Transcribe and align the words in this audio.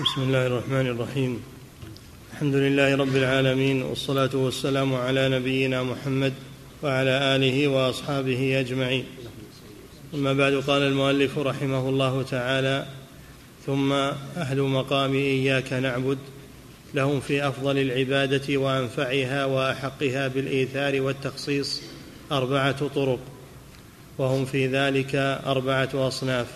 بسم 0.00 0.22
الله 0.22 0.46
الرحمن 0.46 0.86
الرحيم. 0.86 1.42
الحمد 2.32 2.54
لله 2.54 2.96
رب 2.96 3.16
العالمين 3.16 3.82
والصلاة 3.82 4.30
والسلام 4.34 4.94
على 4.94 5.28
نبينا 5.28 5.82
محمد 5.82 6.32
وعلى 6.82 7.36
آله 7.36 7.68
وأصحابه 7.68 8.60
أجمعين. 8.60 9.04
أما 10.14 10.32
بعد 10.32 10.52
قال 10.52 10.82
المؤلف 10.82 11.38
رحمه 11.38 11.88
الله 11.88 12.22
تعالى 12.22 12.86
ثم 13.66 13.92
أهل 14.36 14.62
مقام 14.62 15.14
إياك 15.14 15.72
نعبد 15.72 16.18
لهم 16.94 17.20
في 17.20 17.48
أفضل 17.48 17.78
العبادة 17.78 18.56
وأنفعها 18.56 19.44
وأحقها 19.44 20.28
بالإيثار 20.28 21.00
والتخصيص 21.00 21.82
أربعة 22.32 22.88
طرق 22.88 23.20
وهم 24.18 24.44
في 24.44 24.66
ذلك 24.66 25.14
أربعة 25.46 25.90
أصناف. 25.94 26.46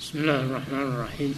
بسم 0.00 0.18
الله 0.18 0.40
الرحمن 0.40 0.82
الرحيم. 0.82 1.34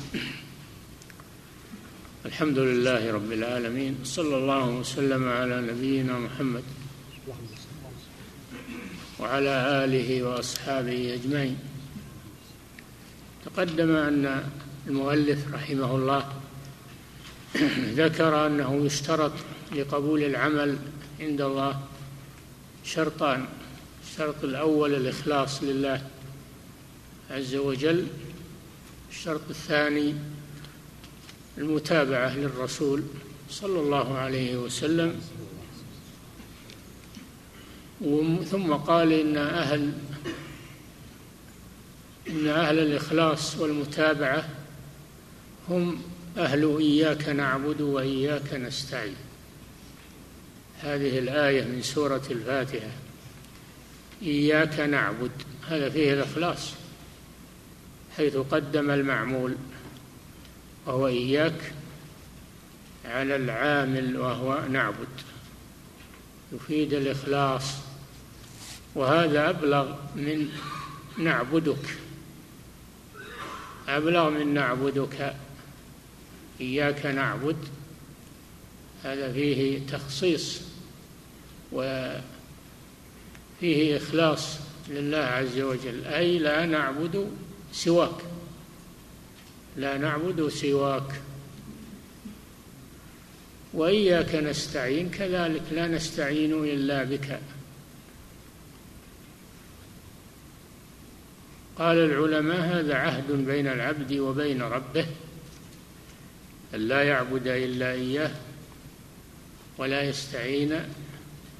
الحمد 2.27 2.59
لله 2.59 3.13
رب 3.13 3.33
العالمين 3.33 3.99
صلى 4.05 4.37
الله 4.37 4.69
وسلم 4.69 5.29
على 5.29 5.61
نبينا 5.61 6.19
محمد 6.19 6.63
وعلى 9.21 9.85
آله 9.85 10.23
وأصحابه 10.23 11.15
أجمعين. 11.15 11.59
تقدم 13.45 13.97
أن 13.97 14.45
المؤلف 14.87 15.55
رحمه 15.55 15.97
الله 15.97 16.33
ذكر 18.03 18.47
أنه 18.47 18.87
يشترط 18.87 19.33
لقبول 19.73 20.23
العمل 20.23 20.77
عند 21.21 21.41
الله 21.41 21.81
شرطان 22.85 23.47
الشرط 24.05 24.45
الأول 24.45 24.95
الإخلاص 24.95 25.63
لله 25.63 26.03
عز 27.31 27.55
وجل 27.55 28.07
الشرط 29.11 29.51
الثاني 29.51 30.15
المتابعة 31.61 32.37
للرسول 32.37 33.03
صلى 33.51 33.81
الله 33.81 34.19
عليه 34.19 34.57
وسلم. 34.57 35.21
ثم 38.51 38.73
قال 38.73 39.13
إن 39.13 39.37
أهل 39.37 39.93
إن 42.29 42.47
أهل 42.47 42.79
الإخلاص 42.79 43.57
والمتابعة 43.57 44.49
هم 45.69 46.03
أهل 46.39 46.77
إياك 46.79 47.29
نعبد 47.29 47.81
وإياك 47.81 48.55
نستعين. 48.55 49.17
هذه 50.81 51.19
الآية 51.19 51.65
من 51.65 51.83
سورة 51.83 52.23
الفاتحة. 52.31 52.91
إياك 54.23 54.81
نعبد. 54.81 55.31
هذا 55.69 55.91
فيه 55.91 56.13
الإخلاص 56.13 56.73
حيث 58.17 58.37
قدم 58.37 58.91
المعمول. 58.91 59.57
وهو 60.87 61.07
إياك 61.07 61.73
على 63.05 63.37
العامل 63.37 64.17
وهو 64.17 64.63
نعبد. 64.71 65.09
يفيد 66.53 66.93
الإخلاص. 66.93 67.65
وهذا 68.95 69.49
أبلغ 69.51 69.95
من 70.17 70.49
نعبدك. 71.19 71.99
أبلغ 73.89 74.31
من 74.31 74.55
نعبدك. 74.55 75.35
إياك 76.61 77.07
نعبد. 77.07 77.57
هذا 79.05 79.33
فيه 79.33 79.87
تخصيص 79.87 80.61
وفيه 81.73 82.21
إخلاص 83.97 84.57
لله 84.89 85.19
عز 85.19 85.59
وجل. 85.59 86.05
أي 86.05 86.39
لا 86.39 86.67
نعبد 86.67 87.31
سواك. 87.73 88.25
لا 89.77 89.99
نعبد 89.99 90.49
سواك. 90.49 91.21
وإياك 93.75 94.35
نستعين 94.35 95.11
كذلك 95.11 95.63
لا 95.73 95.87
نستعين 95.87 96.65
إلا 96.65 97.05
بك. 97.05 97.41
قال 101.79 101.97
العلماء 101.97 102.61
هذا 102.61 102.95
عهد 102.95 103.33
بين 103.33 103.67
العبد 103.67 104.13
وبين 104.13 104.63
ربه 104.63 105.07
أن 106.75 106.81
لا 106.81 107.03
يعبد 107.03 107.47
إلا 107.47 107.93
إياه 107.93 108.31
ولا 109.79 110.03
يستعين 110.03 110.81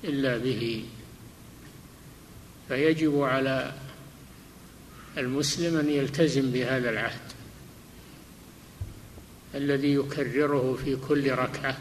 إلا 0.05 0.37
به. 0.37 0.85
فيجب 2.69 3.21
على 3.21 3.73
المسلم 5.19 5.79
أن 5.79 5.91
يلتزم 5.91 6.51
بهذا 6.51 6.91
العهد. 6.91 7.40
الذي 9.55 9.95
يكرره 9.95 10.79
في 10.85 10.97
كل 10.97 11.31
ركعة 11.31 11.79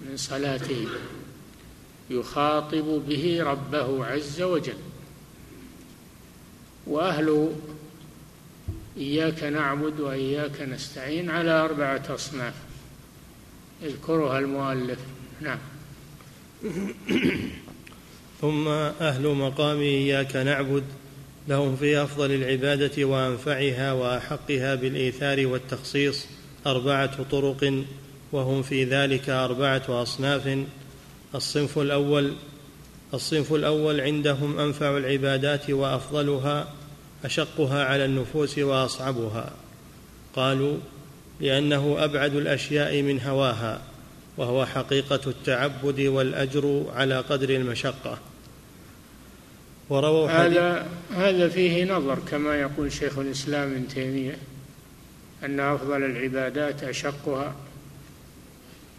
من 0.00 0.16
صلاته 0.16 0.86
يخاطب 2.10 3.02
به 3.08 3.42
ربه 3.42 4.06
عز 4.06 4.42
وجل. 4.42 4.76
وأهل 6.86 7.52
إياك 8.96 9.42
نعبد 9.42 10.00
وإياك 10.00 10.60
نستعين 10.60 11.30
على 11.30 11.50
أربعة 11.50 12.02
أصناف. 12.10 12.54
يذكرها 13.82 14.38
المؤلف. 14.38 14.98
نعم. 15.40 15.58
ثم 18.40 18.68
أهل 18.68 19.28
مقام 19.28 19.78
إياك 19.78 20.36
نعبد 20.36 20.84
لهم 21.48 21.76
في 21.76 22.02
أفضل 22.02 22.30
العبادة 22.30 23.04
وأنفعها 23.04 23.92
وأحقها 23.92 24.74
بالإيثار 24.74 25.46
والتخصيص. 25.46 26.26
أربعة 26.66 27.22
طرق 27.22 27.84
وهم 28.32 28.62
في 28.62 28.84
ذلك 28.84 29.30
أربعة 29.30 29.82
أصناف. 29.88 30.58
الصنف 31.34 31.78
الأول 31.78 32.32
الصنف 33.14 33.52
الأول 33.52 34.00
عندهم 34.00 34.58
أنفع 34.58 34.96
العبادات 34.96 35.70
وأفضلها 35.70 36.72
أشقها 37.24 37.84
على 37.84 38.04
النفوس 38.04 38.58
وأصعبها. 38.58 39.50
قالوا 40.36 40.76
لأنه 41.40 41.96
أبعد 41.98 42.34
الأشياء 42.34 43.02
من 43.02 43.20
هواها 43.20 43.82
وهو 44.36 44.66
حقيقة 44.66 45.20
التعبد 45.26 46.00
والأجر 46.00 46.84
على 46.94 47.20
قدر 47.20 47.50
المشقة. 47.50 48.18
ورووا 49.88 50.28
هذا 50.28 50.86
هذا 51.16 51.48
فيه 51.48 51.84
نظر 51.84 52.18
كما 52.30 52.54
يقول 52.54 52.92
شيخ 52.92 53.18
الإسلام 53.18 53.72
ابن 53.72 53.88
تيمية. 53.88 54.38
أن 55.44 55.60
أفضل 55.60 56.04
العبادات 56.04 56.84
أشقها 56.84 57.54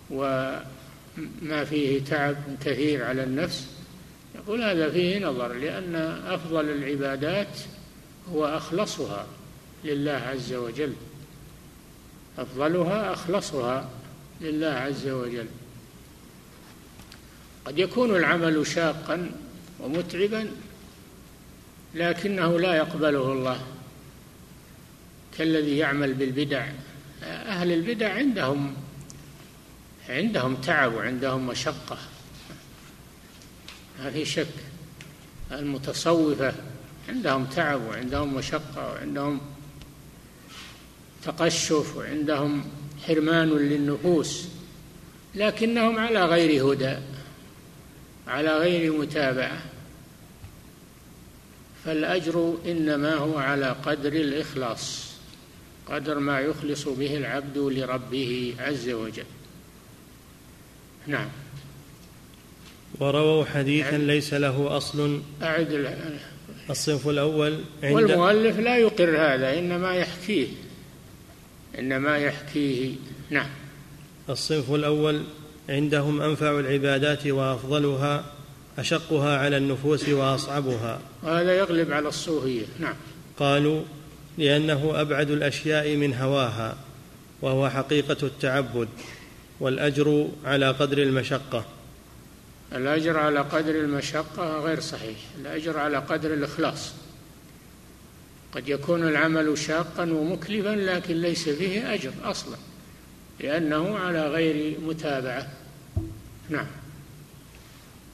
وما 0.10 1.66
فيه 1.70 2.04
تعب 2.04 2.36
كثير 2.66 3.04
على 3.04 3.24
النفس. 3.24 3.68
يقول 4.36 4.64
هذا 4.64 4.90
فيه 4.90 5.26
نظر 5.26 5.54
لأن 5.54 5.96
أفضل 6.28 6.70
العبادات 6.70 7.60
هو 8.34 8.46
أخلصها 8.46 9.26
لله 9.84 10.12
عز 10.12 10.54
وجل. 10.54 10.94
أفضلها 12.38 13.14
أخلصها 13.14 13.90
لله 14.42 14.68
عز 14.68 15.08
وجل. 15.08 15.48
قد 17.66 17.80
يكون 17.80 18.16
العمل 18.16 18.68
شاقا 18.68 19.32
ومتعبا 19.80 20.52
لكنه 21.96 22.60
لا 22.60 22.76
يقبله 22.76 23.32
الله. 23.32 23.62
كالذي 25.38 25.78
يعمل 25.78 26.14
بالبدع. 26.14 26.68
أهل 27.24 27.72
البدع 27.72 28.14
عندهم 28.14 28.76
عندهم 30.10 30.56
تعب 30.56 30.94
وعندهم 30.94 31.48
مشقة. 31.48 31.98
ما 34.00 34.12
في 34.12 34.26
شك. 34.26 34.48
المتصوفة 35.52 36.54
عندهم 37.10 37.46
تعب 37.46 37.82
وعندهم 37.82 38.34
مشقة 38.34 38.92
وعندهم 38.94 39.42
تقشف 41.24 41.98
وعندهم 41.98 42.66
حرمان 43.08 43.50
للنفوس 43.50 44.48
لكنهم 45.36 46.00
على 46.00 46.26
غير 46.26 46.74
هدى 46.74 46.98
على 48.28 48.58
غير 48.58 48.94
متابعة. 48.94 49.62
فالأجر 51.86 52.58
إنما 52.66 53.16
هو 53.16 53.38
على 53.38 53.76
قدر 53.86 54.14
الإخلاص. 54.14 55.07
قدر 55.90 56.20
ما 56.20 56.40
يخلص 56.40 56.88
به 56.88 57.18
العبد 57.18 57.58
لربه 57.58 58.54
عز 58.60 58.90
وجل. 58.90 59.24
نعم. 61.08 61.28
ورووا 63.00 63.46
حديثا 63.46 63.90
يعني 63.90 64.06
ليس 64.06 64.34
له 64.34 64.78
أصل. 64.78 65.22
أعد 65.44 65.96
الصنف 66.70 67.08
الأول 67.08 67.60
عند 67.84 67.94
والمؤلف 67.94 68.60
لا 68.60 68.78
يقر 68.78 69.18
هذا 69.18 69.60
إنما 69.60 69.96
يحكيه. 69.96 70.48
إنما 71.80 72.18
يحكيه. 72.18 72.96
نعم. 73.30 73.50
الصنف 74.30 74.72
الأول 74.72 75.24
عندهم 75.70 76.22
أنفع 76.22 76.60
العبادات 76.60 77.28
وأفضلها 77.28 78.26
أشقها 78.78 79.38
على 79.38 79.58
النفوس 79.58 80.10
وأصعبها. 80.10 81.02
وهذا 81.24 81.58
يغلب 81.58 81.92
على 81.92 82.08
الصوفية. 82.08 82.66
نعم. 82.80 82.96
قالوا 83.38 83.82
لأنه 84.38 85.02
أبعد 85.02 85.32
الأشياء 85.32 85.96
من 85.96 86.14
هواها 86.14 86.78
وهو 87.42 87.70
حقيقة 87.70 88.18
التعبد 88.28 88.88
والأجر 89.60 90.28
على 90.46 90.72
قدر 90.72 90.98
المشقة. 90.98 91.66
الأجر 92.76 93.18
على 93.18 93.40
قدر 93.40 93.76
المشقة 93.76 94.60
غير 94.60 94.80
صحيح 94.80 95.18
الأجر 95.42 95.80
على 95.80 95.98
قدر 95.98 96.34
الإخلاص. 96.34 96.94
قد 98.52 98.70
يكون 98.70 99.08
العمل 99.08 99.58
شاقا 99.58 100.04
ومكلفا 100.04 100.70
لكن 100.70 101.22
ليس 101.22 101.50
فيه 101.50 101.94
أجر 101.94 102.12
أصلا 102.24 102.58
لأنه 103.40 103.98
على 103.98 104.28
غير 104.28 104.80
متابعة. 104.80 105.50
نعم. 106.50 106.68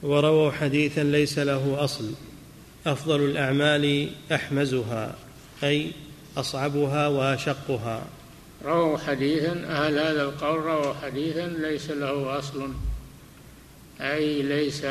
ورووا 0.02 0.50
حديثا 0.50 1.00
ليس 1.00 1.38
له 1.38 1.84
أصل 1.84 2.10
أفضل 2.86 3.24
الأعمال 3.24 4.10
أحمزها 4.32 5.16
أي 5.62 5.90
أصعبها 6.36 7.08
وأشقها. 7.08 8.02
رووا 8.64 8.98
حديثا 8.98 9.52
أهل 9.52 9.98
هذا 9.98 10.22
القول 10.22 10.58
رووا 10.58 10.94
حديثا 10.94 11.46
ليس 11.46 11.90
له 11.90 12.38
أصل 12.38 12.70
أي 14.00 14.42
ليس 14.42 14.86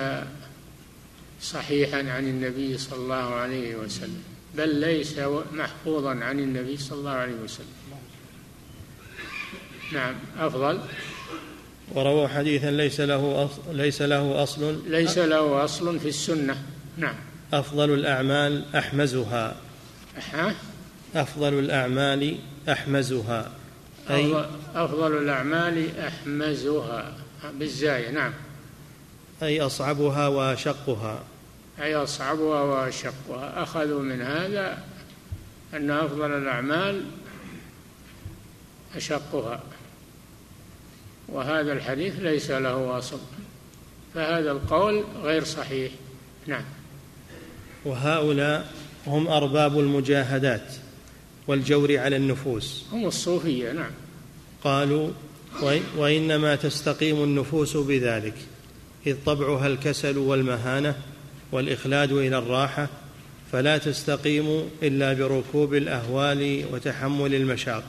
صحيحا 1.42 1.98
عن 1.98 2.28
النبي 2.28 2.78
صلى 2.78 3.00
الله 3.00 3.16
عليه 3.16 3.75
وسلم 3.75 4.24
بل 4.57 4.75
ليس 4.75 5.19
محفوظا 5.54 6.16
عن 6.16 6.40
النبي 6.40 6.78
صلى 6.78 7.00
الله 7.00 7.12
عليه 7.12 7.34
وسلم. 7.44 7.68
نعم 9.94 10.16
أفضل. 10.40 10.80
ورووا 11.92 12.28
حديثا 12.28 12.72
ليس 12.72 13.01
له 13.01 13.45
أصل 13.45 13.75
ليس 13.75 14.01
له 14.01 14.44
أصل. 14.44 14.81
ليس 14.88 15.18
له 15.18 15.63
أصل 15.63 16.00
في 16.00 16.07
السنة. 16.07 16.63
نعم. 16.98 17.16
أفضل 17.54 17.94
الأعمال 17.94 18.75
أحمزها؟ 18.75 19.56
أفضل 21.15 21.60
الأعمال 21.60 22.38
أحمزها. 22.69 23.51
أي 24.10 24.45
أفضل 24.75 25.18
الأعمال 25.18 26.00
أحمزها. 26.00 27.13
بالزاية 27.60 28.12
نعم. 28.12 28.33
أي 29.44 29.62
أصعبها 29.62 30.27
وأشقها. 30.27 31.24
أي 31.81 31.95
أصعبها 31.95 32.62
وأشقها. 32.62 33.63
أخذوا 33.63 34.01
من 34.01 34.21
هذا 34.21 34.77
أن 35.74 35.92
أفضل 35.92 36.31
الأعمال 36.31 37.06
أشقها. 38.95 39.63
وهذا 41.27 41.74
الحديث 41.74 42.19
ليس 42.19 42.51
له 42.51 42.98
أصل 42.98 43.19
فهذا 44.16 44.51
القول 44.51 45.04
غير 45.24 45.44
صحيح. 45.44 45.92
نعم. 46.48 46.63
وهؤلاء 47.86 48.71
هم 49.07 49.27
أرباب 49.27 49.80
المجاهدات. 49.80 50.82
والجور 51.48 51.98
على 51.98 52.16
النفوس. 52.16 52.86
هم 52.92 53.06
الصوفية 53.06 53.72
نعم. 53.72 53.92
قالوا 54.63 55.10
وإنما 55.98 56.56
تستقيم 56.56 57.24
النفوس 57.24 57.78
بذلك 57.78 58.36
إذ 59.07 59.16
طبعها 59.25 59.68
الكسل 59.68 60.18
والمهانة 60.18 60.95
والإخلاد 61.51 62.12
إلى 62.12 62.38
الراحة 62.38 62.90
فلا 63.51 63.78
تستقيم 63.78 64.69
إلا 64.84 65.13
بركوب 65.13 65.74
الأهوال 65.74 66.66
وتحمل 66.72 67.36
المشاق. 67.36 67.84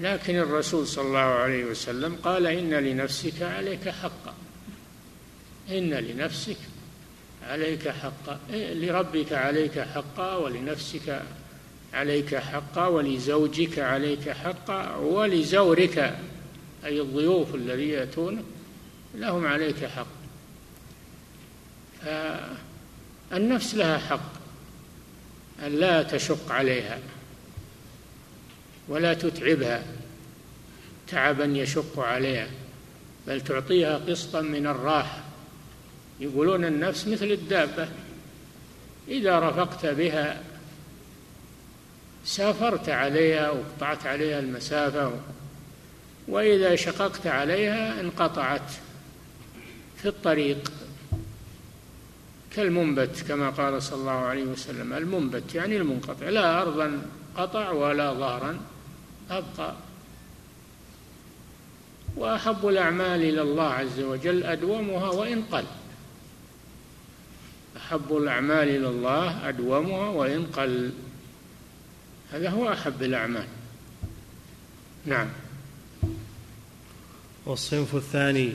لكن 0.00 0.36
الرسول 0.36 0.86
صلى 0.86 1.06
الله 1.06 1.18
عليه 1.18 1.64
وسلم 1.64 2.16
قال 2.16 2.46
إن 2.46 2.74
لنفسك 2.74 3.42
عليك 3.42 3.88
حقا 3.88 4.34
إن 5.70 5.90
لنفسك 5.90 6.56
عليك 7.48 7.88
حقا 7.88 8.38
لربك 8.52 9.32
عليك 9.32 9.80
حقا 9.80 10.36
ولنفسك 10.36 11.22
عليك 11.94 12.34
حقا 12.34 12.86
ولزوجك 12.86 13.78
عليك 13.78 14.30
حقا 14.30 14.96
ولزورك 14.96 16.18
أي 16.84 17.00
الضيوف 17.00 17.54
الذين 17.54 17.88
يأتونك 17.88 18.44
لهم 19.14 19.46
عليك 19.46 19.84
حق. 19.84 20.06
فالنفس 23.30 23.74
لها 23.74 23.98
حق 23.98 24.32
أن 25.66 25.72
لا 25.72 26.02
تشق 26.02 26.52
عليها 26.52 26.98
ولا 28.88 29.14
تتعبها 29.14 29.84
تعبا 31.08 31.44
يشق 31.44 32.00
عليها 32.00 32.48
بل 33.26 33.40
تعطيها 33.40 33.98
قسطا 33.98 34.40
من 34.40 34.66
الراحة. 34.66 35.24
يقولون 36.20 36.64
النفس 36.64 37.06
مثل 37.06 37.26
الدابة 37.26 37.88
إذا 39.08 39.38
رفقت 39.38 39.86
بها 39.86 40.42
سافرت 42.28 42.88
عليها 42.88 43.50
وقطعت 43.50 44.06
عليها 44.06 44.40
المسافة 44.40 45.12
وإذا 46.28 46.76
شققت 46.76 47.26
عليها 47.26 48.00
انقطعت 48.00 48.70
في 49.96 50.08
الطريق 50.08 50.72
كالمنبت 52.56 53.24
كما 53.28 53.50
قال 53.50 53.82
صلى 53.82 54.00
الله 54.00 54.10
عليه 54.10 54.44
وسلم. 54.44 54.92
المنبت 54.92 55.54
يعني 55.54 55.76
المنقطع 55.76 56.28
لا 56.28 56.62
أرضا 56.62 57.02
قطع 57.36 57.70
ولا 57.70 58.12
ظهرا 58.14 58.60
أبقى. 59.30 59.74
وأحب 62.16 62.68
الأعمال 62.68 63.22
إلى 63.22 63.42
الله 63.42 63.68
عز 63.68 64.00
وجل 64.00 64.44
أدومها 64.44 65.10
وإن 65.10 65.42
قل. 65.42 65.64
أحب 67.76 68.16
الأعمال 68.16 68.68
إلى 68.68 68.88
الله 68.88 69.48
أدومها 69.48 70.08
وإن 70.08 70.46
قل. 70.46 70.90
هذا 72.32 72.50
هو 72.50 72.72
أحب 72.72 73.02
الأعمال 73.02 73.46
نعم. 75.06 75.28
والصنف 77.46 77.94
الثاني 77.94 78.52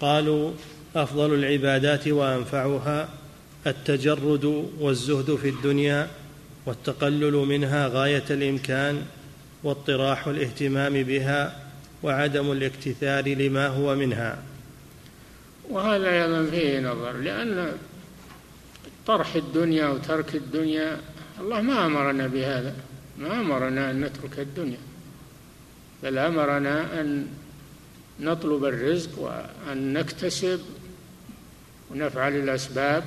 قالوا 0.00 0.52
أفضل 0.96 1.34
العبادات 1.34 2.08
وأنفعها 2.08 3.08
التجرد 3.66 4.44
والزهد 4.80 5.36
في 5.36 5.48
الدنيا 5.48 6.10
والتقلل 6.66 7.32
منها 7.32 7.88
غاية 7.88 8.24
الإمكان 8.30 9.02
واطراح 9.62 10.26
الاهتمام 10.26 11.02
بها 11.02 11.60
وعدم 12.02 12.52
الاكتثار 12.52 13.28
لما 13.28 13.66
هو 13.66 13.94
منها. 13.94 14.38
وهذا 15.70 16.10
أيضا 16.10 16.50
فيه 16.50 16.80
نظر 16.80 17.12
لأن 17.12 17.72
طرح 19.06 19.34
الدنيا 19.34 19.88
وترك 19.88 20.34
الدنيا 20.34 20.98
الله 21.40 21.60
ما 21.60 21.86
أمرنا 21.86 22.26
بهذا. 22.26 22.74
ما 23.18 23.40
أمرنا 23.40 23.90
أن 23.90 24.00
نترك 24.00 24.38
الدنيا 24.38 24.78
بل 26.02 26.18
أمرنا 26.18 27.00
أن 27.00 27.26
نطلب 28.20 28.64
الرزق 28.64 29.18
وأن 29.18 29.92
نكتسب 29.92 30.60
ونفعل 31.90 32.36
الأسباب. 32.36 33.04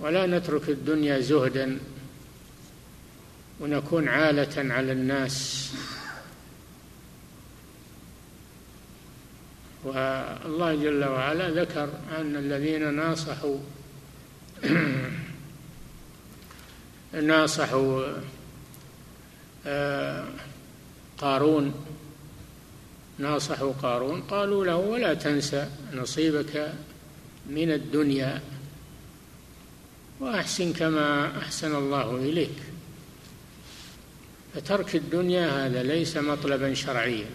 ولا 0.00 0.26
نترك 0.26 0.68
الدنيا 0.68 1.20
زهدا 1.20 1.78
ونكون 3.60 4.08
عالة 4.08 4.74
على 4.74 4.92
الناس. 4.92 5.68
والله 9.84 10.74
جل 10.74 11.04
وعلا 11.04 11.50
ذكر 11.50 11.88
أن 12.18 12.36
الذين 12.36 12.94
ناصحوا 12.94 13.58
ناصحوا 17.12 18.02
آه، 19.66 20.24
قارون 21.18 21.74
ناصحوا 23.18 23.72
قارون 23.72 24.20
قالوا 24.20 24.64
له 24.64 24.76
ولا 24.76 25.14
تنسى 25.14 25.68
نصيبك 25.94 26.72
من 27.50 27.72
الدنيا 27.72 28.40
وأحسن 30.20 30.72
كما 30.72 31.38
أحسن 31.38 31.74
الله 31.74 32.16
إليك. 32.16 32.58
فترك 34.54 34.96
الدنيا 34.96 35.66
هذا 35.66 35.82
ليس 35.82 36.16
مطلبا 36.16 36.74
شرعيا. 36.74 37.26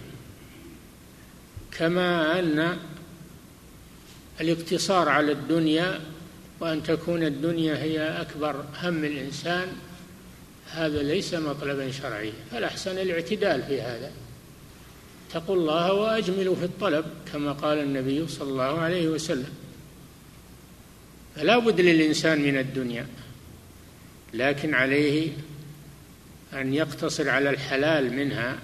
كما 1.71 2.39
أن 2.39 2.77
الاقتصار 4.41 5.09
على 5.09 5.31
الدنيا 5.31 5.99
وأن 6.63 6.83
تكون 6.83 7.23
الدنيا 7.23 7.77
هي 7.77 8.21
أكبر 8.21 8.65
هم 8.83 9.03
الإنسان 9.03 9.67
هذا 10.71 11.03
ليس 11.03 11.33
مطلبا 11.33 11.91
شرعيا 11.91 12.33
فالاحسن 12.51 12.97
الاعتدال 12.97 13.63
في 13.63 13.81
هذا؟ 13.81 14.11
اتقوا 15.29 15.55
الله 15.55 15.93
واجملوا 15.93 16.55
في 16.55 16.65
الطلب 16.65 17.05
كما 17.33 17.51
قال 17.51 17.77
النبي 17.77 18.27
صلى 18.27 18.49
الله 18.49 18.79
عليه 18.79 19.07
وسلم. 19.07 19.49
فلا 21.35 21.57
بد 21.57 21.81
للإنسان 21.81 22.41
من 22.41 22.57
الدنيا 22.57 23.07
لكن 24.33 24.73
عليه 24.73 25.31
أن 26.53 26.73
يقتصر 26.73 27.29
على 27.29 27.49
الحلال 27.49 28.13
منها 28.13 28.59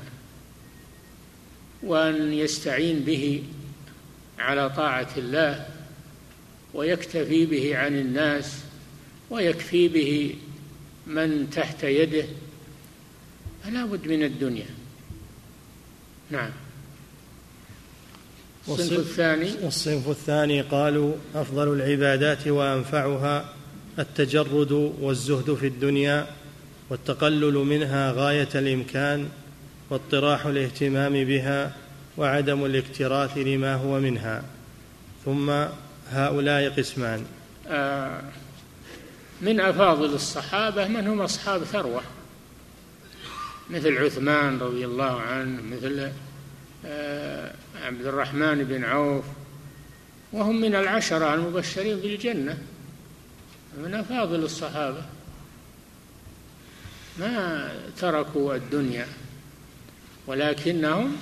وأن 1.84 2.34
يستعين 2.34 3.00
به 3.00 3.44
على 4.39 4.70
طاعة 4.70 5.10
الله. 5.18 5.78
ويكتفي 6.73 7.45
به 7.45 7.77
عن 7.77 7.99
الناس 7.99 8.57
ويكفي 9.29 9.88
به 9.88 10.35
من 11.07 11.49
تحت 11.49 11.83
يده 11.83 12.25
فلا 13.63 13.85
بد 13.85 14.07
من 14.07 14.23
الدنيا. 14.23 14.65
نعم. 16.31 16.49
الصنف 18.67 18.99
الثاني؟ 18.99 19.67
الصنف 19.67 20.09
الثاني 20.09 20.61
قالوا 20.61 21.13
أفضل 21.35 21.73
العبادات 21.73 22.47
وأنفعها 22.47 23.53
التجرد 23.99 24.71
والزهد 25.01 25.53
في 25.53 25.67
الدنيا 25.67 26.27
والتقلل 26.89 27.53
منها 27.53 28.11
غاية 28.11 28.49
الإمكان 28.55 29.29
واطراح 29.89 30.45
الاهتمام 30.45 31.13
بها 31.13 31.75
وعدم 32.17 32.65
الاكتراث 32.65 33.38
لما 33.38 33.75
هو 33.75 33.99
منها. 33.99 34.43
ثم 35.25 35.51
هؤلاء 36.10 36.70
قسمان. 36.70 37.25
آه 37.68 38.22
من 39.42 39.60
أفاضل 39.60 40.13
الصحابة 40.13 40.88
من 40.88 41.08
هم 41.08 41.22
أصحاب 41.22 41.63
ثروة 41.63 42.01
مثل 43.70 43.98
عثمان 43.98 44.60
رضي 44.60 44.86
الله 44.86 45.22
عنه 45.22 45.62
مثل 45.62 46.12
آه، 46.86 47.54
عبد 47.84 48.06
الرحمن 48.06 48.63
بن 48.63 48.84
عوف 48.84 49.25
وهم 50.34 50.62
من 50.62 50.75
العشرة 50.75 51.34
المبشرين 51.34 52.00
بالجنة 52.00 52.58
من 53.78 53.94
أفاضل 53.94 54.44
الصحابة. 54.44 55.01
ما 57.20 57.70
تركوا 57.98 58.56
الدنيا 58.56 59.08
ولكنهم 60.28 61.16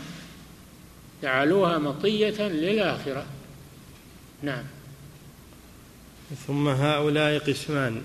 جعلوها 1.24 1.78
مطية 1.78 2.42
للآخرة. 2.48 3.26
نعم. 4.44 4.64
ثم 6.48 6.68
هؤلاء 6.68 7.40
قسمان 7.40 8.02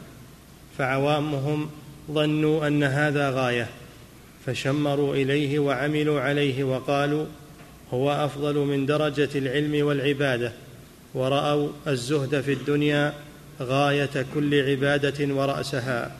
فعوامهم 0.78 1.70
ظنوا 2.10 2.66
أن 2.66 2.82
هذا 2.82 3.30
غاية 3.30 3.68
فشمروا 4.46 5.14
إليه 5.14 5.58
وعملوا 5.58 6.20
عليه 6.20 6.64
وقالوا 6.64 7.26
هو 7.94 8.12
أفضل 8.12 8.54
من 8.54 8.86
درجة 8.86 9.28
العلم 9.34 9.86
والعبادة 9.86 10.52
ورأوا 11.14 11.68
الزهد 11.86 12.40
في 12.40 12.52
الدنيا 12.52 13.14
غاية 13.60 14.26
كل 14.34 14.70
عبادة 14.70 15.34
ورأسها. 15.34 16.16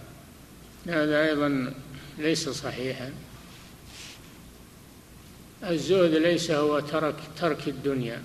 هذا 0.87 1.23
أيضا 1.23 1.75
ليس 2.19 2.49
صحيحا. 2.49 3.11
الزهد 5.65 6.15
ليس 6.15 6.51
هو 6.51 6.81
ترك 6.81 7.15
ترك 7.37 7.69
الدنيا. 7.69 8.23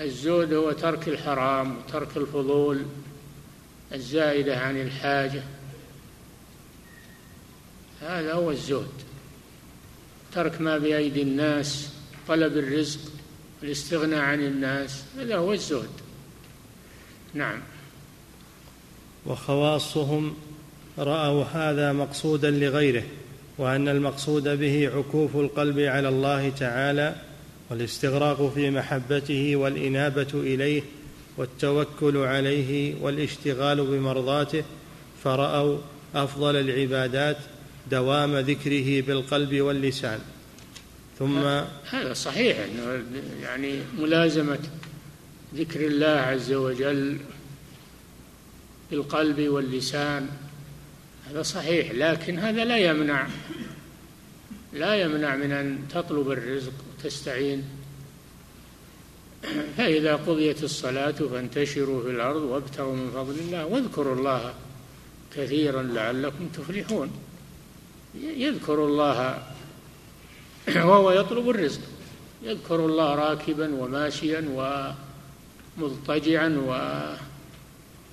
الزهد 0.00 0.52
هو 0.52 0.72
ترك 0.72 1.08
الحرام 1.08 1.76
وترك 1.76 2.16
الفضول 2.16 2.82
الزائدة 3.92 4.58
عن 4.58 4.80
الحاجة. 4.80 5.42
هذا 8.00 8.32
هو 8.32 8.50
الزهد 8.50 9.06
ترك 10.34 10.60
ما 10.60 10.78
بأيدي 10.78 11.22
الناس 11.22 11.90
طلب 12.28 12.56
الرزق 12.56 13.00
الاستغناء 13.62 14.20
عن 14.20 14.40
الناس 14.40 15.04
هذا 15.18 15.36
هو 15.36 15.52
الزهد 15.52 15.90
نعم. 17.34 17.60
وخواصهم 19.26 20.36
رأوا 20.98 21.44
هذا 21.44 21.92
مقصودا 21.92 22.50
لغيره 22.50 23.02
وأن 23.58 23.88
المقصود 23.88 24.48
به 24.48 24.90
عكوف 24.94 25.36
القلب 25.36 25.78
على 25.78 26.08
الله 26.08 26.50
تعالى 26.50 27.14
والاستغراق 27.70 28.52
في 28.54 28.70
محبته 28.70 29.56
والإنابة 29.56 30.28
إليه 30.34 30.82
والتوكل 31.36 32.16
عليه 32.16 32.94
والاشتغال 33.00 33.86
بمرضاته 33.86 34.64
فرأوا 35.24 35.78
أفضل 36.14 36.56
العبادات 36.56 37.36
دوام 37.90 38.36
ذكره 38.36 39.00
بالقلب 39.00 39.60
واللسان. 39.60 40.18
ثم 41.18 41.38
هذا 41.90 42.12
صحيح 42.12 42.56
يعني 43.42 43.74
ملازمة 43.98 44.58
ذكر 45.54 45.86
الله 45.86 46.06
عز 46.06 46.52
وجل 46.52 47.18
بالقلب 48.90 49.40
واللسان. 49.40 50.28
هذا 51.30 51.42
صحيح 51.42 51.90
لكن 51.92 52.38
هذا 52.38 52.64
لا 52.64 52.76
يمنع 52.76 53.26
لا 54.72 54.94
يمنع 54.94 55.36
من 55.36 55.52
أن 55.52 55.78
تطلب 55.90 56.30
الرزق. 56.30 56.72
وتستعين 56.98 57.64
فإذا 59.76 60.16
قضيت 60.16 60.64
الصلاة 60.64 61.10
فانتشروا 61.10 62.02
في 62.02 62.10
الأرض 62.10 62.42
وابتغوا 62.42 62.96
من 62.96 63.10
فضل 63.10 63.38
الله 63.38 63.66
واذكروا 63.66 64.14
الله 64.14 64.54
كثيرا 65.36 65.82
لعلكم 65.82 66.48
تفلحون. 66.48 67.10
يذكر 68.14 68.84
الله 68.84 69.42
وهو 70.88 71.10
يطلب 71.10 71.50
الرزق. 71.50 71.80
يذكر 72.42 72.86
الله 72.86 73.14
راكبا 73.14 73.74
وماشيا 73.74 74.94
ومضطجعا 75.78 76.48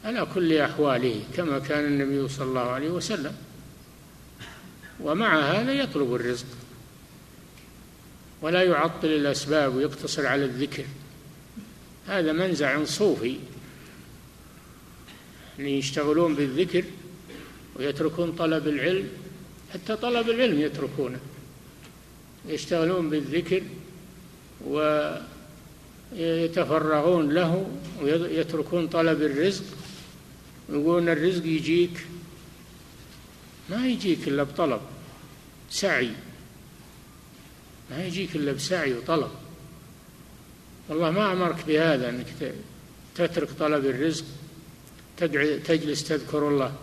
وعلى 0.06 0.28
كل 0.34 0.58
أحواله 0.58 1.22
كما 1.36 1.60
كان 1.60 1.86
النبي 1.86 2.28
صلى 2.28 2.46
الله 2.46 2.70
عليه 2.70 2.90
وسلم. 2.90 3.36
ومع 5.02 5.40
هذا 5.40 5.74
يطلب 5.74 6.16
الرزق. 6.16 6.63
ولا 8.44 8.64
يعطل 8.64 9.08
الأسباب 9.08 9.76
ويقتصر 9.76 10.28
على 10.28 10.46
الذكر. 10.46 10.86
هذا 12.08 12.32
منزع 12.32 12.84
صوفي. 12.84 13.38
اللي 15.60 15.78
يشتغلون 15.78 16.36
بالذكر 16.36 16.84
ويتركون 17.76 18.32
طلب 18.32 18.68
العلم 18.68 19.10
حتى 19.74 19.96
طلب 19.96 20.30
العلم 20.30 20.60
يتركونه. 20.60 21.20
يشتغلون 22.48 23.10
بالذكر 23.10 23.64
ويتفرغون 26.16 27.34
له 27.34 27.72
ويتركون 28.02 28.88
طلب 28.88 29.22
الرزق. 29.22 29.64
يقولون 30.70 31.10
الرزق 31.10 31.46
يجيك. 31.46 32.06
ما 33.70 33.88
يجيك 33.88 34.28
إلا 34.28 34.44
بطلب 34.44 34.82
سعي. 35.70 36.12
ما 37.98 38.06
يجيك 38.06 38.36
إلا 38.36 38.52
بسعي 38.52 38.94
وطلب. 38.94 39.32
والله 40.90 41.12
ما 41.12 41.34
أمرك 41.34 41.66
بهذا 41.68 42.10
أنك 42.10 42.54
تترك 43.16 43.50
طلب 43.60 43.86
الرزق 43.86 44.26
تجلس 45.66 46.04
تذكر 46.04 46.48
الله 46.48 46.76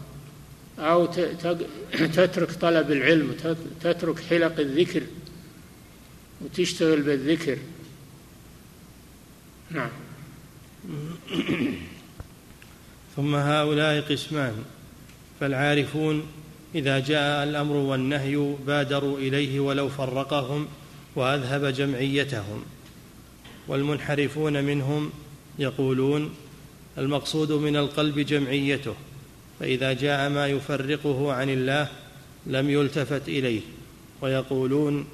أو 0.78 1.06
تترك 2.16 2.52
طلب 2.52 2.92
العلم 2.92 3.34
تترك 3.80 4.20
حلق 4.20 4.60
الذكر 4.60 5.02
وتشتغل 6.40 7.02
بالذكر. 7.02 7.58
نعم. 9.70 9.90
ثم 13.16 13.34
هؤلاء 13.34 14.00
قسمان. 14.00 14.64
فالعارفون 15.40 16.26
إذا 16.74 16.98
جاء 16.98 17.44
الأمر 17.44 17.76
والنهي 17.76 18.54
بادروا 18.66 19.18
إليه 19.18 19.60
ولو 19.60 19.88
فرقهم. 19.88 20.68
وأذهب 21.16 21.64
جمعيتهم. 21.64 22.64
والمنحرفون 23.68 24.64
منهم 24.64 25.10
يقولون 25.58 26.34
المقصود 26.98 27.52
من 27.52 27.76
القلب 27.76 28.18
جمعيته 28.18 28.94
فإذا 29.60 29.92
جاء 29.92 30.30
ما 30.30 30.46
يفرقه 30.46 31.32
عن 31.32 31.50
الله 31.50 31.88
لم 32.46 32.70
يلتفت 32.70 33.28
إليه 33.28 33.60
ويقولون 34.20 35.06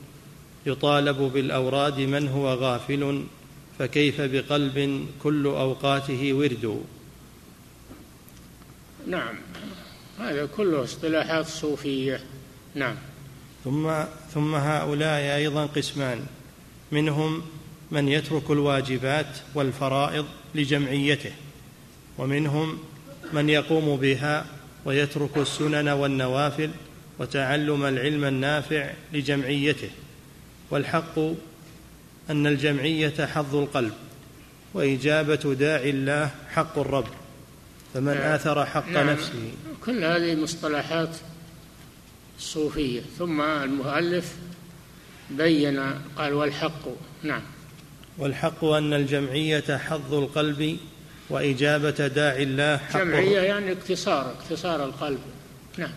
يطالب 0.66 1.16
بالأوراد 1.16 2.00
من 2.00 2.28
هو 2.28 2.54
غافل 2.54 3.24
فكيف 3.78 4.20
بقلب 4.20 5.06
كل 5.22 5.46
أوقاته 5.46 6.32
ورد؟ 6.32 6.82
نعم 9.06 9.34
هذا 10.18 10.46
كله 10.56 10.84
اصطلاحات 10.84 11.46
صوفية. 11.46 12.20
نعم. 12.74 12.96
ثم 13.66 13.92
ثم 14.34 14.54
هؤلاء 14.54 15.36
أيضا 15.36 15.66
قسمان 15.66 16.26
منهم 16.92 17.42
من 17.90 18.08
يترك 18.08 18.50
الواجبات 18.50 19.26
والفرائض 19.54 20.26
لجمعيته 20.54 21.32
ومنهم 22.18 22.78
من 23.32 23.48
يقوم 23.48 23.96
بها 23.96 24.46
ويترك 24.84 25.36
السنن 25.36 25.88
والنوافل 25.88 26.70
وتعلم 27.18 27.84
العلم 27.84 28.24
النافع 28.24 28.90
لجمعيته 29.12 29.90
والحق 30.70 31.18
أن 32.30 32.46
الجمعية 32.46 33.26
حظ 33.26 33.56
القلب 33.56 33.92
وإجابة 34.74 35.54
داعي 35.54 35.90
الله 35.90 36.30
حق 36.50 36.78
الرب 36.78 37.08
فمن 37.94 38.14
نعم. 38.14 38.32
آثر 38.32 38.66
حق 38.66 38.88
نعم. 38.88 39.10
نفسه 39.10 39.52
كل 39.84 40.04
هذه 40.04 40.34
مصطلحات 40.34 41.16
صوفيه 42.38 43.00
ثم 43.18 43.40
المؤلف 43.40 44.34
بين 45.30 45.80
قال 46.16 46.32
والحق 46.34 46.88
نعم. 47.22 47.42
والحق 48.18 48.64
أن 48.64 48.92
الجمعية 48.92 49.76
حظ 49.76 50.14
القلب 50.14 50.78
وإجابة 51.30 51.90
داعي 51.90 52.42
الله 52.42 52.76
حقه. 52.76 53.04
جمعية 53.04 53.40
يعني 53.40 53.72
اقتصار 53.72 54.30
اقتصار 54.30 54.84
القلب 54.84 55.18
نعم. 55.78 55.92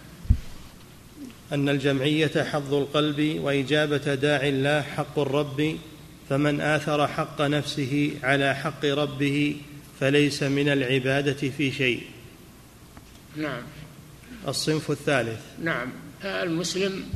أن 1.51 1.69
الجمعية 1.69 2.43
حظ 2.43 2.73
القلب 2.73 3.39
وإجابة 3.41 4.15
داع 4.15 4.47
الله 4.47 4.81
حق 4.81 5.19
الرب 5.19 5.77
فمن 6.29 6.61
آثر 6.61 7.07
حق 7.07 7.41
نفسه 7.41 8.11
على 8.23 8.55
حق 8.55 8.85
ربه 8.85 9.55
فليس 9.99 10.43
من 10.43 10.69
العبادة 10.69 11.49
في 11.49 11.71
شيء. 11.71 12.01
نعم. 13.35 13.61
الصنف 14.47 14.91
الثالث. 14.91 15.39
نعم. 15.63 15.91
المسلم 16.23 17.09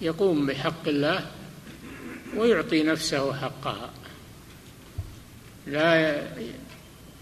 يقوم 0.00 0.46
بحق 0.46 0.88
الله 0.88 1.26
ويعطي 2.36 2.82
نفسه 2.82 3.32
حقها. 3.32 3.90
لا 5.66 6.22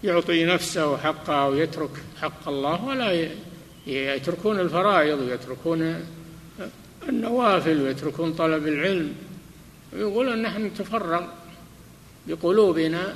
يعطي 0.03 0.45
نفسه 0.45 0.97
حقها 0.97 1.47
ويترك 1.47 1.89
حق 2.21 2.47
الله 2.47 2.85
ولا 2.85 3.29
يتركون 3.87 4.59
الفرائض 4.59 5.19
ويتركون 5.19 6.05
النوافل 7.09 7.81
ويتركون 7.81 8.33
طلب 8.33 8.67
العلم. 8.67 9.15
ويقولون 9.93 10.41
نحن 10.41 10.65
نتفرغ 10.65 11.23
بقلوبنا 12.27 13.15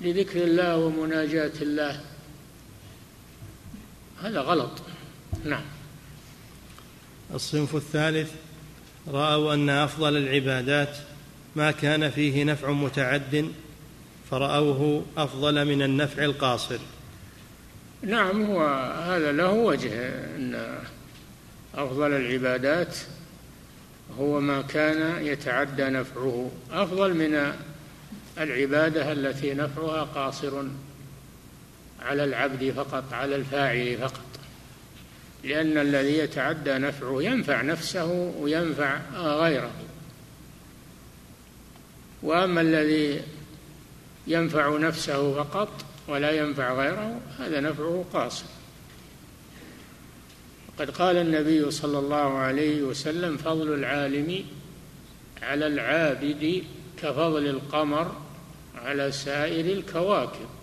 لذكر 0.00 0.42
الله 0.44 0.76
ومناجاة 0.76 1.52
الله. 1.62 2.00
هذا 4.22 4.40
غلط. 4.40 4.70
نعم. 5.44 5.64
الصنف 7.34 7.76
الثالث 7.76 8.30
رأوا 9.08 9.54
أن 9.54 9.70
أفضل 9.70 10.16
العبادات 10.16 10.96
ما 11.56 11.70
كان 11.70 12.10
فيه 12.10 12.44
نفع 12.44 12.70
متعد 12.70 13.52
فرأوه 14.30 15.04
أفضل 15.16 15.64
من 15.64 15.82
النفع 15.82 16.24
القاصر. 16.24 16.78
نعم 18.02 18.44
هو 18.44 18.66
هذا 19.06 19.32
له 19.32 19.50
وجه 19.50 20.08
أن 20.36 20.78
أفضل 21.74 22.12
العبادات 22.12 22.96
هو 24.18 24.40
ما 24.40 24.62
كان 24.62 25.26
يتعدى 25.26 25.84
نفعه. 25.84 26.50
أفضل 26.70 27.14
من 27.14 27.52
العبادة 28.38 29.12
التي 29.12 29.54
نفعها 29.54 30.02
قاصر 30.02 30.62
على 32.02 32.24
العبد 32.24 32.70
فقط 32.76 33.12
على 33.12 33.36
الفاعل 33.36 33.98
فقط. 33.98 34.29
لأن 35.44 35.78
الذي 35.78 36.18
يتعدى 36.18 36.72
نفعه 36.78 37.22
ينفع 37.22 37.62
نفسه 37.62 38.34
وينفع 38.40 38.98
غيره. 39.14 39.72
وأما 42.22 42.60
الذي 42.60 43.22
ينفع 44.26 44.78
نفسه 44.78 45.34
فقط 45.44 45.84
ولا 46.08 46.30
ينفع 46.30 46.74
غيره 46.74 47.20
هذا 47.38 47.60
نفعه 47.60 48.04
قاصر. 48.12 48.44
قد 50.78 50.90
قال 50.90 51.16
النبي 51.16 51.70
صلى 51.70 51.98
الله 51.98 52.38
عليه 52.38 52.82
وسلم 52.82 53.36
فضل 53.36 53.74
العالم 53.74 54.44
على 55.42 55.66
العابد 55.66 56.64
كفضل 57.02 57.46
القمر 57.46 58.16
على 58.74 59.12
سائر 59.12 59.64
الكواكب. 59.78 60.59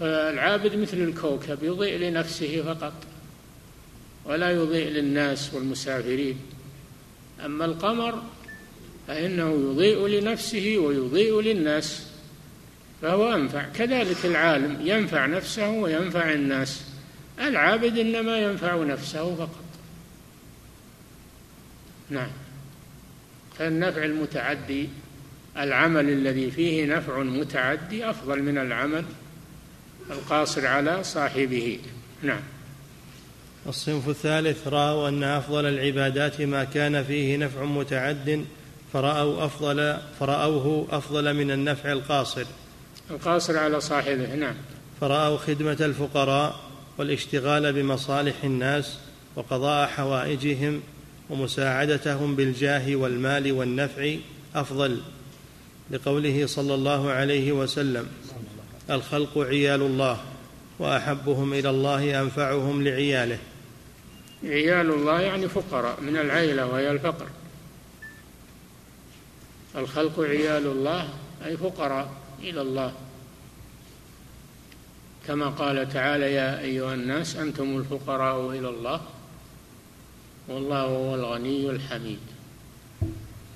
فالعابد 0.00 0.76
مثل 0.76 0.96
الكوكب 0.96 1.62
يضيء 1.62 1.98
لنفسه 1.98 2.62
فقط 2.62 2.92
ولا 4.24 4.50
يضيء 4.50 4.88
للناس 4.88 5.54
والمسافرين. 5.54 6.38
أما 7.44 7.64
القمر 7.64 8.22
فإنه 9.08 9.50
يضيء 9.50 10.06
لنفسه 10.06 10.76
ويضيء 10.78 11.40
للناس 11.40 12.06
فهو 13.02 13.34
أنفع. 13.34 13.68
كذلك 13.74 14.26
العالم 14.26 14.78
ينفع 14.84 15.26
نفسه 15.26 15.70
وينفع 15.70 16.32
الناس. 16.32 16.82
العابد 17.40 17.98
إنما 17.98 18.38
ينفع 18.38 18.76
نفسه 18.84 19.34
فقط. 19.34 19.64
نعم. 22.10 22.30
فالنفع 23.58 24.04
المتعدي 24.04 24.88
العمل 25.58 26.08
الذي 26.08 26.50
فيه 26.50 26.86
نفع 26.96 27.22
متعدي 27.22 28.10
أفضل 28.10 28.42
من 28.42 28.58
العمل 28.58 29.04
القاصر 30.10 30.66
على 30.66 31.04
صاحبه. 31.04 31.78
نعم. 32.22 32.40
الصنف 33.68 34.08
الثالث 34.08 34.68
رأوا 34.68 35.08
أن 35.08 35.22
أفضل 35.22 35.66
العبادات 35.66 36.40
ما 36.40 36.64
كان 36.64 37.04
فيه 37.04 37.36
نفع 37.36 37.64
متعد 37.64 38.44
فرأوا 38.92 39.44
أفضل 39.44 39.98
فرأوه 40.20 40.86
أفضل 40.90 41.34
من 41.34 41.50
النفع 41.50 41.92
القاصر. 41.92 42.44
القاصر 43.10 43.58
على 43.58 43.80
صاحبه 43.80 44.34
نعم. 44.34 44.54
فرأوا 45.00 45.36
خدمة 45.36 45.76
الفقراء 45.80 46.60
والاشتغال 46.98 47.72
بمصالح 47.72 48.44
الناس 48.44 48.98
وقضاء 49.36 49.88
حوائجهم 49.88 50.80
ومساعدتهم 51.30 52.36
بالجاه 52.36 52.96
والمال 52.96 53.52
والنفع 53.52 54.14
أفضل 54.54 55.00
لقوله 55.90 56.46
صلى 56.46 56.74
الله 56.74 57.10
عليه 57.10 57.52
وسلم. 57.52 58.06
الخلق 58.90 59.38
عيال 59.38 59.82
الله 59.82 60.20
وأحبهم 60.78 61.52
إلى 61.52 61.70
الله 61.70 62.20
أنفعهم 62.20 62.84
لعياله. 62.84 63.38
عيال 64.44 64.90
الله 64.90 65.20
يعني 65.20 65.48
فقراء 65.48 66.00
من 66.00 66.16
العيلة 66.16 66.66
وهي 66.66 66.90
الفقر. 66.90 67.26
الخلق 69.76 70.20
عيال 70.20 70.66
الله 70.66 71.08
أي 71.46 71.56
فقراء 71.56 72.08
إلى 72.40 72.60
الله. 72.60 72.92
كما 75.26 75.48
قال 75.48 75.92
تعالى 75.92 76.32
يا 76.32 76.60
أيها 76.60 76.94
الناس 76.94 77.36
أنتم 77.36 77.76
الفقراء 77.76 78.50
إلى 78.50 78.68
الله 78.68 79.00
والله 80.48 80.80
هو 80.80 81.14
الغني 81.14 81.70
الحميد. 81.70 82.18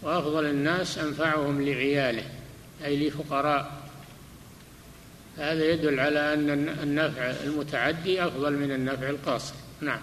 وأفضل 0.03 0.47
الناس 0.47 0.99
أنفعهم 0.99 1.63
لعياله 1.63 2.25
أي 2.85 3.09
لفقراء 3.09 3.80
هذا 5.41 5.65
يدل 5.65 6.01
على 6.01 6.35
أن 6.35 6.69
النفع 6.83 7.31
المتعدي 7.45 8.25
أفضل 8.25 8.53
من 8.53 8.73
النفع 8.73 9.11
القاصر. 9.11 9.55
نعم. 9.81 10.01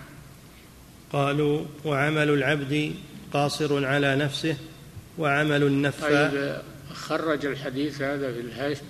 قالوا 1.13 1.65
وعمل 1.85 2.29
العبد 2.29 2.93
قاصر 3.33 3.85
على 3.85 4.15
نفسه 4.15 4.57
وعمل 5.17 5.63
النفع 5.63 6.07
طيب 6.07 6.61
خرج 6.93 7.45
الحديث 7.45 8.01
هذا 8.01 8.33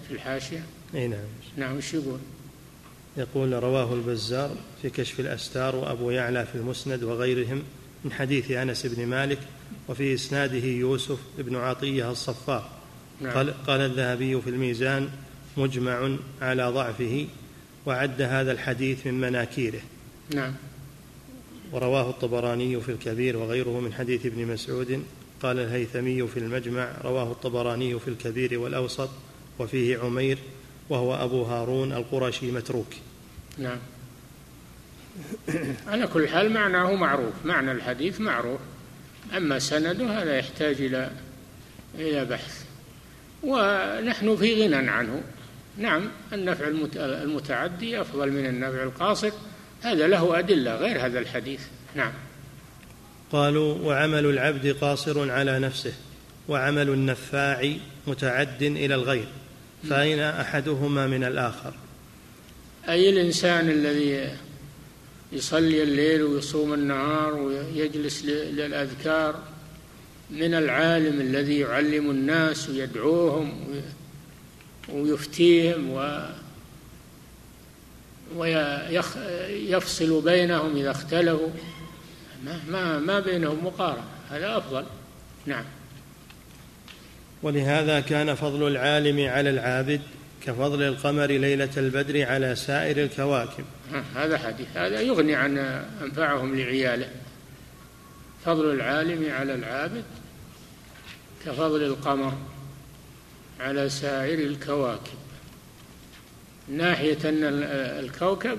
في 0.08 0.14
الحاشية؟ 0.14 0.64
إي 0.96 1.08
نعم. 1.08 1.20
نعم 1.58 1.78
وش 1.78 1.94
يقول؟ 1.94 2.20
يقول 3.18 3.64
رواه 3.64 3.94
البزار 3.94 4.56
في 4.82 4.90
كشف 4.90 5.20
الأستار 5.20 5.76
وأبو 5.76 6.12
يعلى 6.12 6.46
في 6.46 6.56
المسند 6.56 7.04
وغيرهم 7.04 7.64
من 8.06 8.12
حديث 8.12 8.52
أنس 8.52 8.86
بن 8.86 9.06
مالك 9.06 9.40
وفي 9.90 10.14
إسناده 10.14 10.66
يوسف 10.66 11.20
بن 11.38 11.56
عطية 11.56 12.12
الصفار. 12.12 12.70
نعم. 13.22 13.34
قال, 13.34 13.54
قال 13.68 13.82
الذهبي 13.82 14.42
في 14.42 14.50
الميزان 14.50 15.10
مجمع 15.58 16.17
على 16.41 16.63
ضعفه 16.63 17.28
وعد 17.86 18.22
هذا 18.22 18.52
الحديث 18.52 19.08
من 19.08 19.22
مناكيره. 19.22 19.82
نعم. 20.36 20.54
ورواه 21.72 22.10
الطبراني 22.10 22.82
في 22.82 22.91
الكبير 22.91 23.38
وغيره 23.38 23.80
من 23.80 23.93
حديث 23.93 24.26
ابن 24.26 24.46
مسعود. 24.46 25.04
قال 25.43 25.60
الهيثمي 25.60 26.28
في 26.28 26.38
المجمع 26.38 26.91
رواه 27.04 27.32
الطبراني 27.32 28.00
في 28.00 28.08
الكبير 28.08 28.60
والأوسط 28.60 29.10
وفيه 29.60 29.98
عمير 29.98 30.38
وهو 30.89 31.15
أبو 31.15 31.43
هارون 31.43 31.91
القرشي 31.91 32.52
متروك. 32.52 32.93
نعم. 33.58 33.78
على 35.88 36.08
كل 36.08 36.28
حال 36.28 36.54
معناه 36.54 36.96
معروف 36.96 37.34
معنى 37.46 37.72
الحديث 37.72 38.20
معروف. 38.20 38.60
أما 39.38 39.60
سنده 39.60 40.22
هذا 40.22 40.38
يحتاج 40.38 40.82
إلى 40.82 41.12
إلى 41.96 42.26
بحث. 42.26 42.65
ونحن 43.43 44.36
في 44.36 44.63
غنى 44.63 44.89
عنه. 44.89 45.24
نعم 45.78 46.10
النفع 46.34 46.68
المتعدي 46.96 48.02
أفضل 48.02 48.32
من 48.32 48.46
النفع 48.46 48.84
القاصر. 48.84 49.32
هذا 49.82 50.08
له 50.08 50.40
أدلة 50.40 50.76
غير 50.76 51.06
هذا 51.06 51.20
الحديث. 51.20 51.62
نعم. 51.96 52.12
قالوا 53.32 53.74
وعمل 53.74 54.26
العبد 54.26 54.76
قاصر 54.82 55.32
على 55.32 55.60
نفسه 55.60 55.94
وعمل 56.48 56.90
النفاع 56.90 57.74
متعد 58.08 58.63
إلى 58.63 58.96
الغير 58.96 59.28
فأين 59.90 60.20
أحدهما 60.20 61.08
من 61.08 61.24
الآخر؟ 61.24 61.74
أي 62.90 63.10
الإنسان 63.10 63.70
الذي 63.70 64.30
يصلي 65.32 65.84
الليل 65.84 66.24
ويصوم 66.24 66.74
النهار 66.74 67.34
ويجلس 67.34 68.26
للأذكار 68.26 69.36
من 70.30 70.54
العالم 70.54 71.22
الذي 71.22 71.60
يعلم 71.60 72.12
الناس 72.12 72.70
ويدعوهم 72.70 73.54
ويفتيهم 74.89 75.91
و 75.91 76.28
ويفصل 78.36 80.21
بينهم 80.21 80.76
إذا 80.76 80.91
اختلفوا. 80.91 81.50
ما, 82.45 82.60
ما, 82.69 83.00
ما 83.00 83.19
بينهم 83.19 83.65
مقارنة. 83.65 84.04
هذا 84.30 84.58
أفضل. 84.58 84.86
نعم. 85.45 85.63
ولهذا 87.43 88.00
كان 88.00 88.36
فضل 88.36 88.67
العالم 88.67 89.30
على 89.30 89.50
العابد 89.50 90.02
كفضل 90.41 90.84
القمر 90.84 91.26
ليلة 91.26 91.69
البدر 91.78 92.26
على 92.26 92.56
سائر 92.56 93.04
الكواكب. 93.04 93.65
هذا 94.15 94.38
حديث. 94.38 94.67
هذا 94.76 95.02
يغني 95.02 95.36
عن 95.36 95.58
أنفعهم 96.02 96.56
لعياله. 96.56 97.10
فضل 98.45 98.73
العالم 98.73 99.32
على 99.32 99.54
العابد 99.54 100.04
كفضل 101.45 101.84
القمر. 101.84 102.34
على 103.60 103.89
سائر 103.89 104.39
الكواكب. 104.39 105.17
ناحية 106.67 107.17
أن 107.30 107.43
الكوكب 108.04 108.58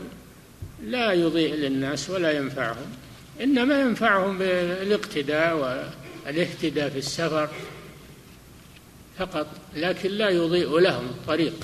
لا 0.84 1.12
يضيء 1.12 1.54
للناس 1.54 2.10
ولا 2.10 2.32
ينفعهم 2.32 2.86
إنما 3.40 3.80
ينفعهم 3.80 4.38
بالاقتداء 4.38 5.56
والاهتداء 6.26 6.88
في 6.90 6.98
السفر 6.98 7.48
فقط 9.18 9.46
لكن 9.76 10.10
لا 10.10 10.28
يضيء 10.28 10.78
لهم 10.78 11.04
الطريق. 11.04 11.54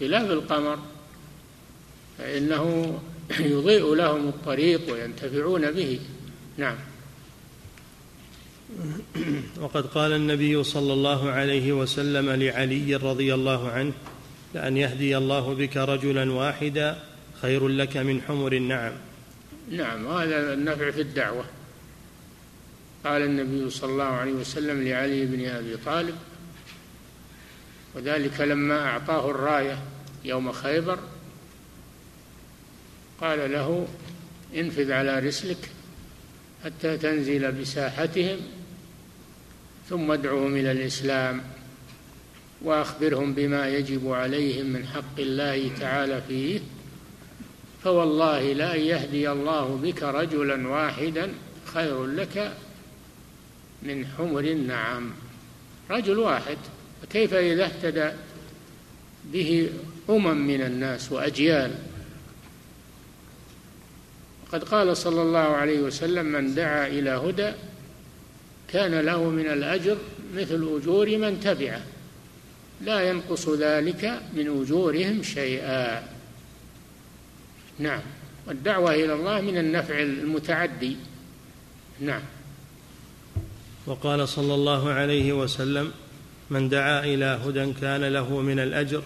خلاف 0.00 0.30
القمر 0.30 0.78
فإنه 2.18 2.98
يضيء 3.40 3.94
لهم 3.94 4.28
الطريق 4.28 4.92
وينتفعون 4.92 5.70
به. 5.70 6.00
نعم. 6.56 6.76
وقد 9.60 9.86
قال 9.86 10.12
النبي 10.12 10.64
صلى 10.64 10.92
الله 10.92 11.30
عليه 11.30 11.72
وسلم 11.72 12.30
لعلي 12.30 12.96
رضي 12.96 13.34
الله 13.34 13.70
عنه 13.70 13.92
لأن 14.54 14.76
يهدي 14.76 15.16
الله 15.16 15.54
بك 15.54 15.76
رجلا 15.76 16.32
واحدا 16.32 17.02
خير 17.42 17.68
لك 17.68 17.96
من 17.96 18.22
حمر 18.22 18.52
النعم. 18.52 18.92
نعم 19.70 20.06
وهذا 20.06 20.52
النفع 20.52 20.90
في 20.90 21.00
الدعوة. 21.00 21.44
قال 23.04 23.22
النبي 23.22 23.70
صلى 23.70 23.92
الله 23.92 24.04
عليه 24.04 24.32
وسلم 24.32 24.82
لعلي 24.82 25.26
بن 25.26 25.46
أبي 25.46 25.76
طالب 25.76 26.14
وذلك 27.94 28.40
لما 28.40 28.86
أعطاه 28.86 29.30
الراية 29.30 29.78
يوم 30.24 30.52
خيبر 30.52 30.98
قال 33.20 33.52
له 33.52 33.88
انفذ 34.54 34.92
على 34.92 35.18
رسلك 35.18 35.70
حتى 36.64 36.96
تنزل 36.96 37.52
بساحتهم 37.52 38.38
ثم 39.88 40.10
ادعوهم 40.10 40.56
إلى 40.56 40.72
الإسلام 40.72 41.40
وأخبرهم 42.62 43.34
بما 43.34 43.68
يجب 43.68 44.12
عليهم 44.12 44.66
من 44.66 44.86
حق 44.86 45.18
الله 45.18 45.70
تعالى 45.80 46.22
فيه 46.28 46.60
فوالله 47.84 48.52
لا 48.52 48.74
يهدي 48.74 49.30
الله 49.30 49.80
بك 49.82 50.02
رجلا 50.02 50.68
واحدا 50.68 51.32
خير 51.64 52.06
لك 52.06 52.52
من 53.82 54.06
حمر 54.06 54.40
النعم. 54.40 55.10
رجل 55.90 56.18
واحد 56.18 56.56
كيف 57.10 57.34
إذا 57.34 57.64
اهتدى 57.64 58.10
به 59.32 59.70
أمم 60.10 60.46
من 60.46 60.60
الناس 60.60 61.12
وأجيال؟ 61.12 61.74
قد 64.52 64.64
قال 64.64 64.96
صلى 64.96 65.22
الله 65.22 65.38
عليه 65.38 65.80
وسلم 65.80 66.26
من 66.26 66.54
دعا 66.54 66.86
إلى 66.86 67.10
هدى 67.10 67.52
كان 68.74 69.00
له 69.00 69.24
من 69.30 69.46
الأجر 69.46 69.96
مثل 70.34 70.78
أجور 70.80 71.18
من 71.18 71.40
تبعه. 71.40 71.82
لا 72.80 73.08
ينقص 73.10 73.48
ذلك 73.48 74.20
من 74.34 74.62
أجورهم 74.62 75.22
شيئا. 75.22 76.02
نعم. 77.78 78.00
والدعوة 78.46 78.94
إلى 78.94 79.12
الله 79.12 79.40
من 79.40 79.58
النفع 79.58 80.02
المتعدي. 80.02 80.96
نعم. 82.00 82.22
وقال 83.86 84.28
صلى 84.28 84.54
الله 84.54 84.90
عليه 84.90 85.32
وسلم 85.32 85.90
من 86.50 86.68
دعا 86.68 87.04
إلى 87.04 87.38
هدى 87.46 87.72
كان 87.80 88.04
له 88.04 88.40
من 88.40 88.58
الأجر 88.58 89.02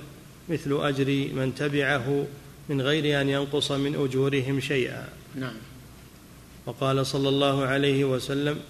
مثل 0.48 0.78
أجر 0.80 1.28
من 1.34 1.52
تبعه 1.56 2.26
من 2.68 2.80
غير 2.80 3.20
أن 3.20 3.28
ينقص 3.28 3.72
من 3.72 3.94
أجورهم 3.94 4.60
شيئا. 4.60 5.08
نعم. 5.34 5.56
وقال 6.66 7.06
صلى 7.06 7.28
الله 7.28 7.64
عليه 7.64 8.04
وسلم 8.04 8.60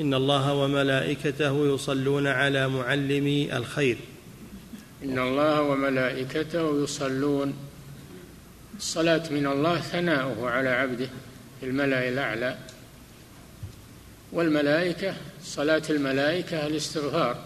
إن 0.00 0.14
الله 0.14 0.52
وملائكته 0.54 1.74
يصلون 1.74 2.26
على 2.26 2.68
معلمي 2.68 3.56
الخير. 3.56 3.96
إن 5.04 5.18
الله 5.18 5.62
وملائكته 5.62 6.82
يصلون. 6.82 7.54
الصلاة 8.78 9.22
من 9.30 9.46
الله 9.46 9.80
ثناؤه 9.80 10.50
على 10.50 10.68
عبده 10.68 11.08
في 11.60 11.66
الملأ 11.66 12.08
الأعلى. 12.08 12.58
والملائكة 14.32 15.14
صلاة 15.42 15.82
الملائكة 15.90 16.66
الاستغفار. 16.66 17.44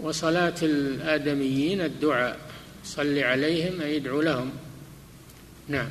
وصلاة 0.00 0.54
الآدميين 0.62 1.80
الدعاء. 1.80 2.38
صل 2.84 3.18
عليهم 3.18 3.80
أي 3.80 3.96
ادعو 3.96 4.20
لهم. 4.20 4.50
نعم. 5.68 5.88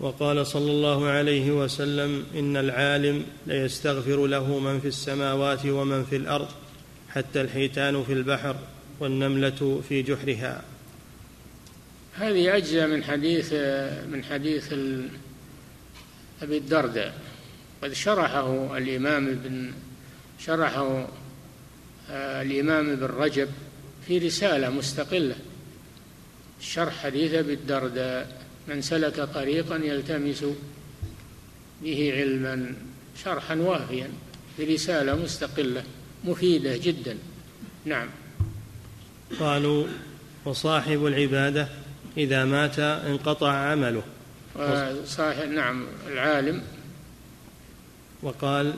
وقال 0.00 0.46
صلى 0.46 0.70
الله 0.70 1.06
عليه 1.06 1.50
وسلم 1.50 2.26
إن 2.34 2.56
العالم 2.56 3.24
ليستغفر 3.46 4.26
له 4.26 4.58
من 4.58 4.80
في 4.80 4.88
السماوات 4.88 5.66
ومن 5.66 6.04
في 6.04 6.16
الأرض 6.16 6.48
حتى 7.08 7.40
الحيتان 7.40 8.04
في 8.04 8.12
البحر 8.12 8.56
والنملة 9.00 9.82
في 9.88 10.02
جحرها. 10.02 10.62
هذه 12.14 12.56
أجزاء 12.56 12.86
من 12.86 13.04
حديث 13.04 13.52
من 14.08 14.24
حديث 14.30 14.72
أبي 16.42 16.58
الدرداء. 16.58 17.14
قد 17.82 17.92
شرحه 17.92 18.76
الإمام 18.78 19.28
ابن 19.28 19.72
شرحه 20.38 21.08
آه، 22.10 22.42
الإمام 22.42 22.90
ابن 22.90 23.04
رجب 23.04 23.48
في 24.06 24.18
رسالة 24.18 24.70
مستقلة. 24.70 25.36
شرح 26.60 27.02
حديث 27.02 27.34
أبي 27.34 27.52
الدرداء. 27.52 28.39
من 28.68 28.82
سلك 28.82 29.20
طريقا 29.20 29.76
يلتمس 29.76 30.44
به 31.82 32.12
علما 32.16 32.74
شرحا 33.24 33.54
وافيا 33.54 34.10
برسالة 34.58 35.14
مستقلة 35.14 35.82
مفيدة 36.24 36.76
جدا. 36.76 37.18
نعم. 37.84 38.08
قالوا 39.40 39.86
وصاحب 40.44 41.06
العبادة 41.06 41.68
إذا 42.16 42.44
مات 42.44 42.78
انقطع 42.78 43.52
عمله. 43.52 44.02
صاحب 45.04 45.48
نعم 45.48 45.86
العالم. 46.06 46.62
وقال 48.22 48.74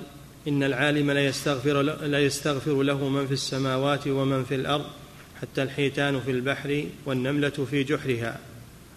إن 0.48 0.62
العالم 0.62 1.10
لا 1.10 1.26
يستغفر 1.26 1.82
لا 1.82 2.20
يستغفر 2.20 2.82
له 2.82 3.08
من 3.08 3.26
في 3.26 3.32
السماوات 3.32 4.08
ومن 4.08 4.44
في 4.44 4.54
الأرض 4.54 4.86
حتى 5.42 5.62
الحيتان 5.62 6.20
في 6.20 6.30
البحر 6.30 6.86
والنملة 7.06 7.66
في 7.70 7.84
جحرها. 7.84 8.40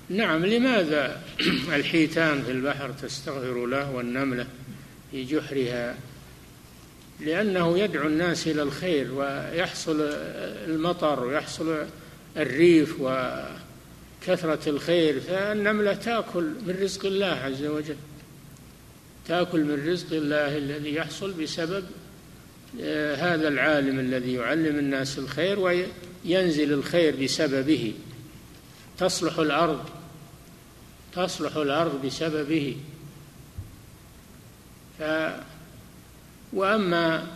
نعم 0.09 0.45
لماذا 0.45 1.21
الحيتان 1.75 2.43
في 2.43 2.51
البحر 2.51 2.91
تستغفر 2.91 3.65
له 3.65 3.91
والنملة 3.91 4.47
في 5.11 5.23
جحرها؟ 5.23 5.95
لأنه 7.19 7.79
يدعو 7.79 8.07
الناس 8.07 8.47
إلى 8.47 8.61
الخير 8.61 9.13
ويحصل 9.13 10.01
المطر 10.67 11.23
ويحصل 11.23 11.85
الريف 12.37 12.95
وكثرة 12.99 14.69
الخير 14.69 15.19
فالنملة 15.19 15.93
تأكل 15.93 16.43
من 16.43 16.77
رزق 16.81 17.05
الله 17.05 17.25
عز 17.25 17.63
وجل 17.63 17.97
تأكل 19.27 19.63
من 19.63 19.89
رزق 19.89 20.13
الله 20.13 20.57
الذي 20.57 20.95
يحصل 20.95 21.33
بسبب 21.33 21.83
آه، 22.81 23.15
هذا 23.15 23.47
العالم 23.47 23.99
الذي 23.99 24.33
يعلم 24.33 24.79
الناس 24.79 25.19
الخير 25.19 25.59
وينزل 25.59 26.73
الخير 26.73 27.15
بسببه. 27.23 27.93
تصلح 28.97 29.39
الأرض 29.39 29.94
تصلح 31.15 31.55
الأرض 31.55 32.05
بسببه. 32.05 32.77
ف 34.99 35.03
وأما 36.53 37.27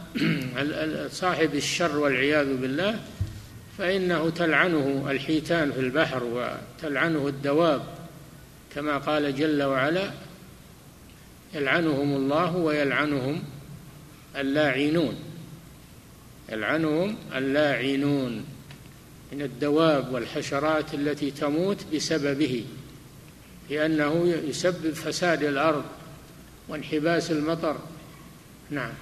صاحب 1.11 1.55
الشر 1.55 1.97
والعياذ 1.97 2.57
بالله 2.57 2.99
فإنه 3.77 4.29
تلعنه 4.29 5.07
الحيتان 5.11 5.71
في 5.71 5.79
البحر 5.79 6.23
وتلعنه 6.23 7.27
الدواب 7.27 7.81
كما 8.75 8.97
قال 8.97 9.35
جل 9.35 9.63
وعلا 9.63 10.11
يلعنهم 11.53 12.15
الله 12.15 12.55
ويلعنهم 12.55 13.43
اللاعنون. 14.37 15.15
يلعنهم 16.51 17.15
اللاعنون 17.35 18.45
من 19.31 19.41
الدواب 19.41 20.13
والحشرات 20.13 20.93
التي 20.93 21.31
تموت 21.31 21.85
بسببه. 21.93 22.65
لأنه 23.69 24.41
يسبب 24.47 24.93
فساد 24.93 25.43
الأرض 25.43 25.83
وانحباس 26.67 27.31
المطر. 27.31 27.75
نعم. 28.69 28.93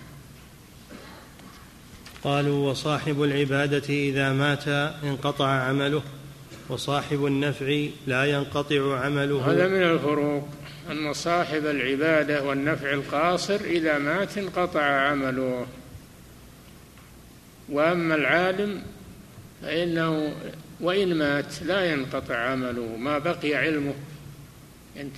قالوا 2.23 2.69
وصاحب 2.69 3.23
العبادة 3.23 3.89
إذا 3.89 4.33
مات 4.33 4.67
انقطع 5.03 5.47
عمله 5.47 6.01
وصاحب 6.69 7.25
النفع 7.25 7.85
لا 8.07 8.25
ينقطع 8.25 8.99
عمله. 8.99 9.51
هذا 9.51 9.67
من 9.67 9.83
الفروق 9.83 10.47
أن 10.91 11.13
صاحب 11.13 11.65
العبادة 11.65 12.43
والنفع 12.43 12.93
القاصر 12.93 13.55
إذا 13.55 13.97
مات 13.97 14.37
انقطع 14.37 14.81
عمله. 14.81 15.65
وأما 17.69 18.15
العالم 18.15 18.81
فإنه 19.61 20.33
وإن 20.79 21.17
مات 21.17 21.63
لا 21.63 21.91
ينقطع 21.91 22.35
عمله 22.35 22.95
ما 22.97 23.17
بقي 23.17 23.55
علمه. 23.55 23.93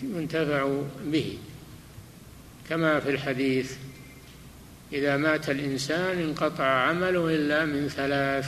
ينتفع 0.03 0.81
به. 1.05 1.37
كما 2.69 2.99
في 2.99 3.09
الحديث 3.09 3.75
إذا 4.93 5.17
مات 5.17 5.49
الإنسان 5.49 6.19
انقطع 6.19 6.63
عمله 6.63 7.35
إلا 7.35 7.65
من 7.65 7.87
ثلاث 7.87 8.45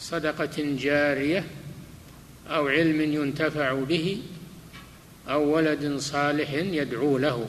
صدقة 0.00 0.76
جارية 0.78 1.44
أو 2.48 2.68
علم 2.68 3.00
ينتفع 3.00 3.72
به 3.72 4.22
أو 5.28 5.56
ولد 5.56 5.96
صالح 5.96 6.52
يدعو 6.52 7.18
له. 7.18 7.48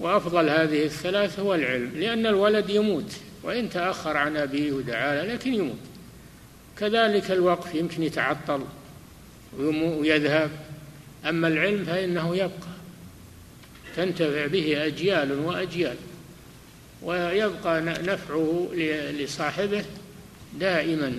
وأفضل 0.00 0.48
هذه 0.48 0.84
الثلاث 0.84 1.38
هو 1.38 1.54
العلم 1.54 1.90
لأن 1.94 2.26
الولد 2.26 2.70
يموت 2.70 3.12
وإن 3.42 3.70
تأخر 3.70 4.16
عن 4.16 4.36
أبيه 4.36 4.72
ودعا 4.72 5.24
لكن 5.24 5.54
يموت. 5.54 5.78
كذلك 6.78 7.30
الوقف 7.30 7.74
يمكن 7.74 8.02
يتعطل 8.02 8.64
ويذهب. 9.58 10.50
أما 11.28 11.48
العلم 11.48 11.84
فإنه 11.84 12.36
يبقى. 12.36 12.74
تنتفع 13.96 14.46
به 14.46 14.86
أجيال 14.86 15.32
وأجيال. 15.32 15.96
ويبقى 17.02 17.80
نفعه 17.80 18.70
لصاحبه 19.18 19.84
دائما 20.60 21.18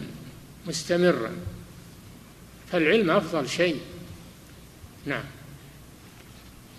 مستمرا. 0.67 1.31
فالعلم 2.71 3.11
أفضل 3.11 3.49
شيء. 3.49 3.77
نعم. 5.05 5.23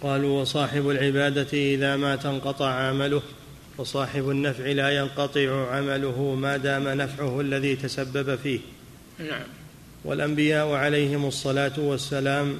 قالوا 0.00 0.40
وصاحب 0.40 0.90
العبادة 0.90 1.48
إذا 1.52 1.96
مات 1.96 2.26
انقطع 2.26 2.70
عمله 2.70 3.22
وصاحب 3.78 4.30
النفع 4.30 4.66
لا 4.66 4.90
ينقطع 4.90 5.70
عمله 5.70 6.34
ما 6.34 6.56
دام 6.56 6.88
نفعه 6.88 7.40
الذي 7.40 7.76
تسبب 7.76 8.36
فيه. 8.36 8.60
نعم. 9.18 9.46
والأنبياء 10.04 10.68
عليهم 10.68 11.26
الصلاة 11.26 11.72
والسلام 11.78 12.58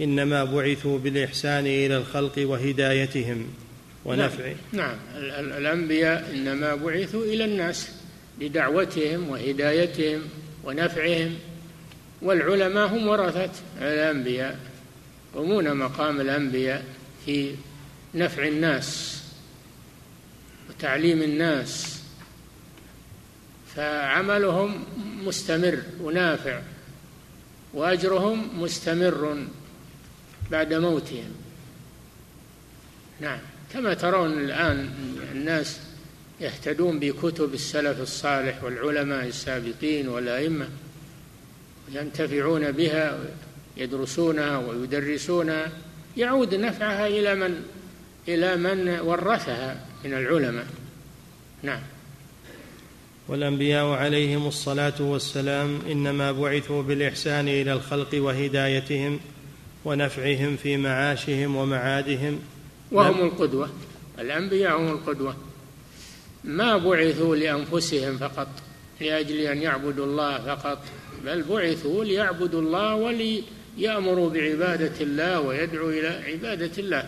إنما 0.00 0.44
بعثوا 0.44 0.98
بالإحسان 0.98 1.66
إلى 1.66 1.96
الخلق 1.96 2.32
وهدايتهم 2.38 3.46
ونفع. 4.04 4.52
نعم, 4.72 4.96
نعم. 5.14 5.52
الأنبياء 5.52 6.30
إنما 6.34 6.74
بعثوا 6.74 7.24
إلى 7.24 7.44
الناس 7.44 7.88
لدعوتهم 8.40 9.28
وهدايتهم 9.28 10.22
ونفعهم 10.64 11.34
والعلماء 12.22 12.86
هم 12.86 13.08
ورثة 13.08 13.50
الأنبياء 13.80 14.58
يقومون 15.34 15.76
مقام 15.76 16.20
الأنبياء 16.20 16.84
في 17.26 17.54
نفع 18.14 18.48
الناس 18.48 19.20
وتعليم 20.70 21.22
الناس. 21.22 22.00
فعملهم 23.76 24.84
مستمر 25.24 25.78
ونافع 26.00 26.60
وأجرهم 27.74 28.62
مستمر. 28.62 29.46
بعد 30.54 30.74
موتهم. 30.74 31.34
نعم. 33.20 33.38
كما 33.72 33.94
ترون 33.94 34.32
الآن 34.32 34.90
الناس 35.32 35.80
يهتدون 36.40 36.98
بكتب 36.98 37.54
السلف 37.54 38.00
الصالح 38.00 38.64
والعلماء 38.64 39.26
السابقين 39.26 40.08
والأئمة 40.08 40.68
ينتفعون 41.92 42.72
بها 42.72 43.18
يدرسونها 43.76 44.58
ويدرسونها 44.58 45.72
يعود 46.16 46.54
نفعها 46.54 47.06
إلى 47.06 47.34
من؟ 47.34 47.62
إلى 48.28 48.56
من 48.56 49.00
ورثها 49.00 49.86
من 50.04 50.12
العلماء. 50.12 50.66
نعم. 51.62 51.80
والأنبياء 53.28 53.86
عليهم 53.86 54.46
الصلاة 54.46 55.02
والسلام 55.02 55.80
إنما 55.90 56.32
بعثوا 56.32 56.82
بالإحسان 56.82 57.48
إلى 57.48 57.72
الخلق 57.72 58.08
وهدايتهم 58.14 59.20
ونفعهم 59.84 60.56
في 60.56 60.76
معاشهم 60.76 61.56
ومعادهم. 61.56 62.40
وهم 62.92 63.20
القدوة. 63.20 63.68
الأنبياء 64.18 64.80
هم 64.80 64.88
القدوة. 64.88 65.36
ما 66.44 66.76
بعثوا 66.76 67.36
لأنفسهم 67.36 68.18
فقط 68.18 68.48
لأجل 69.00 69.40
أن 69.40 69.62
يعبدوا 69.62 70.06
الله 70.06 70.38
فقط 70.38 70.78
بل 71.24 71.42
بعثوا 71.42 72.04
ليعبدوا 72.04 72.60
الله 72.60 72.94
وليأمروا 72.94 74.30
بعبادة 74.30 75.00
الله 75.00 75.40
ويدعوا 75.40 75.90
إلى 75.90 76.08
عبادة 76.08 76.70
الله. 76.78 77.04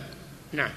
نعم. 0.52 0.70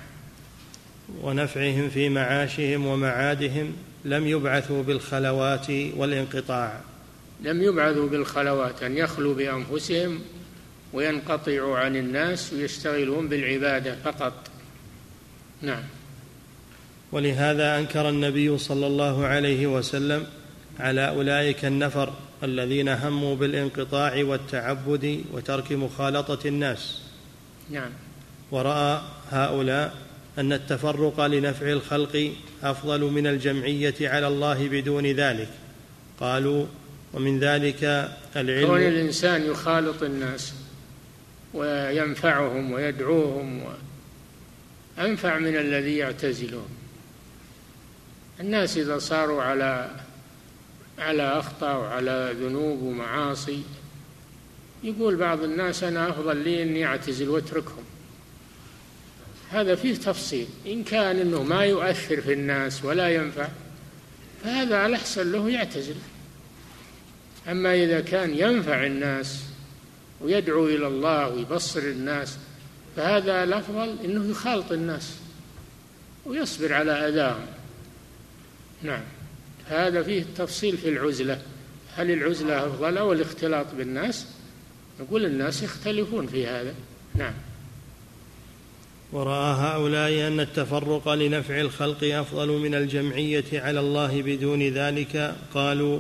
ونفعهم 1.21 1.89
في 1.89 2.09
معاشهم 2.09 2.85
ومعادهم. 2.85 3.73
لم 4.05 4.27
يبعثوا 4.27 4.83
بالخلوات 4.83 5.67
والانقطاع. 5.69 6.81
لم 7.43 7.63
يبعثوا 7.63 8.07
بالخلوات 8.07 8.83
أن 8.83 8.97
يخلوا 8.97 9.33
بأنفسهم 9.33 10.19
وينقطعوا 10.93 11.77
عن 11.77 11.95
الناس 11.95 12.53
ويشتغلون 12.53 13.27
بالعبادة 13.27 13.95
فقط. 14.03 14.33
نعم. 15.61 15.83
ولهذا 17.11 17.77
أنكر 17.79 18.09
النبي 18.09 18.57
صلى 18.57 18.87
الله 18.87 19.25
عليه 19.25 19.67
وسلم 19.67 20.27
على 20.79 21.09
أولئك 21.09 21.65
النفر 21.65 22.13
الذين 22.43 22.89
هموا 22.89 23.35
بالانقطاع 23.35 24.23
والتعبد 24.23 25.23
وترك 25.33 25.71
مخالطة 25.71 26.47
الناس. 26.47 27.01
نعم. 27.69 27.89
ورأى 28.51 29.01
هؤلاء 29.31 29.95
أن 30.37 30.53
التفرق 30.53 31.25
لنفع 31.25 31.71
الخلق 31.71 32.31
أفضل 32.63 33.01
من 33.01 33.27
الجمعية 33.27 33.95
على 34.01 34.27
الله 34.27 34.67
بدون 34.67 35.05
ذلك. 35.05 35.49
قالوا 36.19 36.65
ومن 37.13 37.39
ذلك 37.39 38.09
العلم 38.35 38.67
كون 38.67 38.81
الإنسان 38.81 39.45
يخالط 39.45 40.03
الناس. 40.03 40.53
وينفعهم 41.53 42.71
ويدعوهم 42.71 43.63
أنفع 44.99 45.37
من 45.37 45.55
الذي 45.55 45.97
يعتزلهم 45.97 46.67
الناس 48.39 48.77
إذا 48.77 48.99
صاروا 48.99 49.43
على 49.43 49.91
على 50.99 51.23
أخطاء 51.23 51.77
وعلى 51.77 52.35
ذنوب 52.39 52.81
ومعاصي 52.81 53.63
يقول 54.83 55.15
بعض 55.15 55.43
الناس 55.43 55.83
أنا 55.83 56.09
أفضل 56.09 56.37
لي 56.37 56.63
أني 56.63 56.85
أعتزل 56.85 57.29
وأتركهم. 57.29 57.83
هذا 59.49 59.75
فيه 59.75 59.95
تفصيل. 59.95 60.47
إن 60.67 60.83
كان 60.83 61.19
أنه 61.19 61.43
ما 61.43 61.65
يؤثر 61.65 62.21
في 62.21 62.33
الناس 62.33 62.85
ولا 62.85 63.09
ينفع 63.09 63.47
فهذا 64.43 64.85
الأحسن 64.85 65.31
له 65.31 65.49
يعتزل. 65.49 65.95
أما 67.47 67.73
إذا 67.73 68.01
كان 68.01 68.37
ينفع 68.37 68.85
الناس 68.85 69.48
ويدعو 70.21 70.67
إلى 70.67 70.87
الله 70.87 71.29
ويبصر 71.29 71.79
الناس 71.79 72.37
فهذا 72.95 73.43
الأفضل 73.43 73.95
أنه 74.05 74.31
يخالط 74.31 74.71
الناس 74.71 75.15
ويصبر 76.25 76.73
على 76.73 76.91
أذاهم. 76.91 77.45
نعم 78.83 79.03
هذا 79.65 80.03
فيه 80.03 80.25
تفصيل 80.37 80.77
في 80.77 80.89
العزلة. 80.89 81.41
هل 81.95 82.11
العزلة 82.11 82.67
أفضل 82.67 82.97
أو 82.97 83.13
الاختلاط 83.13 83.65
بالناس؟ 83.77 84.27
نقول 84.99 85.25
الناس 85.25 85.63
يختلفون 85.63 86.27
في 86.27 86.47
هذا. 86.47 86.73
نعم. 87.15 87.33
وراى 89.11 89.55
هؤلاء 89.55 90.27
أن 90.27 90.39
التفرق 90.39 91.09
لنفع 91.09 91.61
الخلق 91.61 92.03
أفضل 92.03 92.47
من 92.47 92.75
الجمعية 92.75 93.45
على 93.53 93.79
الله 93.79 94.21
بدون 94.21 94.61
ذلك 94.61 95.35
قالوا 95.53 95.99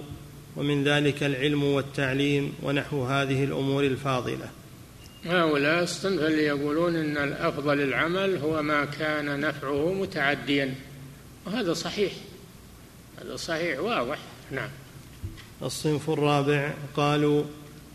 ومن 0.59 0.83
ذلك 0.83 1.23
العلم 1.23 1.63
والتعليم 1.63 2.53
ونحو 2.63 3.03
هذه 3.03 3.43
الأمور 3.43 3.83
الفاضلة. 3.83 4.49
هؤلاء 5.25 5.83
الصنف 5.83 6.21
اللي 6.21 6.43
يقولون 6.43 6.95
إن 6.95 7.17
الأفضل 7.17 7.81
العمل 7.81 8.37
هو 8.37 8.61
ما 8.61 8.85
كان 8.85 9.39
نفعه 9.39 9.93
متعديا. 9.93 10.75
وهذا 11.45 11.73
صحيح. 11.73 12.13
هذا 13.21 13.35
صحيح 13.35 13.79
واضح. 13.79 14.17
نعم. 14.51 14.69
الصنف 15.63 16.09
الرابع 16.09 16.73
قالوا 16.95 17.43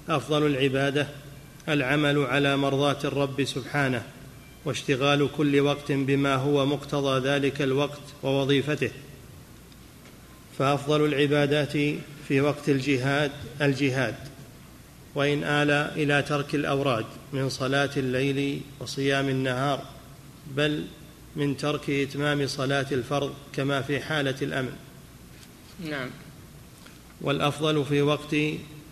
أفضل 0.08 0.46
العبادة 0.46 1.08
العمل 1.68 2.18
على 2.18 2.56
مرضاة 2.56 2.98
الرب 3.04 3.44
سبحانه 3.44 4.02
واشتغال 4.64 5.28
كل 5.36 5.60
وقت 5.60 5.92
بما 5.92 6.34
هو 6.34 6.66
مقتضى 6.66 7.28
ذلك 7.28 7.62
الوقت 7.62 8.02
ووظيفته. 8.22 8.90
فأفضل 10.58 11.04
العبادات 11.04 11.76
في 12.28 12.40
وقت 12.40 12.68
الجهاد 12.68 13.30
الجهاد. 13.60 14.14
وإن 15.14 15.44
آل 15.44 15.70
إلى 15.70 16.22
ترك 16.22 16.54
الأوراد 16.54 17.06
من 17.32 17.48
صلاة 17.48 17.90
الليل 17.96 18.60
وصيام 18.80 19.28
النهار 19.28 19.82
بل 20.56 20.84
من 21.36 21.56
ترك 21.56 21.90
إتمام 21.90 22.46
صلاة 22.46 22.86
الفرض 22.92 23.34
كما 23.52 23.82
في 23.82 24.00
حالة 24.00 24.34
الأمن. 24.42 24.76
نعم. 25.84 26.10
والأفضل 27.20 27.84
في 27.84 28.02
وقت 28.02 28.36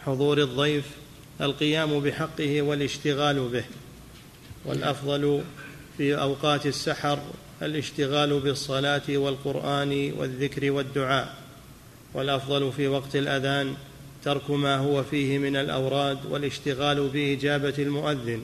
حضور 0.06 0.38
الضيف 0.38 0.84
القيام 1.40 2.00
بحقه 2.00 2.62
والاشتغال 2.62 3.48
به. 3.48 3.64
والأفضل 4.64 5.42
في 5.98 6.14
أوقات 6.14 6.66
السحر 6.66 7.18
الاشتغال 7.62 8.40
بالصلاة 8.40 9.02
والقرآن 9.08 10.12
والذكر 10.16 10.70
والدعاء. 10.70 11.41
والأفضل 12.14 12.72
في 12.72 12.88
وقت 12.88 13.16
الأذان 13.16 13.74
ترك 14.24 14.50
ما 14.50 14.76
هو 14.76 15.02
فيه 15.02 15.38
من 15.38 15.56
الأوراد 15.56 16.18
والاشتغال 16.30 17.08
بإجابة 17.08 17.74
المؤذن. 17.78 18.42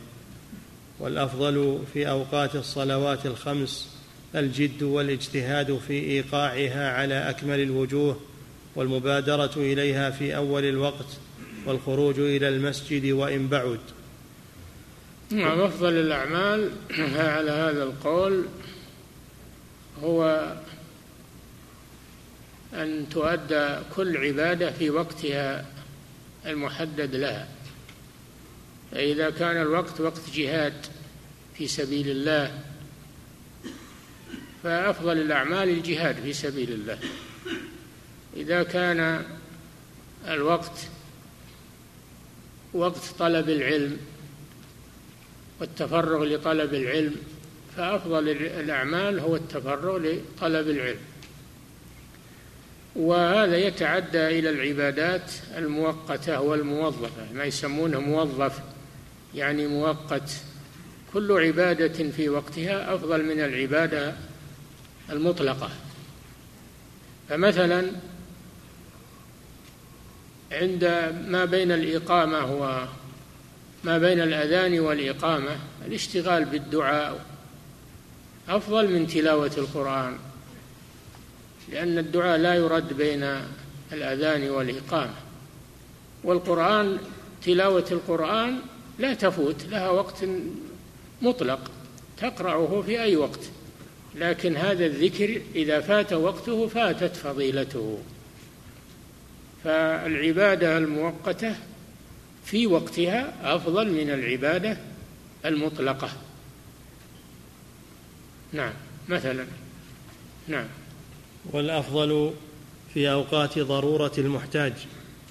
والأفضل 1.01 1.79
في 1.93 2.09
أوقات 2.09 2.57
الصلوات 2.57 3.27
الخمس 3.27 3.99
الجد 4.35 4.83
والاجتهاد 4.83 5.79
في 5.87 5.93
إيقاعها 5.93 6.93
على 6.93 7.31
أكمل 7.31 7.61
الوجوه 7.61 8.21
والمبادرة 8.77 9.51
إليها 9.57 10.11
في 10.11 10.37
أول 10.37 10.65
الوقت 10.65 11.07
والخروج 11.67 12.19
إلى 12.19 12.49
المسجد 12.49 13.11
وإن 13.11 13.49
بعد. 13.49 13.81
نعم 15.31 15.61
أفضل 15.61 15.93
الأعمال 15.93 16.71
على 17.37 17.51
هذا 17.51 17.83
القول 17.83 18.45
هو 20.03 20.53
أن 22.75 23.07
تؤدى 23.11 23.79
كل 23.97 24.17
عبادة 24.17 24.71
في 24.71 24.91
وقتها 24.91 25.67
المحدد 26.47 27.15
لها. 27.15 27.49
فإذا 28.93 29.31
كان 29.31 29.63
الوقت 29.63 30.01
وقت 30.01 30.31
جهاد 30.35 30.87
في 31.55 31.69
سبيل 31.69 32.11
الله 32.11 32.63
فأفضل 34.63 35.19
الأعمال 35.19 35.69
الجهاد 35.69 36.17
في 36.21 36.33
سبيل 36.33 36.73
الله. 36.73 36.99
إذا 38.37 38.63
كان 38.63 39.25
الوقت 40.29 40.89
وقت 42.75 43.05
طلب 43.19 43.49
العلم 43.49 43.97
والتفرغ 45.61 46.25
لطلب 46.25 46.75
العلم 46.75 47.17
فأفضل 47.77 48.29
الأعمال 48.29 49.21
هو 49.21 49.37
التفرغ 49.37 49.99
لطلب 49.99 50.69
العلم. 50.69 50.99
وهذا 52.99 53.57
يتعدى 53.57 54.39
إلى 54.39 54.51
العبادات 54.51 55.33
المؤقتة 55.57 56.41
والموظفة 56.41 57.33
ما 57.35 57.45
يسمونه 57.45 58.01
موظف 58.01 58.61
يعني 59.35 59.67
مؤقت. 59.67 60.31
كل 61.13 61.33
عبادة 61.33 62.11
في 62.11 62.29
وقتها 62.29 62.95
أفضل 62.95 63.25
من 63.25 63.41
العبادة 63.41 64.15
المطلقة. 65.11 65.71
فمثلا 67.29 67.87
عند 70.53 70.85
ما 71.29 71.45
بين 71.45 71.73
الإقامة 71.73 72.53
وما 72.53 73.99
بين 73.99 74.21
الأذان 74.21 74.81
والإقامة 74.81 75.57
الاشتغال 75.87 76.45
بالدعاء 76.45 77.27
أفضل 78.49 78.93
من 78.93 79.07
تلاوة 79.07 79.53
القرآن. 79.59 80.19
لأن 81.73 81.99
الدعاء 81.99 82.39
لا 82.39 82.55
يرد 82.55 82.93
بين 82.93 83.43
الأذان 83.93 84.51
والإقامة. 84.51 85.15
والقرآن 86.25 86.99
تلاوة 87.43 87.87
القرآن 87.93 88.59
لا 88.99 89.15
تفوت 89.15 89.65
لها 89.65 89.91
وقت 89.91 90.25
مطلق 91.23 91.71
تقرأه 92.17 92.83
في 92.83 93.03
أي 93.03 93.17
وقت. 93.17 93.41
لكن 94.15 94.57
هذا 94.57 94.87
الذكر 94.87 95.43
إذا 95.55 95.81
فات 95.81 96.13
وقته 96.13 96.69
فاتت 96.69 97.17
فضيلته. 97.17 97.99
فالعبادة 99.65 100.79
المؤقتة 100.79 101.55
في 102.45 102.67
وقتها 102.67 103.35
أفضل 103.57 103.93
من 103.93 104.11
العبادة 104.11 104.79
المطلقة. 105.45 106.11
نعم 108.53 108.73
مثلا. 109.09 109.47
نعم. 110.49 110.67
والأفضل 111.45 112.33
في 112.95 113.11
أوقات 113.13 113.59
ضرورة 113.59 114.13
المحتاج 114.19 114.73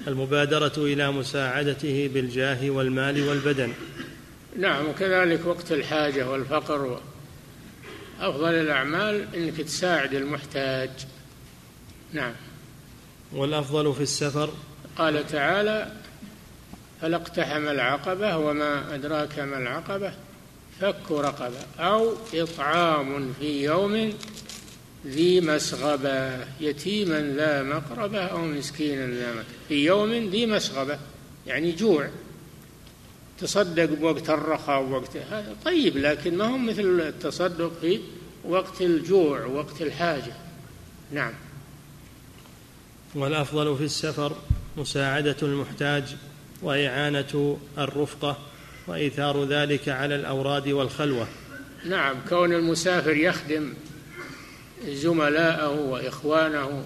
المبادرة 0.08 0.74
إلى 0.78 1.12
مساعدته 1.12 2.10
بالجاه 2.14 2.70
والمال 2.70 3.28
والبدن. 3.28 3.74
نعم 4.58 4.90
وكذلك 4.90 5.46
وقت 5.46 5.72
الحاجة 5.72 6.30
والفقر. 6.30 7.02
أفضل 8.20 8.54
الأعمال 8.54 9.36
أنك 9.36 9.62
تساعد 9.62 10.14
المحتاج. 10.14 10.90
نعم. 12.14 12.34
والأفضل 13.34 13.94
في 13.94 14.02
السفر. 14.02 14.50
قال 14.98 15.28
تعالى 15.28 15.92
فلا 17.02 17.18
اقتحم 17.18 17.68
العقبة 17.68 18.38
وما 18.38 18.96
أدراك 18.96 19.40
ما 19.40 19.58
العقبة 19.58 20.14
فك 20.82 21.12
رقبة 21.12 21.60
أو 21.80 22.14
إطعام 22.34 23.34
في 23.40 23.64
يوم 23.64 24.14
ذي 25.06 25.42
مسغبة 25.42 26.46
يتيما 26.62 27.20
لا 27.20 27.64
مقربة 27.64 28.20
أو 28.20 28.42
مسكينا 28.42 29.06
لا 29.06 29.32
مكربة 29.32 29.44
في 29.68 29.86
يوم 29.86 30.12
ذي 30.12 30.46
مسغبة 30.46 31.00
يعني 31.48 31.72
جوع. 31.72 32.10
تصدق 33.40 33.86
بوقت 33.86 34.30
الرخاء 34.30 34.82
ووقت 34.82 35.18
هذا 35.18 35.56
طيب 35.66 35.98
لكن 35.98 36.38
ما 36.38 36.46
هو 36.46 36.58
مثل 36.58 37.02
التصدق 37.02 37.72
في 37.82 38.00
وقت 38.46 38.82
الجوع 38.82 39.46
وقت 39.46 39.82
الحاجة. 39.82 40.34
نعم. 41.12 41.34
والأفضل 43.16 43.78
في 43.78 43.84
السفر 43.84 44.36
مساعدة 44.78 45.36
المحتاج 45.42 46.16
وإعانة 46.62 47.58
الرفقة 47.78 48.38
وإيثار 48.88 49.44
ذلك 49.44 49.90
على 49.90 50.16
الأوراد 50.16 50.68
والخلوة. 50.68 51.28
نعم 51.86 52.16
كون 52.30 52.54
المسافر 52.54 53.16
يخدم 53.16 53.74
زملاءه 54.86 55.80
وإخوانه. 55.80 56.84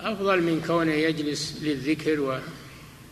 أفضل 0.00 0.42
من 0.42 0.62
كونه 0.66 0.92
يجلس 0.92 1.58
للذكر 1.62 2.20
و 2.20 2.38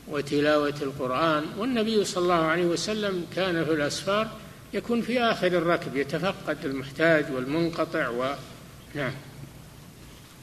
وتلاوة 0.08 0.74
القرآن. 0.82 1.44
والنبي 1.58 2.04
صلى 2.04 2.22
الله 2.22 2.34
عليه 2.34 2.66
وسلم 2.66 3.26
كان 3.36 3.64
في 3.64 3.72
الأسفار 3.72 4.28
يكون 4.74 5.02
في 5.02 5.20
آخر 5.20 5.46
الركب 5.46 5.96
يتفقد 5.96 6.56
المحتاج 6.64 7.24
والمنقطع 7.34 8.08
و 8.08 8.34
نعم. 8.94 9.12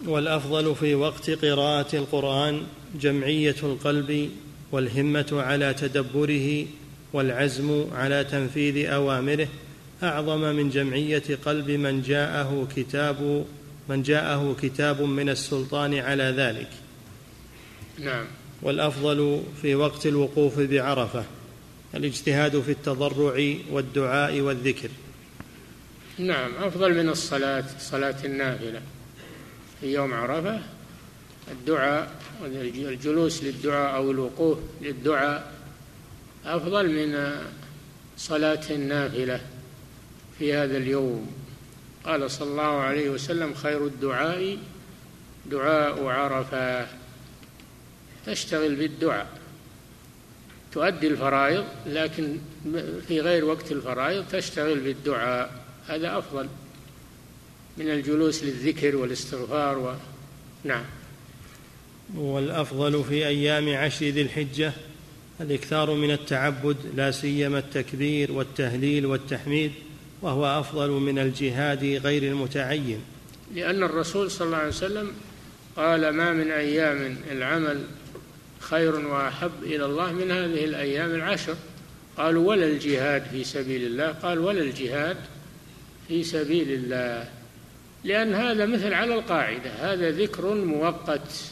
والأفضل 0.06 0.76
في 0.76 0.96
وقت 0.96 1.30
قراءة 1.30 1.96
القرآن 1.96 2.64
جمعية 3.00 3.56
القلب 3.64 4.32
والهمة 4.72 5.26
على 5.32 5.74
تدبره 5.74 6.66
والعزم 7.14 7.86
على 7.94 8.24
تنفيذ 8.24 8.90
أوامره 8.90 9.48
أعظم 10.04 10.42
من 10.56 10.70
جمعية 10.70 11.24
قلب 11.46 11.72
من 11.72 12.02
جاءه 12.02 12.68
كتاب 12.76 13.46
من 13.90 14.04
جاءه 14.04 14.56
كتاب 14.62 15.02
من 15.02 15.30
السلطان 15.30 15.94
على 15.94 16.24
ذلك. 16.24 16.70
نعم. 18.00 18.26
والأفضل 18.62 19.44
في 19.62 19.76
وقت 19.76 20.06
الوقوف 20.06 20.60
بعرفة 20.60 21.24
الاجتهاد 21.96 22.62
في 22.62 22.72
التضرع 22.72 23.56
والدعاء 23.72 24.42
والذكر. 24.42 24.90
نعم 26.18 26.52
أفضل 26.56 27.04
من 27.04 27.10
الصلاة 27.10 27.66
صلاة 27.80 28.16
النافلة. 28.26 28.82
في 29.82 29.94
يوم 29.94 30.14
عرفة 30.14 30.60
الدعاء 31.52 32.12
الجلوس 32.46 33.44
للدعاء 33.44 33.96
أو 33.96 34.12
الوقوف 34.12 34.58
للدعاء 34.82 35.52
أفضل 36.46 36.90
من 36.90 37.36
صلاة 38.18 38.64
النافلة. 38.70 39.40
في 40.40 40.54
هذا 40.54 40.78
اليوم. 40.78 41.32
قال 42.04 42.32
صلى 42.32 42.52
الله 42.52 42.80
عليه 42.80 43.10
وسلم 43.10 43.54
خير 43.54 43.86
الدعاء 43.86 44.58
دعاء 45.52 46.06
عرفة. 46.06 46.88
تشتغل 48.26 48.76
بالدعاء. 48.76 49.28
تؤدي 50.72 51.08
الفرائض 51.08 51.66
لكن 51.88 52.38
في 53.08 53.22
غير 53.22 53.46
وقت 53.46 53.72
الفرائض 53.72 54.26
تشتغل 54.28 54.80
بالدعاء. 54.80 55.66
هذا 55.88 56.18
أفضل 56.18 56.48
من 57.78 57.90
الجلوس 57.90 58.44
للذكر 58.44 58.96
والاستغفار 58.96 59.78
و... 59.78 59.94
نعم. 60.64 60.84
والأفضل 62.16 63.04
في 63.04 63.28
أيام 63.28 63.76
عشر 63.76 64.06
ذي 64.06 64.22
الحجة 64.22 64.74
الإكثار 65.42 65.94
من 65.94 66.12
التعبد 66.12 66.78
لا 66.96 67.12
سيما 67.12 67.60
التكبير 67.60 68.32
والتهليل 68.32 69.06
والتحميد. 69.06 69.72
وهو 70.26 70.60
أفضل 70.60 70.90
من 70.90 71.20
الجهاد 71.20 71.84
غير 71.84 72.24
المتعين. 72.24 73.02
لأن 73.56 73.84
الرسول 73.84 74.32
صلى 74.32 74.46
الله 74.46 74.58
عليه 74.58 74.68
وسلم 74.68 75.12
قال 75.76 76.10
ما 76.10 76.34
من 76.34 76.52
أيام 76.52 77.18
العمل 77.32 77.84
خير 78.60 78.96
وأحب 78.96 79.52
إلى 79.64 79.86
الله 79.86 80.12
من 80.12 80.32
هذه 80.32 80.66
الأيام 80.66 81.16
العشر 81.16 81.56
قالوا 82.18 82.50
ولا 82.50 82.66
الجهاد 82.66 83.24
في 83.32 83.44
سبيل 83.44 83.84
الله 83.84 84.08
قال 84.12 84.40
ولا 84.40 84.62
الجهاد 84.62 85.18
في 86.08 86.24
سبيل 86.24 86.72
الله 86.72 87.30
لأن 88.04 88.34
هذا 88.34 88.66
مثل 88.66 88.94
على 88.94 89.14
القاعدة 89.14 89.70
هذا 89.94 90.12
ذكر 90.12 90.54
مؤقت 90.54 91.52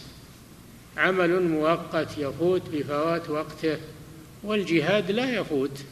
عمل 0.97 1.43
مؤقت 1.43 2.17
يفوت 2.17 2.61
بفوات 2.73 3.29
وقته 3.29 3.77
والجهاد 4.43 5.11
لا 5.11 5.39
يفوت. 5.39 5.83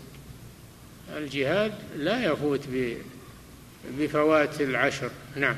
الجهاد 1.18 1.74
لا 1.98 2.26
يفوت 2.26 2.62
بفوات 4.00 4.62
العشر. 4.62 5.12
نعم. 5.36 5.56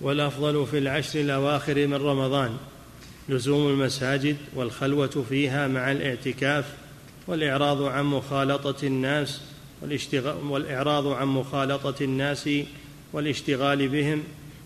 والأفضل 0.00 0.66
في 0.66 0.78
العشر 0.78 1.20
الأواخر 1.20 1.86
من 1.86 1.94
رمضان 1.94 2.56
لزوم 3.28 3.68
المساجد 3.68 4.36
والخلوة 4.54 5.24
فيها 5.28 5.68
مع 5.68 5.92
الاعتكاف 5.92 6.64
والإعراض 7.26 7.82
عن 7.82 8.04
مخالطة 8.04 8.86
الناس 8.86 9.40
والإعراض 10.42 11.06
عن 11.06 11.26
مخالطة 11.26 12.04
الناس 12.04 12.48
والاشتغال 13.12 13.88
بهم 13.88 14.22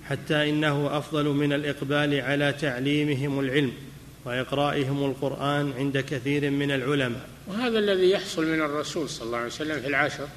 حتى 0.08 0.50
إنه 0.50 0.98
أفضل 0.98 1.28
من 1.28 1.52
الإقبال 1.52 2.20
على 2.20 2.52
تعليمهم 2.52 3.40
العلم 3.40 3.72
وإقرائهم 4.24 5.04
القرآن 5.04 5.72
عند 5.78 5.98
كثير 5.98 6.50
من 6.50 6.70
العلماء. 6.70 7.33
وهذا 7.46 7.78
الذي 7.78 8.10
يحصل 8.10 8.46
من 8.46 8.60
الرسول 8.60 9.08
صلى 9.08 9.26
الله 9.26 9.38
عليه 9.38 9.46
وسلم 9.46 9.80
في 9.80 9.86
العشر 9.86 10.28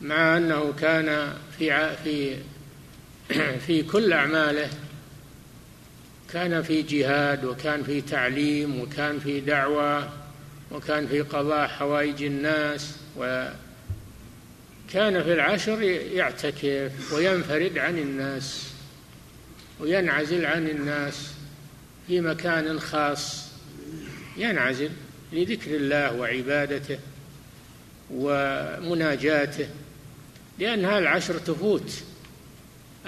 مع 0.00 0.36
أنه 0.36 0.72
كان 0.72 1.34
في 1.58 1.96
في 2.04 2.36
في 3.66 3.82
كل 3.82 4.12
أعماله 4.12 4.70
كان 6.32 6.62
في 6.62 6.82
جهاد 6.82 7.44
وكان 7.44 7.82
في 7.82 8.00
تعليم 8.00 8.80
وكان 8.80 9.18
في 9.18 9.40
دعوة 9.40 10.08
وكان 10.70 11.06
في 11.06 11.20
قضاء 11.20 11.68
حوائج 11.68 12.22
الناس 12.22 12.96
وكان 13.16 13.54
في 15.22 15.32
العشر 15.32 15.82
يعتكف 15.82 17.12
وينفرد 17.12 17.78
عن 17.78 17.98
الناس 17.98 18.70
وينعزل 19.80 20.46
عن 20.46 20.68
الناس 20.68 21.30
في 22.06 22.20
مكان 22.20 22.80
خاص 22.80 23.48
ينعزل. 24.36 24.90
لذكر 25.34 25.76
الله 25.76 26.14
وعبادته 26.16 26.98
ومناجاته 28.10 29.68
لأنها 30.58 30.98
العشر 30.98 31.38
تفوت. 31.38 32.02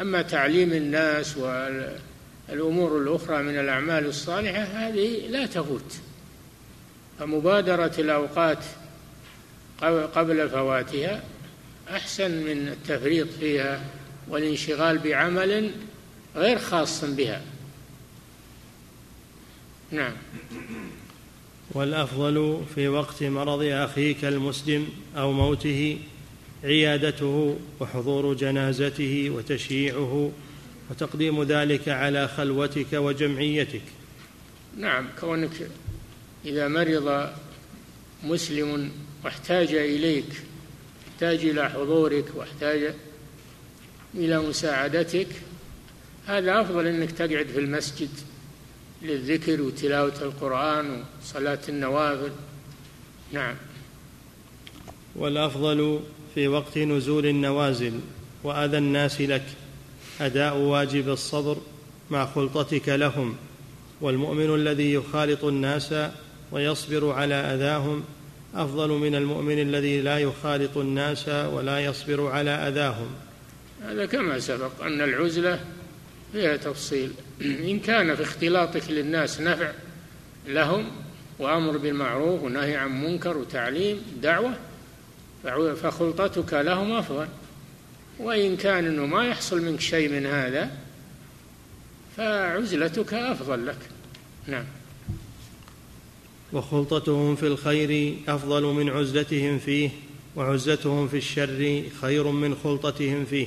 أما 0.00 0.22
تعليم 0.22 0.72
الناس 0.72 1.36
والأمور 1.36 2.98
الأخرى 2.98 3.42
من 3.42 3.58
الأعمال 3.58 4.06
الصالحة 4.06 4.62
هذه 4.62 5.26
لا 5.28 5.46
تفوت. 5.46 5.96
فمبادرة 7.18 7.92
الأوقات 7.98 8.64
قبل 10.14 10.48
فواتها 10.48 11.22
أحسن 11.90 12.30
من 12.30 12.68
التفريط 12.68 13.28
فيها 13.40 13.84
والانشغال 14.28 14.98
بعمل 14.98 15.70
غير 16.36 16.58
خاص 16.58 17.04
بها. 17.04 17.42
نعم. 19.90 20.12
والأفضل 21.76 22.62
في 22.74 22.88
وقت 22.88 23.22
مرض 23.22 23.62
أخيك 23.62 24.24
المسلم 24.24 24.88
أو 25.16 25.32
موته 25.32 25.98
عيادته 26.64 27.56
وحضور 27.80 28.34
جنازته 28.34 29.30
وتشييعه 29.30 30.32
وتقديم 30.90 31.42
ذلك 31.42 31.88
على 31.88 32.28
خلوتك 32.28 32.92
وجمعيتك. 32.92 33.82
نعم 34.76 35.08
كونك 35.20 35.68
إذا 36.44 36.68
مرض 36.68 37.30
مسلم 38.24 38.90
واحتاج 39.24 39.74
إليك 39.74 40.42
احتاج 41.08 41.44
إلى 41.44 41.70
حضورك 41.70 42.24
واحتاج 42.34 42.94
إلى 44.14 44.38
مساعدتك 44.38 45.28
هذا 46.26 46.60
أفضل 46.60 46.86
أنك 46.86 47.12
تقعد 47.12 47.46
في 47.46 47.58
المسجد. 47.58 48.10
للذكر 49.02 49.62
وتلاوة 49.62 50.22
القرآن 50.22 51.04
وصلاة 51.22 51.60
النوافل. 51.68 52.32
نعم. 53.32 53.54
والأفضل 55.16 56.00
في 56.34 56.48
وقت 56.48 56.78
نزول 56.78 57.26
النوازل 57.26 58.00
وأذى 58.44 58.78
الناس 58.78 59.20
لك 59.20 59.44
أداء 60.20 60.56
واجب 60.56 61.08
الصبر 61.08 61.56
مع 62.10 62.26
خلطتك 62.26 62.88
لهم 62.88 63.36
والمؤمن 64.00 64.54
الذي 64.54 64.92
يخالط 64.92 65.44
الناس 65.44 65.94
ويصبر 66.52 67.12
على 67.12 67.34
أذاهم 67.34 68.04
أفضل 68.54 68.88
من 68.88 69.14
المؤمن 69.14 69.58
الذي 69.58 70.00
لا 70.00 70.18
يخالط 70.18 70.76
الناس 70.76 71.28
ولا 71.28 71.80
يصبر 71.80 72.26
على 72.26 72.50
أذاهم. 72.50 73.06
هذا 73.82 74.06
كما 74.06 74.38
سبق 74.38 74.82
أن 74.82 75.00
العزلة 75.00 75.60
فيها 76.32 76.56
تفصيل. 76.56 77.12
إن 77.40 77.80
كان 77.80 78.14
في 78.14 78.22
اختلاطك 78.22 78.90
للناس 78.90 79.40
نفع 79.40 79.72
لهم 80.46 80.86
وأمر 81.38 81.76
بالمعروف 81.76 82.42
ونهي 82.42 82.76
عن 82.76 83.04
منكر 83.04 83.36
وتعليم 83.36 84.02
دعوة 84.22 84.54
فخلطتك 85.82 86.54
لهم 86.54 86.92
أفضل. 86.92 87.26
وإن 88.18 88.56
كان 88.56 88.86
إنه 88.86 89.06
ما 89.06 89.24
يحصل 89.24 89.62
منك 89.62 89.80
شيء 89.80 90.08
من 90.08 90.26
هذا 90.26 90.70
فعزلتك 92.16 93.14
أفضل 93.14 93.66
لك. 93.66 93.78
نعم. 94.46 94.64
وخلطتهم 96.52 97.36
في 97.36 97.46
الخير 97.46 98.16
أفضل 98.28 98.62
من 98.62 98.88
عزلتهم 98.88 99.58
فيه 99.58 99.90
وعزلتهم 100.36 101.08
في 101.08 101.16
الشر 101.16 101.82
خير 102.00 102.30
من 102.30 102.54
خلطتهم 102.64 103.24
فيه. 103.24 103.46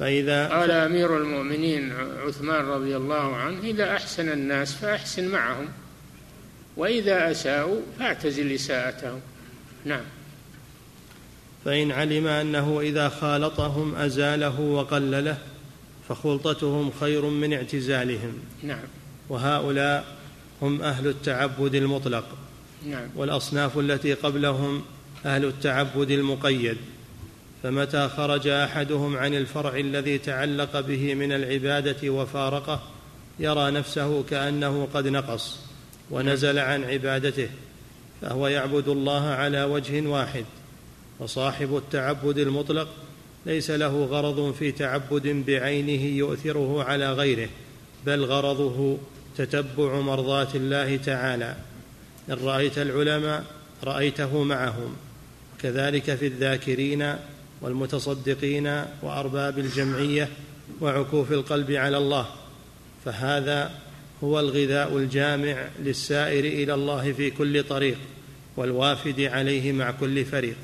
فإذا 0.00 0.48
قال 0.48 0.70
أمير 0.70 1.16
المؤمنين 1.16 1.92
عثمان 2.26 2.64
رضي 2.64 2.96
الله 2.96 3.36
عنه 3.36 3.60
إذا 3.60 3.96
أحسن 3.96 4.32
الناس 4.32 4.74
فأحسن 4.74 5.28
معهم 5.28 5.68
وإذا 6.76 7.30
أساءوا 7.30 7.80
فاعتزل 7.98 8.52
إساءتهم. 8.52 9.20
نعم. 9.84 10.04
فإن 11.64 11.92
علم 11.92 12.26
أنه 12.26 12.80
إذا 12.80 13.08
خالطهم 13.08 13.94
أزاله 13.94 14.60
وقلله 14.60 15.38
فخلطتهم 16.08 16.90
خير 17.00 17.26
من 17.26 17.52
اعتزالهم. 17.52 18.32
نعم. 18.62 18.84
وهؤلاء 19.28 20.16
هم 20.62 20.82
أهل 20.82 21.06
التعبد 21.06 21.74
المطلق. 21.74 22.24
نعم. 22.86 23.08
والأصناف 23.16 23.78
التي 23.78 24.14
قبلهم 24.14 24.82
أهل 25.26 25.44
التعبد 25.44 26.10
المقيد. 26.10 26.76
فمتى 27.62 28.08
خرج 28.08 28.48
أحدهم 28.48 29.16
عن 29.16 29.34
الفرع 29.34 29.76
الذي 29.76 30.18
تعلق 30.18 30.80
به 30.80 31.14
من 31.14 31.32
العبادة 31.32 32.10
وفارقه 32.10 32.80
يرى 33.38 33.70
نفسه 33.70 34.22
كأنه 34.22 34.88
قد 34.94 35.08
نقص 35.08 35.58
ونزل 36.10 36.58
عن 36.58 36.84
عبادته 36.84 37.48
فهو 38.22 38.48
يعبد 38.48 38.88
الله 38.88 39.28
على 39.28 39.64
وجه 39.64 40.06
واحد 40.06 40.44
وصاحب 41.18 41.76
التعبد 41.76 42.38
المطلق 42.38 42.88
ليس 43.46 43.70
له 43.70 44.04
غرض 44.04 44.54
في 44.54 44.72
تعبد 44.72 45.26
بعينه 45.26 46.04
يؤثره 46.04 46.84
على 46.84 47.12
غيره 47.12 47.48
بل 48.06 48.24
غرضه 48.24 48.98
تتبع 49.36 50.00
مرضاة 50.00 50.48
الله 50.54 50.96
تعالى. 50.96 51.56
إن 52.30 52.34
رأيت 52.44 52.78
العلماء 52.78 53.44
رأيته 53.84 54.42
معهم 54.42 54.96
كذلك 55.62 56.14
في 56.14 56.26
الذاكرين 56.26 57.16
والمتصدقين 57.62 58.84
وأرباب 59.02 59.58
الجمعية 59.58 60.28
وعكوف 60.80 61.32
القلب 61.32 61.70
على 61.70 61.96
الله 61.96 62.26
فهذا 63.04 63.70
هو 64.24 64.40
الغذاء 64.40 64.96
الجامع 64.96 65.68
للسائر 65.80 66.44
إلى 66.44 66.74
الله 66.74 67.12
في 67.12 67.30
كل 67.30 67.62
طريق 67.64 67.98
والوافد 68.56 69.20
عليه 69.20 69.72
مع 69.72 69.90
كل 69.90 70.24
فريق. 70.24 70.56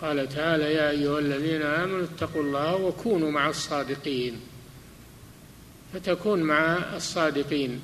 قال 0.00 0.28
تعالى 0.28 0.64
يا 0.74 0.90
أيها 0.90 1.18
الذين 1.18 1.62
آمنوا 1.62 2.04
اتقوا 2.04 2.42
الله 2.42 2.76
وكونوا 2.76 3.30
مع 3.30 3.48
الصادقين. 3.48 4.40
فتكون 5.94 6.42
مع 6.42 6.78
الصادقين 6.96 7.80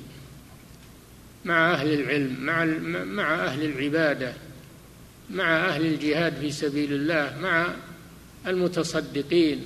مع 1.45 1.73
أهل 1.73 1.93
العلم 1.93 2.35
مع 2.39 2.65
مع 3.03 3.45
أهل 3.45 3.65
العبادة 3.65 4.33
مع 5.29 5.69
أهل 5.69 5.85
الجهاد 5.85 6.33
في 6.41 6.51
سبيل 6.51 6.93
الله 6.93 7.37
مع 7.41 7.75
المتصدقين 8.47 9.65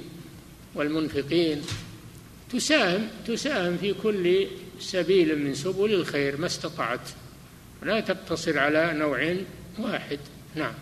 والمنفقين. 0.75 1.61
تساهم 2.53 3.07
تساهم 3.27 3.77
في 3.77 3.93
كل 3.93 4.47
سبيل 4.79 5.39
من 5.39 5.53
سبل 5.53 5.93
الخير 5.93 6.37
ما 6.37 6.45
استطعت. 6.45 7.09
لا 7.83 7.99
تقتصر 7.99 8.59
على 8.59 8.93
نوع 8.93 9.35
واحد. 9.79 10.19
نعم. 10.55 10.73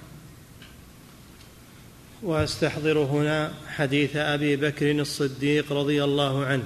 وأستحضر 2.23 2.99
هنا 2.99 3.53
حديث 3.67 4.15
أبي 4.15 4.55
بكر 4.55 4.91
الصديق 4.91 5.73
رضي 5.73 6.03
الله 6.03 6.45
عنه 6.45 6.63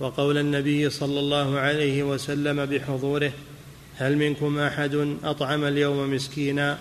وقول 0.00 0.38
النبي 0.38 0.90
صلى 0.90 1.20
الله 1.20 1.58
عليه 1.58 2.02
وسلم 2.02 2.66
بحضوره 2.66 3.32
هل 3.96 4.16
منكم 4.16 4.58
أحد 4.58 5.16
أطعم 5.24 5.64
اليوم 5.64 6.14
مسكينا؟ 6.14 6.78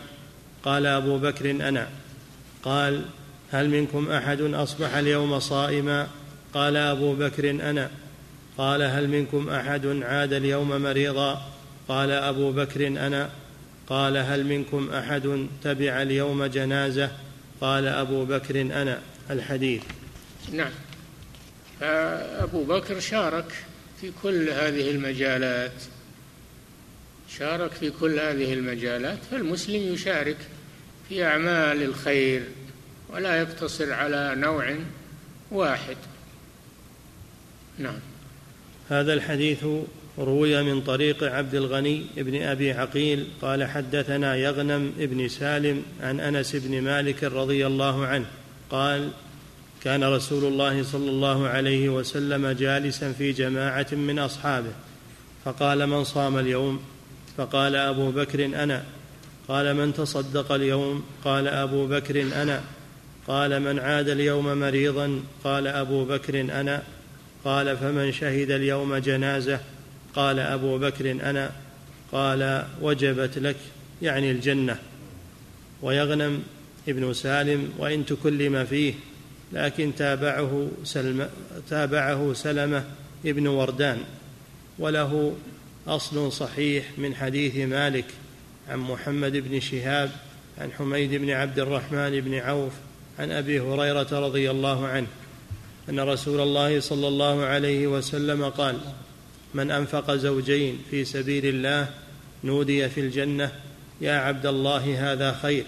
قال 0.63 0.85
أبو 0.85 1.17
بكر 1.17 1.51
أنا. 1.51 1.87
قال 2.63 3.05
هل 3.51 3.69
منكم 3.69 4.11
أحد 4.11 4.41
أصبح 4.41 4.95
اليوم 4.95 5.39
صائما؟ 5.39 6.07
قال 6.53 6.77
أبو 6.77 7.13
بكر 7.13 7.49
أنا. 7.49 7.89
قال 8.57 8.81
هل 8.81 9.07
منكم 9.07 9.49
أحد 9.49 9.85
عاد 10.03 10.33
اليوم 10.33 10.81
مريضا؟ 10.81 11.41
قال 11.87 12.11
أبو 12.11 12.51
بكر 12.51 12.87
أنا. 12.87 13.29
قال 13.87 14.17
هل 14.17 14.45
منكم 14.45 14.89
أحد 14.93 15.47
تبع 15.63 16.01
اليوم 16.01 16.45
جنازة؟ 16.45 17.11
قال 17.61 17.87
أبو 17.87 18.25
بكر 18.25 18.61
أنا. 18.61 18.99
الحديث. 19.29 19.81
نعم. 20.51 20.71
فأبو 21.79 22.63
بكر 22.63 22.99
شارك 22.99 23.53
في 24.01 24.11
كل 24.23 24.49
هذه 24.49 24.91
المجالات. 24.91 25.71
شارك 27.37 27.71
في 27.71 27.91
كل 27.99 28.19
هذه 28.19 28.53
المجالات 28.53 29.17
فالمسلم 29.31 29.93
يشارك 29.93 30.37
في 31.09 31.25
أعمال 31.25 31.83
الخير 31.83 32.43
ولا 33.09 33.41
يقتصر 33.41 33.93
على 33.93 34.33
نوع 34.35 34.75
واحد. 35.51 35.97
نعم. 37.77 37.99
هذا 38.89 39.13
الحديث 39.13 39.65
روي 40.19 40.63
من 40.63 40.81
طريق 40.81 41.23
عبد 41.23 41.55
الغني 41.55 42.05
بن 42.17 42.41
أبي 42.41 42.71
عقيل 42.71 43.27
قال 43.41 43.63
حدثنا 43.63 44.35
يغنم 44.35 44.93
بن 44.97 45.27
سالم 45.27 45.83
عن 46.01 46.19
أنس 46.19 46.55
بن 46.55 46.81
مالك 46.81 47.23
رضي 47.23 47.67
الله 47.67 48.05
عنه 48.05 48.25
قال 48.69 49.09
كان 49.83 50.03
رسول 50.03 50.43
الله 50.43 50.83
صلى 50.83 51.09
الله 51.09 51.47
عليه 51.47 51.89
وسلم 51.89 52.47
جالسا 52.47 53.11
في 53.11 53.31
جماعة 53.31 53.87
من 53.91 54.19
أصحابه 54.19 54.71
فقال 55.45 55.87
من 55.87 56.03
صام 56.03 56.37
اليوم؟ 56.37 56.79
فقال 57.41 57.75
أبو 57.75 58.11
بكر 58.11 58.45
أنا. 58.45 58.83
قال 59.47 59.73
من 59.75 59.93
تصدق 59.93 60.51
اليوم؟ 60.51 61.03
قال 61.25 61.47
أبو 61.47 61.87
بكر 61.87 62.21
أنا. 62.21 62.61
قال 63.27 63.59
من 63.59 63.79
عاد 63.79 64.09
اليوم 64.09 64.59
مريضا؟ 64.59 65.19
قال 65.43 65.67
أبو 65.67 66.05
بكر 66.05 66.41
أنا. 66.41 66.83
قال 67.45 67.77
فمن 67.77 68.11
شهد 68.11 68.51
اليوم 68.51 68.95
جنازة؟ 68.95 69.59
قال 70.15 70.39
أبو 70.39 70.77
بكر 70.77 71.11
أنا. 71.11 71.51
قال 72.11 72.65
وجبت 72.81 73.37
لك 73.37 73.57
يعني 74.01 74.31
الجنة. 74.31 74.77
ويغنم 75.81 76.43
ابن 76.87 77.13
سالم 77.13 77.73
وإن 77.77 78.05
تكلم 78.05 78.65
فيه 78.65 78.93
لكن 79.53 79.91
تابعه 79.97 80.67
سلم 80.83 81.29
تابعه 81.69 82.33
سلمة 82.33 82.83
ابن 83.25 83.47
وردان. 83.47 83.97
وله 84.79 85.35
أصل 85.87 86.31
صحيح 86.31 86.85
من 86.97 87.15
حديث 87.15 87.55
مالك 87.55 88.05
عن 88.69 88.79
محمد 88.79 89.37
بن 89.37 89.59
شهاب 89.59 90.11
عن 90.57 90.71
حميد 90.71 91.13
بن 91.13 91.29
عبد 91.29 91.59
الرحمن 91.59 92.21
بن 92.21 92.33
عوف 92.35 92.73
عن 93.19 93.31
أبي 93.31 93.59
هريرة 93.59 94.07
رضي 94.11 94.51
الله 94.51 94.87
عنه 94.87 95.07
أن 95.89 95.99
رسول 95.99 96.41
الله 96.41 96.79
صلى 96.79 97.07
الله 97.07 97.45
عليه 97.45 97.87
وسلم 97.87 98.49
قال 98.49 98.79
من 99.53 99.71
أنفق 99.71 100.15
زوجين 100.15 100.79
في 100.91 101.05
سبيل 101.05 101.45
الله 101.45 101.89
نودي 102.43 102.89
في 102.89 102.99
الجنة 102.99 103.51
يا 104.01 104.13
عبد 104.13 104.45
الله 104.45 105.11
هذا 105.11 105.39
خير 105.41 105.63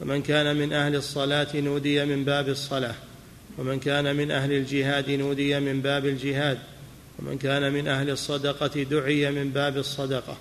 ومن 0.00 0.22
كان 0.22 0.56
من 0.56 0.72
أهل 0.72 0.96
الصلاة 0.96 1.56
نودي 1.56 2.04
من 2.04 2.24
باب 2.24 2.48
الصلاة 2.48 2.94
ومن 3.58 3.78
كان 3.78 4.16
من 4.16 4.30
أهل 4.30 4.52
الجهاد 4.52 5.10
نودي 5.10 5.60
من 5.60 5.80
باب 5.80 6.06
الجهاد 6.06 6.58
ومن 7.18 7.38
كان 7.38 7.72
من 7.72 7.88
أهل 7.88 8.10
الصدقة 8.10 8.82
دعي 8.82 9.30
من 9.30 9.50
باب 9.50 9.76
الصدقة. 9.76 10.36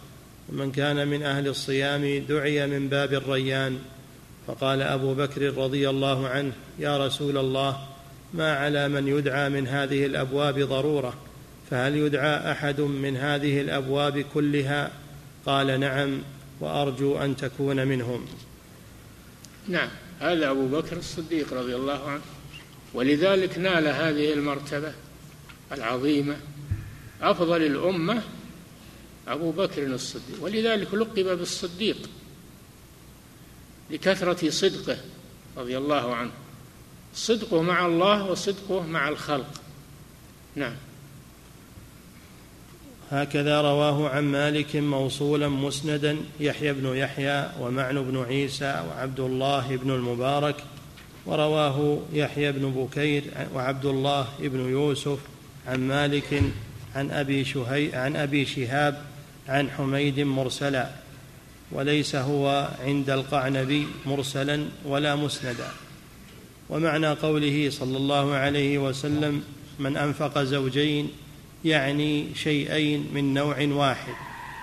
ومن 0.49 0.71
كان 0.71 1.07
من 1.07 1.23
أهل 1.23 1.47
الصيام 1.47 2.25
دعي 2.29 2.67
من 2.67 2.89
باب 2.89 3.13
الريان. 3.13 3.79
فقال 4.47 4.81
أبو 4.81 5.13
بكر 5.13 5.57
رضي 5.57 5.89
الله 5.89 6.27
عنه 6.27 6.51
يا 6.79 7.07
رسول 7.07 7.37
الله 7.37 7.87
ما 8.33 8.53
على 8.53 8.87
من 8.87 9.07
يدعى 9.07 9.49
من 9.49 9.67
هذه 9.67 10.05
الأبواب 10.05 10.59
ضرورة؟ 10.59 11.13
فهل 11.69 11.95
يدعى 11.95 12.51
أحد 12.51 12.81
من 12.81 13.17
هذه 13.17 13.61
الأبواب 13.61 14.19
كلها؟ 14.33 14.91
قال 15.45 15.79
نعم 15.79 16.21
وأرجو 16.59 17.17
أن 17.17 17.35
تكون 17.35 17.87
منهم. 17.87 18.25
نعم 19.67 19.89
هذا 20.19 20.49
أبو 20.49 20.67
بكر 20.67 20.97
الصديق 20.97 21.53
رضي 21.53 21.75
الله 21.75 22.09
عنه. 22.09 22.21
ولذلك 22.93 23.57
نال 23.57 23.87
هذه 23.87 24.33
المرتبة 24.33 24.93
العظيمة 25.71 26.35
أفضل 27.21 27.61
الأمة 27.61 28.21
أبو 29.27 29.51
بكر 29.51 29.83
الصديق. 29.83 30.37
ولذلك 30.41 30.93
لقب 30.93 31.37
بالصديق 31.37 32.09
لكثرة 33.91 34.49
صدقه 34.49 34.97
رضي 35.57 35.77
الله 35.77 36.15
عنه. 36.15 36.31
صدقه 37.13 37.61
مع 37.61 37.85
الله 37.85 38.31
وصدقه 38.31 38.81
مع 38.81 39.09
الخلق. 39.09 39.61
نعم. 40.55 40.75
هكذا 43.11 43.61
رواه 43.61 44.09
عن 44.09 44.23
مالك 44.23 44.75
موصولا 44.75 45.47
مسندا 45.49 46.17
يحيى 46.39 46.73
بن 46.73 46.95
يحيى 46.95 47.51
ومعن 47.59 48.03
بن 48.03 48.23
عيسى 48.23 48.85
وعبد 48.89 49.19
الله 49.19 49.75
بن 49.75 49.91
المبارك. 49.91 50.63
ورواه 51.25 51.99
يحيى 52.13 52.51
بن 52.51 52.71
بكير 52.71 53.23
وعبد 53.53 53.85
الله 53.85 54.27
بن 54.39 54.69
يوسف 54.69 55.19
عن 55.67 55.87
مالك 55.87 56.43
عن 56.95 57.11
أبي 57.11 57.45
شهي 57.45 57.95
عن 57.95 58.15
أبي 58.15 58.45
شهاب 58.45 59.01
عن 59.47 59.69
حميد 59.69 60.19
مرسلا 60.19 60.89
وليس 61.71 62.15
هو 62.15 62.69
عند 62.85 63.09
القعنبي 63.09 63.87
مرسلا 64.05 64.65
ولا 64.85 65.15
مسندا. 65.15 65.71
ومعنى 66.69 67.07
قوله 67.07 67.69
صلى 67.69 67.97
الله 67.97 68.33
عليه 68.33 68.77
وسلم 68.77 69.43
من 69.79 69.97
أنفق 69.97 70.43
زوجين 70.43 71.11
يعني 71.65 72.35
شيئين 72.35 73.07
من 73.13 73.33
نوع 73.33 73.55
واحد 73.61 74.13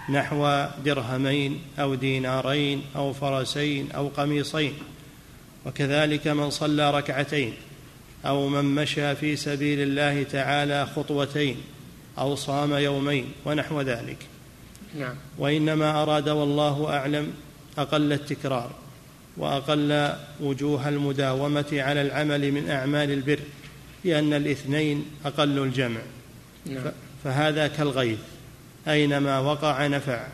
نحو 0.08 0.66
درهمين 0.84 1.60
أو 1.78 1.94
دينارين 1.94 2.82
أو 2.96 3.12
فرسين 3.12 3.90
أو 3.92 4.08
قميصين 4.08 4.72
وكذلك 5.66 6.28
من 6.28 6.50
صلى 6.50 6.90
ركعتين 6.90 7.52
أو 8.26 8.48
من 8.48 8.64
مشى 8.64 9.14
في 9.14 9.36
سبيل 9.36 9.80
الله 9.80 10.22
تعالى 10.22 10.86
خطوتين 10.96 11.56
أو 12.18 12.34
صام 12.34 12.72
يومين 12.72 13.32
ونحو 13.44 13.80
ذلك. 13.80 14.18
نعم. 14.98 15.14
وإنما 15.38 16.02
أراد 16.02 16.28
والله 16.28 16.90
أعلم 16.90 17.32
أقل 17.78 18.12
التكرار 18.12 18.70
وأقل 19.36 20.12
وجوه 20.40 20.88
المداومة 20.88 21.66
على 21.72 22.02
العمل 22.02 22.52
من 22.52 22.70
أعمال 22.70 23.10
البر 23.10 23.38
لأن 24.04 24.32
الاثنين 24.32 25.04
أقل 25.24 25.58
الجمع. 25.58 26.00
نعم. 26.66 26.84
فهذا 27.24 27.66
كالغيث 27.66 28.18
أينما 28.88 29.38
وقع 29.38 29.86
نفع. 29.86 30.26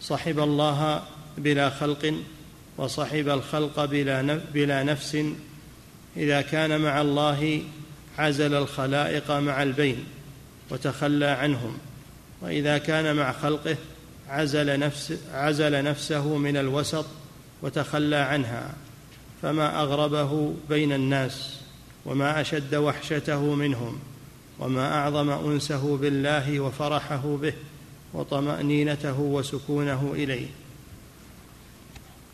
صحب 0.00 0.40
الله 0.40 1.02
بلا 1.38 1.70
خلق 1.70 2.14
وصحب 2.78 3.28
الخلق 3.28 3.84
بلا 3.84 4.40
بلا 4.54 4.82
نفس. 4.82 5.24
إذا 6.16 6.40
كان 6.40 6.80
مع 6.80 7.00
الله 7.00 7.62
عزل 8.18 8.54
الخلائق 8.54 9.30
مع 9.30 9.62
البين. 9.62 10.04
وتخلى 10.70 11.26
عنهم. 11.26 11.78
وإذا 12.42 12.78
كان 12.78 13.16
مع 13.16 13.32
خلقه 13.32 13.76
عزل, 14.28 14.78
نفس 14.78 15.18
عزل 15.32 15.84
نفسه 15.84 16.36
من 16.36 16.56
الوسط 16.56 17.06
وتخلى 17.62 18.16
عنها. 18.16 18.74
فما 19.42 19.82
أغربه 19.82 20.54
بين 20.68 20.92
الناس 20.92 21.60
وما 22.04 22.40
أشد 22.40 22.74
وحشته 22.74 23.54
منهم 23.54 23.98
وما 24.58 24.94
أعظم 24.94 25.30
أنسه 25.30 25.96
بالله 25.96 26.60
وفرحه 26.60 27.36
به 27.42 27.52
وطمأنينته 28.14 29.20
وسكونه 29.20 30.12
إليه. 30.14 30.46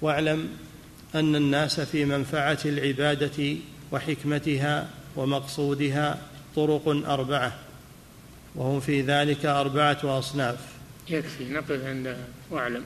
واعلم 0.03 0.49
أن 1.15 1.37
الناس 1.37 1.81
في 1.81 2.05
منفعة 2.05 2.59
العبادة 2.65 3.57
وحكمتها 3.93 4.89
ومقصودها 5.17 6.19
طرق 6.57 6.89
أربعة. 6.89 7.66
وهم 8.57 8.81
في 8.81 9.01
ذلك 9.01 9.47
أربعة 9.47 10.19
أصناف. 10.19 10.59
يكفي 11.09 11.45
نقف 11.45 11.85
عند 11.85 12.17
وأعلم. 12.51 12.85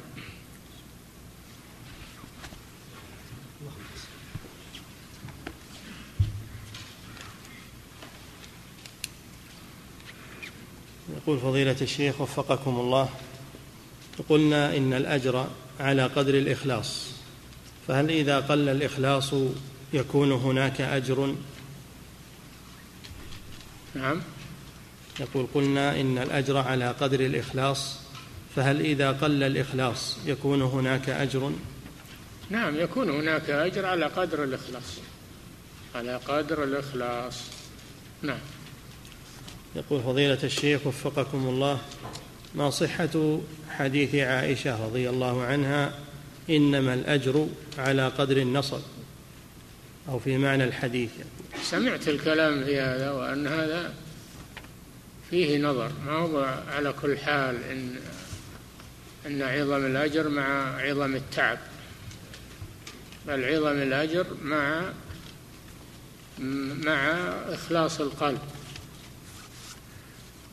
يقول 11.16 11.38
فضيلة 11.38 11.76
الشيخ 11.80 12.20
وفقكم 12.20 12.70
الله 12.70 13.08
قلنا 14.28 14.76
إن 14.76 14.92
الأجر 14.92 15.46
على 15.80 16.06
قدر 16.06 16.34
الإخلاص 16.34 17.10
فهل 17.88 18.10
إذا 18.10 18.40
قل 18.40 18.68
الإخلاص 18.68 19.34
يكون 19.92 20.32
هناك 20.32 20.80
أجر؟ 20.80 21.34
نعم. 23.94 24.22
يقول 25.20 25.46
قلنا 25.54 26.00
إن 26.00 26.18
الأجر 26.18 26.56
على 26.56 26.94
قدر 27.00 27.20
الإخلاص 27.20 27.96
فهل 28.56 28.80
إذا 28.80 29.12
قل 29.12 29.42
الإخلاص 29.42 30.16
يكون 30.26 30.62
هناك 30.62 31.08
أجر؟ 31.08 31.52
نعم 32.50 32.80
يكون 32.80 33.10
هناك 33.10 33.50
أجر 33.50 33.86
على 33.86 34.06
قدر 34.06 34.44
الإخلاص. 34.44 34.98
على 35.94 36.16
قدر 36.16 36.64
الإخلاص. 36.64 37.42
نعم. 38.22 38.38
يقول 39.76 40.02
فضيلة 40.02 40.38
الشيخ 40.44 40.86
وفقكم 40.86 41.48
الله 41.48 41.78
ما 42.54 42.70
صحة 42.70 43.38
حديث 43.70 44.14
عائشة 44.14 44.86
رضي 44.86 45.10
الله 45.10 45.42
عنها 45.42 45.92
إنما 46.50 46.94
الأجر 46.94 47.48
على 47.78 48.08
قدر 48.08 48.36
النصب؟ 48.36 48.80
أو 50.08 50.18
في 50.18 50.38
معنى 50.38 50.64
الحديث. 50.64 51.10
سمعت 51.62 52.08
الكلام 52.08 52.64
في 52.64 52.80
هذا 52.80 53.10
وأن 53.10 53.46
هذا 53.46 53.94
فيه 55.30 55.58
نظر 55.58 55.92
ما 56.06 56.12
هو 56.12 56.62
على 56.68 56.94
كل 57.02 57.18
حال 57.18 57.64
إن 57.64 57.96
أن 59.26 59.42
عظم 59.42 59.86
الأجر 59.86 60.28
مع 60.28 60.76
عظم 60.80 61.14
التعب. 61.14 61.58
بل 63.26 63.44
عظم 63.44 63.82
الأجر 63.82 64.26
مع 64.42 64.92
مع 66.84 67.12
إخلاص 67.48 68.00
القلب. 68.00 68.40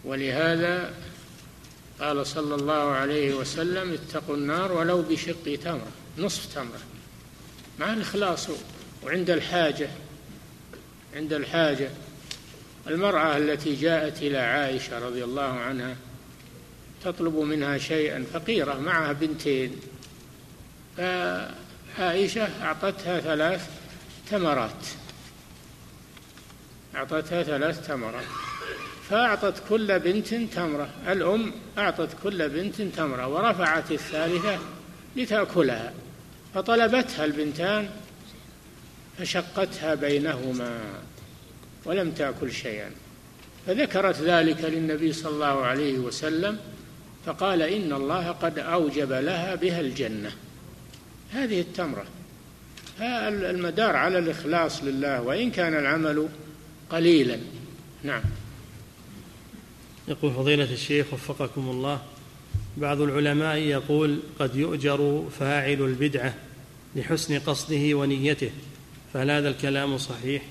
ولهذا 0.04 0.94
قال 2.00 2.28
صلى 2.28 2.56
الله 2.56 2.92
عليه 2.92 3.34
وسلم 3.34 3.94
اتقوا 3.94 4.36
النار 4.36 4.72
ولو 4.72 5.02
بشق 5.02 5.60
تمرة 5.64 5.92
نصف 6.18 6.54
تمرة. 6.56 6.80
مع 7.80 7.94
الإخلاص؟ 7.94 8.48
وعند 9.04 9.30
الحاجة 9.30 9.90
عند 11.16 11.34
الحاجة 11.34 11.90
المرأة 12.90 13.38
التي 13.38 13.76
جاءت 13.76 14.22
إلى 14.22 14.38
عائشة 14.38 15.00
رضي 15.00 15.24
الله 15.24 15.60
عنها 15.60 15.96
تطلب 17.04 17.36
منها 17.36 17.78
شيئا 17.78 18.26
فقيرة 18.34 18.74
معها 18.74 19.14
بنتين. 19.14 19.76
فعائشة 20.98 22.64
أعطتها 22.64 23.20
ثلاث 23.20 23.70
تمرات. 24.32 24.86
أعطتها 26.96 27.44
ثلاث 27.44 27.88
تمرات. 27.88 28.26
فأعطت 29.10 29.64
كل 29.70 30.00
بنت 30.00 30.34
تمرة. 30.34 30.90
الأم 31.08 31.52
أعطت 31.78 32.10
كل 32.24 32.50
بنت 32.50 32.82
تمرة 32.82 33.28
ورفعت 33.28 33.92
الثالثة 33.92 34.60
لتأكلها. 35.16 35.94
فطلبتها 36.56 37.26
البنتان 37.26 37.90
فشقتها 39.18 39.96
بينهما. 39.96 40.80
ولم 41.88 42.12
تأكل 42.12 42.52
شيئا. 42.52 42.92
فذكرت 43.68 44.22
ذلك 44.22 44.64
للنبي 44.64 45.14
صلى 45.14 45.32
الله 45.32 45.66
عليه 45.66 45.98
وسلم 45.98 46.58
فقال 47.26 47.62
إن 47.62 47.94
الله 47.94 48.32
قد 48.32 48.60
أوجب 48.60 49.12
لها 49.12 49.56
بها 49.56 49.80
الجنة. 49.80 50.32
هذه 51.32 51.62
التمرة. 51.62 52.06
المدار 53.02 53.96
على 53.96 54.20
الإخلاص 54.20 54.84
لله 54.84 55.22
وإن 55.22 55.52
كان 55.52 55.74
العمل 55.74 56.30
قليلا. 56.90 57.40
نعم. 58.04 58.22
يقول 60.08 60.34
فضيلة 60.34 60.74
الشيخ 60.74 61.14
وفقكم 61.14 61.70
الله 61.70 62.02
بعض 62.78 63.02
العلماء 63.02 63.58
يقول 63.58 64.20
قد 64.40 64.56
يؤجر 64.56 65.30
فاعل 65.40 65.82
البدعة 65.82 66.34
لحسن 66.96 67.40
قصده 67.40 67.94
ونيته 67.94 68.52
فهل 69.14 69.32
هذا 69.32 69.50
الكلام 69.50 69.98
صحيح؟ 69.98 70.44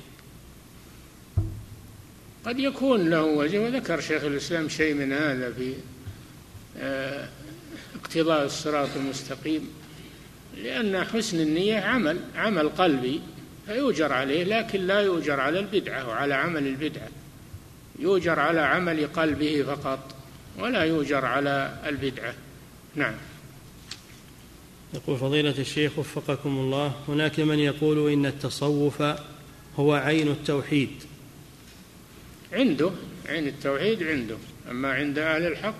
قد 2.46 2.58
يكون 2.58 3.10
له 3.10 3.22
وجه 3.22 3.58
وذكر 3.58 4.00
شيخ 4.00 4.24
الإسلام 4.24 4.68
شيء 4.68 4.94
من 4.94 5.12
هذا 5.12 5.52
في 5.52 5.74
آه، 6.78 7.28
اقتضاء 8.00 8.44
الصراط 8.44 8.88
المستقيم. 8.96 9.68
لأن 10.56 11.04
حسن 11.04 11.40
النية 11.40 11.80
عمل 11.80 12.20
عمل 12.36 12.68
قلبي 12.68 13.20
فيؤجر 13.66 14.12
عليه 14.12 14.44
لكن 14.44 14.80
لا 14.80 15.00
يؤجر 15.00 15.40
على 15.40 15.58
البدعة 15.58 16.08
وعلى 16.08 16.34
عمل 16.34 16.66
البدعة. 16.66 17.08
يؤجر 17.98 18.40
على 18.40 18.60
عمل 18.60 19.06
قلبه 19.06 19.62
فقط 19.62 20.14
ولا 20.58 20.84
يؤجر 20.84 21.24
على 21.24 21.78
البدعة. 21.86 22.34
نعم. 22.94 23.14
يقول 24.94 25.16
فضيلة 25.16 25.54
الشيخ 25.58 25.98
وفقكم 25.98 26.50
الله 26.58 26.92
هناك 27.08 27.40
من 27.40 27.58
يقول 27.58 28.12
إن 28.12 28.26
التصوف 28.26 29.02
هو 29.76 29.94
عين 29.94 30.28
التوحيد. 30.28 30.90
عنده 32.52 32.90
عين 33.28 33.46
التوحيد 33.46 34.02
عنده. 34.02 34.36
أما 34.70 34.92
عند 34.92 35.18
أهل 35.18 35.46
الحق 35.46 35.74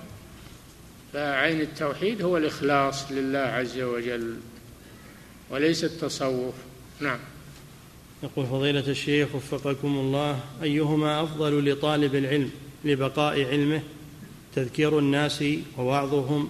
فعين 1.13 1.61
التوحيد 1.61 2.23
هو 2.23 2.37
الإخلاص 2.37 3.13
لله 3.13 3.39
عز 3.39 3.79
وجل 3.79 4.37
وليس 5.51 5.85
التصوف. 5.85 6.55
نعم. 7.01 7.19
يقول 8.23 8.47
فضيلة 8.47 8.89
الشيخ 8.89 9.35
وفقكم 9.35 9.89
الله 9.89 10.41
أيهما 10.63 11.23
أفضل 11.23 11.71
لطالب 11.71 12.15
العلم 12.15 12.51
لبقاء 12.85 13.45
علمه؟ 13.45 13.83
تذكير 14.55 14.99
الناس 14.99 15.45
ووعظهم 15.79 16.49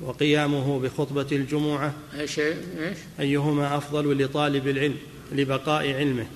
وقيامه 0.00 0.80
بخطبة 0.80 1.26
الجمعة. 1.32 1.94
إيش 2.18 2.38
إيش؟ 2.38 2.98
أيهما 3.20 3.76
أفضل 3.76 4.24
لطالب 4.24 4.68
العلم 4.68 4.96
لبقاء 5.32 5.92
علمه؟ 5.92 6.26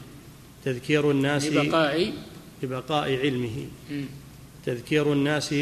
تذكير 0.65 1.11
الناس 1.11 1.47
لبقاء 1.47 2.13
لبقاء 2.63 3.17
علمه. 3.17 3.67
تذكير 4.67 5.13
الناس 5.13 5.55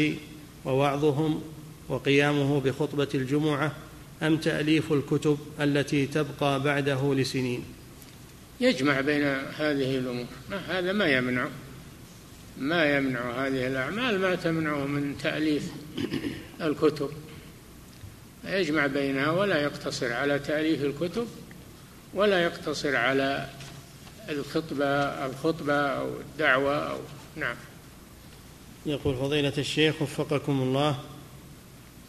ووعظهم 0.65 1.41
وقيامه 1.89 2.59
بخطبة 2.59 3.07
الجمعة 3.15 3.75
أم 4.23 4.37
تأليف 4.37 4.93
الكتب 4.93 5.37
التي 5.61 6.05
تبقى 6.05 6.63
بعده 6.63 7.13
لسنين؟ 7.13 7.63
يجمع 8.59 9.01
بين 9.01 9.23
هذه 9.57 9.97
الأمور. 9.97 10.25
هذا 10.67 10.91
ما 10.93 11.05
يمنع. 11.05 11.47
ما 12.59 12.97
يمنع 12.97 13.47
هذه 13.47 13.67
الأعمال 13.67 14.19
ما 14.19 14.35
تمنعه 14.35 14.85
من 14.85 15.17
تأليف 15.17 15.71
الكتب. 16.61 17.09
يجمع 18.45 18.87
بينها 18.87 19.31
ولا 19.31 19.61
يقتصر 19.61 20.13
على 20.13 20.39
تأليف 20.39 20.83
الكتب 20.83 21.27
ولا 22.13 22.43
يقتصر 22.43 22.95
على 22.95 23.49
الخطبة 24.29 24.85
الخطبة 25.25 25.73
أو 25.73 26.09
الدعوة 26.19 26.91
أو 26.91 26.97
نعم. 27.35 27.55
يقول 28.85 29.15
فضيلة 29.15 29.53
الشيخ 29.57 30.01
وفقكم 30.01 30.61
الله 30.61 30.99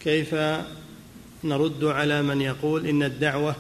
كيف 0.01 0.35
نرد 1.45 1.85
على 1.85 2.23
من 2.23 2.41
يقول 2.41 2.87
إن 2.87 3.03
الدعوة 3.03 3.57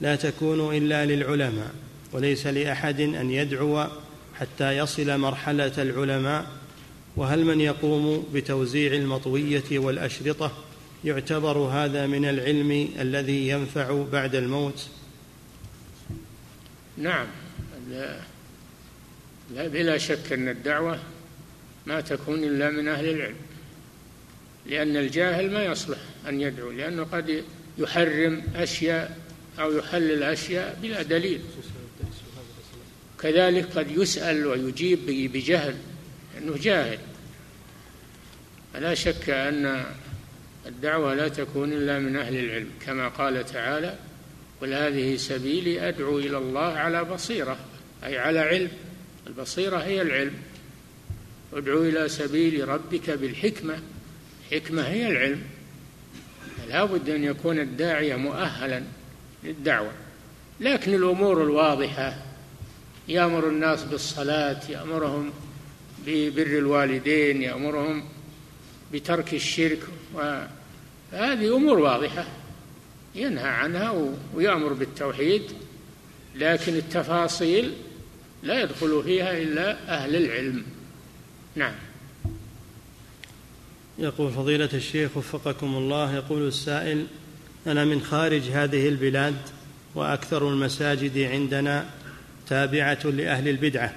لا 0.00 0.16
تكون 0.16 0.76
إلا 0.76 1.06
للعلماء 1.06 1.74
وليس 2.12 2.46
لأحد 2.46 3.00
أن 3.00 3.30
يدعو 3.30 3.86
حتى 4.34 4.76
يصل 4.76 5.18
مرحلة 5.18 5.72
العلماء؟ 5.82 6.46
وهل 7.16 7.44
من 7.44 7.60
يقوم 7.60 8.24
بتوزيع 8.34 8.92
المطوية 8.92 9.78
والأشرطة 9.78 10.52
يعتبر 11.04 11.58
هذا 11.58 12.06
من 12.06 12.24
العلم 12.24 12.88
الذي 12.98 13.48
ينفع 13.48 14.04
بعد 14.12 14.34
الموت؟ 14.34 14.86
نعم. 16.98 17.26
لا, 17.90 18.20
لا 19.54 19.68
بلا 19.68 19.98
شك 19.98 20.32
أن 20.32 20.48
الدعوة 20.48 20.98
ما 21.86 22.00
تكون 22.00 22.44
إلا 22.44 22.70
من 22.70 22.88
أهل 22.88 23.08
العلم 23.08 23.36
لأن 24.66 24.96
الجاهل 24.96 25.50
ما 25.50 25.64
يصلح 25.64 25.98
أن 26.28 26.40
يدعو 26.40 26.70
لأنه 26.70 27.04
قد 27.04 27.44
يحرم 27.78 28.42
أشياء 28.56 29.18
أو 29.58 29.72
يحلل 29.72 30.22
أشياء 30.22 30.78
بلا 30.82 31.02
دليل. 31.02 31.40
كذلك 33.20 33.78
قد 33.78 33.90
يسأل 33.90 34.46
ويجيب 34.46 34.98
بجهل 35.32 35.74
أنه 36.38 36.56
جاهل. 36.56 36.98
فلا 38.74 38.94
شك 38.94 39.30
أن 39.30 39.84
الدعوة 40.66 41.14
لا 41.14 41.28
تكون 41.28 41.72
إلا 41.72 41.98
من 41.98 42.16
أهل 42.16 42.36
العلم 42.36 42.70
كما 42.86 43.08
قال 43.08 43.46
تعالى 43.46 43.98
قل 44.60 44.74
هذه 44.74 45.16
سبيلي 45.16 45.88
أدعو 45.88 46.18
إلى 46.18 46.38
الله 46.38 46.72
على 46.72 47.04
بصيرة. 47.04 47.58
أي 48.06 48.18
على 48.18 48.38
علم. 48.38 48.70
البصيرة 49.26 49.76
هي 49.76 50.02
العلم. 50.02 50.34
ادعو 51.52 51.82
إلى 51.82 52.08
سبيل 52.08 52.68
ربك 52.68 53.10
بالحكمة. 53.10 53.78
الحكمة 54.52 54.82
هي 54.82 55.08
العلم. 55.08 55.42
لا 56.68 56.84
بد 56.84 57.08
أن 57.08 57.24
يكون 57.24 57.58
الداعية 57.58 58.16
مؤهلا 58.16 58.82
للدعوة. 59.44 59.92
لكن 60.60 60.94
الأمور 60.94 61.42
الواضحة. 61.42 62.16
يأمر 63.08 63.48
الناس 63.48 63.84
بالصلاة 63.84 64.60
يأمرهم 64.68 65.32
ببر 66.06 66.46
الوالدين 66.46 67.42
يأمرهم 67.42 68.04
بترك 68.92 69.34
الشرك 69.34 69.80
وهذه 70.14 71.56
أمور 71.56 71.78
واضحة. 71.78 72.26
ينهى 73.14 73.48
عنها 73.48 74.12
ويأمر 74.34 74.72
بالتوحيد. 74.72 75.42
لكن 76.34 76.76
التفاصيل 76.76 77.72
لا 78.46 78.62
يدخل 78.62 79.02
فيها 79.04 79.38
إلا 79.38 79.76
أهل 79.88 80.16
العلم. 80.16 80.64
نعم. 81.54 81.74
يقول 83.98 84.32
فضيلة 84.32 84.68
الشيخ 84.74 85.16
وفقكم 85.16 85.76
الله 85.76 86.14
يقول 86.14 86.48
السائل 86.48 87.06
أنا 87.66 87.84
من 87.84 88.00
خارج 88.00 88.42
هذه 88.42 88.88
البلاد 88.88 89.36
وأكثر 89.94 90.48
المساجد 90.48 91.18
عندنا 91.18 91.86
تابعة 92.48 93.06
لأهل 93.06 93.48
البدعة 93.48 93.94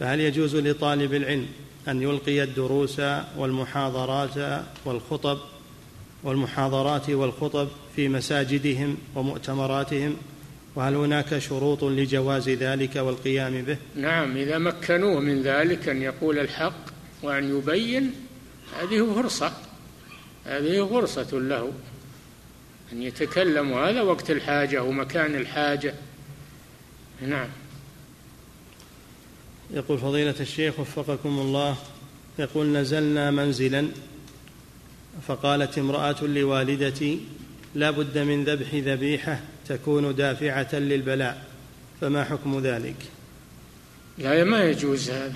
فهل 0.00 0.20
يجوز 0.20 0.56
لطالب 0.56 1.14
العلم 1.14 1.46
أن 1.88 2.02
يلقي 2.02 2.42
الدروس 2.42 3.00
والمحاضرات 3.36 4.64
والخطب 4.84 5.38
والمحاضرات 6.22 7.10
والخطب 7.10 7.68
في 7.96 8.08
مساجدهم 8.08 8.96
ومؤتمراتهم؟ 9.14 10.16
وهل 10.78 10.94
هناك 10.94 11.38
شروط 11.38 11.84
لجواز 11.84 12.48
ذلك 12.48 12.96
والقيام 12.96 13.62
به؟ 13.62 13.76
نعم 13.96 14.36
إذا 14.36 14.58
مكنوه 14.58 15.20
من 15.20 15.42
ذلك 15.42 15.88
أن 15.88 16.02
يقول 16.02 16.38
الحق 16.38 16.80
وأن 17.22 17.58
يبين 17.58 18.12
هذه 18.80 19.14
فرصة 19.14 19.52
هذه 20.44 20.86
فرصة 20.86 21.38
له 21.38 21.72
أن 22.92 23.02
يتكلم 23.02 23.70
وهذا 23.70 24.02
وقت 24.02 24.30
الحاجة 24.30 24.82
ومكان 24.82 25.34
الحاجة. 25.34 25.94
نعم. 27.22 27.48
يقول 29.70 29.98
فضيلة 29.98 30.34
الشيخ 30.40 30.80
وفقكم 30.80 31.38
الله 31.38 31.76
يقول 32.38 32.66
نزلنا 32.66 33.30
منزلا 33.30 33.88
فقالت 35.28 35.78
امرأة 35.78 36.24
لوالدتي 36.24 37.20
لا 37.74 37.90
بد 37.90 38.18
من 38.18 38.44
ذبح 38.44 38.74
ذبيحة 38.74 39.40
تكون 39.68 40.14
دافعة 40.14 40.74
للبلاء 40.74 41.44
فما 42.00 42.24
حكم 42.24 42.60
ذلك؟ 42.60 42.96
لا 44.18 44.44
ما 44.44 44.64
يجوز 44.64 45.10
هذا. 45.10 45.34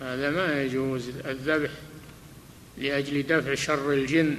هذا 0.00 0.30
ما 0.30 0.62
يجوز. 0.62 1.08
الذبح 1.08 1.70
لأجل 2.78 3.22
دفع 3.22 3.54
شر 3.54 3.92
الجن 3.92 4.38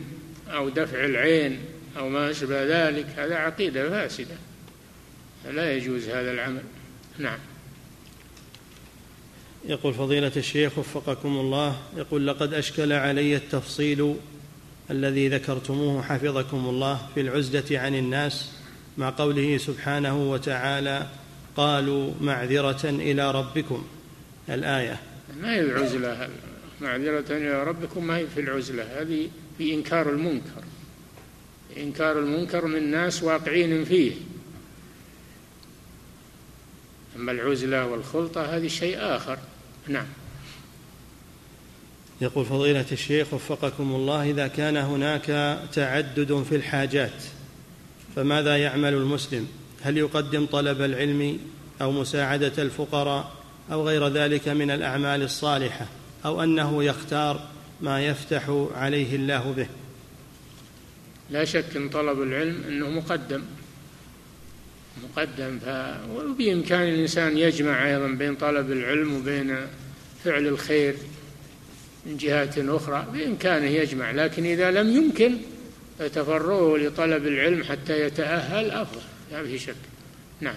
أو 0.50 0.70
دفع 0.70 1.06
العين 1.06 1.60
أو 1.98 2.10
ما 2.10 2.32
أشبه 2.32 2.88
ذلك 2.90 3.06
هذا 3.18 3.36
عقيدة 3.36 3.90
فاسدة. 3.90 4.36
لا 5.52 5.74
يجوز 5.74 6.10
هذا 6.10 6.32
العمل. 6.32 6.64
نعم. 7.20 7.40
يقول 9.66 9.94
فضيلة 9.94 10.32
الشيخ 10.38 10.78
وفقكم 10.78 11.30
الله 11.30 11.82
يقول 11.98 12.28
لقد 12.28 12.54
أشكل 12.54 12.94
علي 12.94 13.36
التفصيل 13.36 14.16
الذي 14.92 15.30
ذكرتموه 15.30 16.02
حفظكم 16.02 16.58
الله 16.58 17.10
في 17.16 17.22
العزلة 17.22 17.80
عن 17.80 17.96
الناس 17.96 18.52
مع 18.98 19.10
قوله 19.10 19.58
سبحانه 19.58 20.32
وتعالى 20.32 21.08
قالوا 21.58 22.14
معذرة 22.22 22.89
إلى 22.89 23.32
ربكم. 23.32 23.86
الآية. 24.50 25.00
ما 25.41 25.54
هي 25.54 25.62
العزلة؟ 25.62 26.30
معذرة 26.82 27.26
إلى 27.30 27.64
ربكم 27.64 28.08
ما 28.08 28.18
هي 28.18 28.28
في 28.28 28.39
العزلة؟ 28.39 29.02
هذه 29.02 29.30
في 29.58 29.74
إنكار 29.74 30.10
المنكر. 30.10 30.64
إنكار 31.78 32.20
المنكر 32.20 32.66
من 32.66 32.91
ناس 32.91 33.24
واقعين 33.24 33.86
فيه. 33.86 34.12
أما 37.16 37.32
العزلة 37.32 37.86
والخلطة 37.86 38.41
هذه 38.41 38.68
شيء 38.68 38.98
آخر. 39.00 39.38
نعم. 39.88 40.06
يقول 42.22 42.46
فضيلة 42.46 42.86
الشيخ 42.91 43.34
وفقكم 43.34 43.96
الله 43.96 44.30
إذا 44.30 44.48
كان 44.48 44.78
هناك 44.78 45.60
تعدد 45.74 46.43
في 46.50 46.56
الحاجات 46.56 47.24
فماذا 48.16 48.57
يعمل 48.57 48.93
المسلم؟ 48.93 49.47
هل 49.82 49.97
يقدم 49.97 50.45
طلب 50.45 50.82
العلم 50.82 51.39
أو 51.82 51.91
مساعدة 51.91 52.63
الفقراء 52.63 53.32
أو 53.72 53.88
غير 53.88 54.07
ذلك 54.07 54.47
من 54.47 54.72
الأعمال 54.72 55.24
الصالحة 55.24 55.88
أو 56.26 56.43
أنه 56.43 56.84
يختار 56.84 57.47
ما 57.82 58.05
يفتح 58.05 58.68
عليه 58.76 59.16
الله 59.16 59.53
به؟ 59.57 59.68
لا 61.30 61.45
شك 61.45 61.76
أن 61.76 61.89
طلب 61.89 62.22
العلم 62.22 62.63
أنه 62.68 62.89
مقدم. 62.89 63.41
مقدم 65.03 65.59
وبإمكان 66.16 66.82
الإنسان 66.82 67.38
يجمع 67.38 67.88
أيضا 67.88 68.07
بين 68.07 68.36
طلب 68.36 68.72
العلم 68.72 69.16
وبين 69.16 69.57
فعل 70.24 70.47
الخير 70.47 70.95
من 72.05 72.18
جهات 72.18 72.57
أخرى 72.57 73.07
بإمكانه 73.13 73.66
يجمع 73.66 74.11
لكن 74.11 74.45
إذا 74.45 74.72
لم 74.72 74.95
يمكن 74.95 75.38
فتفرغه 76.00 76.78
لطلب 76.78 77.28
العلم 77.28 77.64
حتى 77.64 78.02
يتأهل 78.02 78.72
أفضل. 78.72 79.02
لا 79.32 79.43
في 79.43 79.60
شك. 79.60 79.76
نعم. 80.41 80.56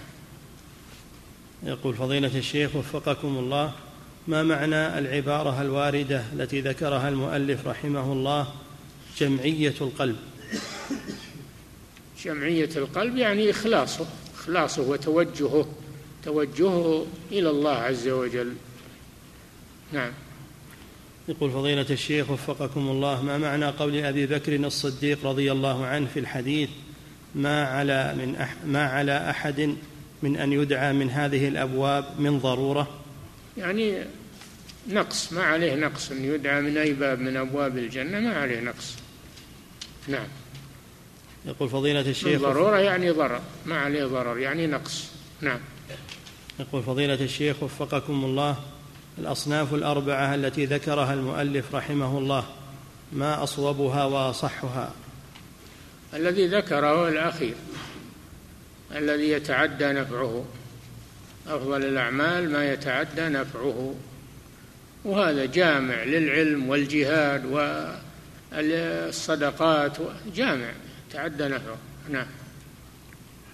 يقول 1.63 1.95
فضيلة 1.95 2.39
الشيخ 2.39 2.77
وفقكم 2.77 3.39
الله 3.39 3.73
ما 4.29 4.43
معنى 4.43 4.99
العبارة 4.99 5.63
الواردة 5.63 6.25
التي 6.33 6.61
ذكرها 6.61 7.09
المؤلف 7.09 7.67
رحمه 7.67 8.13
الله 8.13 8.55
جمعية 9.19 9.75
القلب؟ 9.81 10.17
جمعية 12.25 12.71
القلب 12.77 13.17
يعني 13.17 13.51
إخلاصه. 13.51 14.07
إخلاصه 14.39 14.83
وتوجهه. 14.83 15.69
توجهه 16.25 17.07
إلى 17.33 17.51
الله 17.51 17.75
عز 17.75 18.09
وجل. 18.09 18.55
نعم. 19.93 20.13
يقول 21.29 21.51
فضيلة 21.51 21.87
الشيخ 21.91 22.31
وفقكم 22.31 22.89
الله 22.89 23.23
ما 23.23 23.39
معنى 23.39 23.67
قول 23.67 23.97
أبي 23.97 24.27
بكر 24.27 24.57
الصديق 24.57 25.27
رضي 25.27 25.53
الله 25.53 25.87
عنه 25.87 26.07
في 26.15 26.21
الحديث 26.21 26.69
ما 27.35 27.65
على 27.65 28.15
من 28.19 28.37
أح 28.37 28.55
ما 28.67 28.87
على 28.87 29.31
أحد 29.31 29.77
من 30.23 30.37
أن 30.37 30.53
يدعى 30.53 30.93
من 30.93 31.11
هذه 31.11 31.49
الأبواب 31.49 32.21
من 32.21 32.39
ضرورة 32.39 32.89
يعني 33.57 34.05
نقص 34.89 35.33
ما 35.33 35.43
عليه 35.43 35.75
نقص 35.75 36.11
أن 36.11 36.25
يدعى 36.25 36.61
من 36.61 36.77
أي 36.77 36.93
باب 36.93 37.21
من 37.21 37.37
أبواب 37.37 37.79
الجنة 37.79 38.21
ما 38.21 38.37
عليه 38.37 38.61
نقص. 38.61 38.95
نعم. 40.09 40.27
يقول 41.47 41.69
فضيلة 41.69 42.01
الشيخ 42.01 42.41
ضرورة 42.41 42.79
يعني 42.79 43.11
ضرر 43.11 43.41
ما 43.67 43.79
عليه 43.79 44.05
ضرر 44.05 44.39
يعني 44.39 44.67
نقص. 44.67 45.11
نعم. 45.41 45.61
يقول 46.61 46.83
فضيلة 46.83 47.15
الشيخ 47.15 47.63
وفقكم 47.63 48.25
الله 48.25 48.57
الأصناف 49.21 49.75
الأربعة 49.75 50.35
التي 50.35 50.65
ذكرها 50.65 51.15
المؤلف 51.15 51.75
رحمه 51.75 52.19
الله 52.19 52.45
ما 53.13 53.43
أصوبها 53.43 54.05
وأصحها. 54.05 54.93
الذي 56.15 56.47
ذكره 56.47 57.09
الأخير 57.09 57.55
الذي 58.97 59.31
يتعدى 59.31 59.93
نفعه. 59.93 60.45
أفضل 61.49 61.85
الأعمال 61.85 62.51
ما 62.51 62.73
يتعدى 62.73 63.29
نفعه. 63.29 63.95
وهذا 65.05 65.45
جامع 65.45 66.05
للعلم 66.05 66.69
والجهاد 66.69 67.45
والصدقات. 68.53 69.97
جامع 70.35 70.71
تعدى 71.13 71.45
نفعه. 71.45 71.77
نعم. 72.11 72.27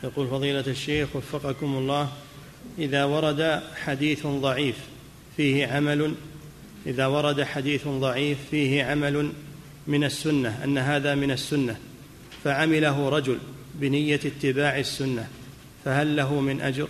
يقول 0.04 0.28
فضيلة 0.28 0.64
الشيخ 0.66 1.16
وفقكم 1.16 1.66
الله 1.66 2.12
إذا 2.78 3.04
ورد 3.04 3.62
حديث 3.84 4.26
ضعيف 4.26 4.76
فيه 5.36 5.66
عمل 5.66 6.14
إذا 6.86 7.06
ورد 7.06 7.42
حديث 7.42 7.88
ضعيف 7.88 8.38
فيه 8.50 8.84
عمل 8.84 9.32
من 9.86 10.04
السنة 10.04 10.64
أن 10.64 10.78
هذا 10.78 11.14
من 11.14 11.30
السنة 11.30 11.76
فعمله 12.44 13.08
رجل 13.08 13.38
بنية 13.74 14.20
اتباع 14.24 14.78
السنة 14.78 15.28
فهل 15.84 16.16
له 16.16 16.40
من 16.40 16.60
أجر؟ 16.60 16.88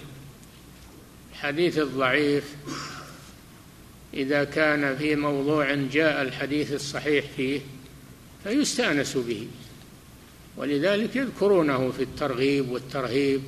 الحديث 1.33 1.79
الضعيف 1.79 2.57
إذا 4.15 4.45
كان 4.45 4.97
في 4.97 5.17
موضوع 5.17 5.75
جاء 5.75 6.23
الحديث 6.23 6.73
الصحيح 6.73 7.25
فيه 7.37 7.61
فيستأنس 8.45 9.17
به 9.17 9.47
ولذلك 10.57 11.17
يذكرونه 11.17 11.91
في 11.91 12.03
الترغيب 12.03 12.69
والترهيب 12.69 13.43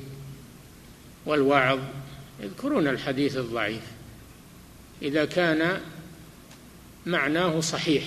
والوعظ 1.25 1.79
يذكرون 2.43 2.87
الحديث 2.87 3.37
الضعيف 3.37 3.96
إذا 5.01 5.25
كان 5.25 5.81
معناه 7.05 7.59
صحيح 7.59 8.03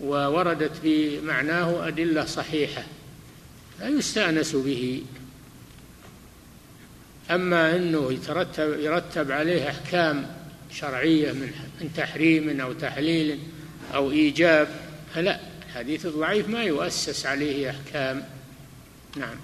ووردت 0.00 0.76
في 0.82 1.20
معناه 1.20 1.88
أدلة 1.88 2.24
صحيحة 2.24 2.84
فيستأنس 3.78 4.56
به. 4.56 5.02
أما 7.30 7.76
أنه 7.76 8.12
يترتب 8.12 8.80
يرتب 8.80 9.32
عليه 9.32 9.70
أحكام 9.70 10.26
شرعية 10.72 11.32
من 11.32 11.52
من 11.80 11.92
تحريم 11.96 12.60
أو 12.60 12.72
تحليل 12.72 13.38
أو 13.94 14.10
إيجاب 14.10 14.68
فلا 15.14 15.40
الحديث 15.66 16.06
الضعيف 16.06 16.48
ما 16.48 16.62
يؤسس 16.62 17.26
عليه 17.26 17.70
أحكام. 17.70 18.24
نعم. 19.16 19.36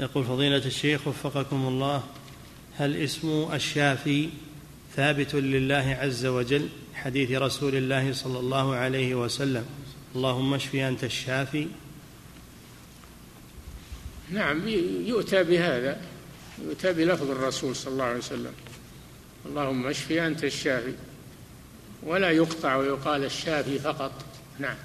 يقول 0.00 0.24
فضيلة 0.24 0.66
الشيخ 0.66 1.08
وفقكم 1.08 1.68
الله. 1.68 2.04
هل 2.80 2.96
اسم 2.96 3.48
الشافي 3.52 4.28
ثابت 4.96 5.34
لله 5.34 5.98
عز 6.00 6.26
وجل 6.26 6.68
حديث 6.94 7.30
رسول 7.30 7.74
الله 7.76 8.12
صلى 8.12 8.38
الله 8.38 8.74
عليه 8.74 9.14
وسلم. 9.14 9.64
اللهم 10.16 10.54
اشف 10.54 10.74
أنت 10.74 11.04
الشافي. 11.04 11.66
نعم 14.30 14.68
يؤتى 15.06 15.42
بهذا 15.42 16.00
يؤتى 16.64 16.92
بلفظ 16.92 17.30
الرسول 17.30 17.76
صلى 17.76 17.92
الله 17.92 18.04
عليه 18.04 18.18
وسلم. 18.18 18.52
اللهم 19.46 19.86
اشف 19.86 20.12
أنت 20.12 20.44
الشافي. 20.44 20.94
ولا 22.02 22.30
يقطع 22.30 22.76
ويقال 22.76 23.24
الشافي 23.24 23.78
فقط. 23.78 24.12
نعم. 24.58 24.76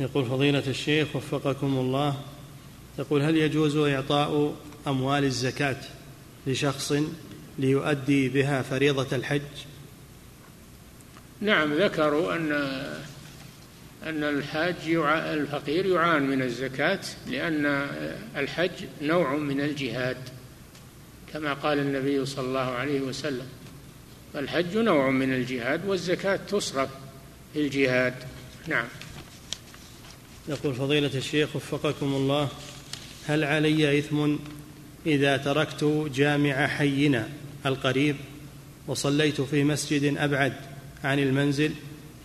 يقول 0.00 0.24
فضيلة 0.24 0.64
الشيخ 0.66 1.16
وفقكم 1.16 1.76
الله 1.76 2.20
يقول 2.98 3.22
هل 3.22 3.36
يجوز 3.36 3.76
إعطاء 3.76 4.54
أموال 4.86 5.24
الزكاة؟ 5.24 6.03
لشخص 6.46 6.92
ليؤدي 7.58 8.28
بها 8.28 8.62
فريضة 8.62 9.16
الحج؟ 9.16 9.42
نعم 11.40 11.74
ذكروا 11.74 12.36
أن 12.36 12.52
أن 14.02 14.24
الحاج 14.24 14.74
الفقير 15.08 15.86
يعان 15.86 16.22
من 16.22 16.42
الزكاة 16.42 17.00
لأن 17.26 17.66
الحج 18.36 18.70
نوع 19.02 19.36
من 19.36 19.60
الجهاد 19.60 20.16
كما 21.32 21.54
قال 21.54 21.78
النبي 21.78 22.26
صلى 22.26 22.46
الله 22.46 22.60
عليه 22.60 23.00
وسلم. 23.00 23.46
فالحج 24.34 24.76
نوع 24.76 25.10
من 25.10 25.34
الجهاد 25.34 25.86
والزكاة 25.86 26.36
تصرف 26.36 26.88
في 27.52 27.60
الجهاد. 27.60 28.14
نعم. 28.68 28.86
يقول 30.48 30.74
فضيلة 30.74 31.10
الشيخ 31.14 31.56
وفقكم 31.56 32.06
الله 32.06 32.48
هل 33.26 33.44
علي 33.44 33.98
إثم 33.98 34.36
إذا 35.06 35.36
تركت 35.36 36.08
جامع 36.14 36.66
حينا 36.66 37.28
القريب 37.66 38.16
وصليت 38.86 39.40
في 39.40 39.64
مسجد 39.64 40.16
أبعد 40.16 40.52
عن 41.04 41.18
المنزل 41.18 41.72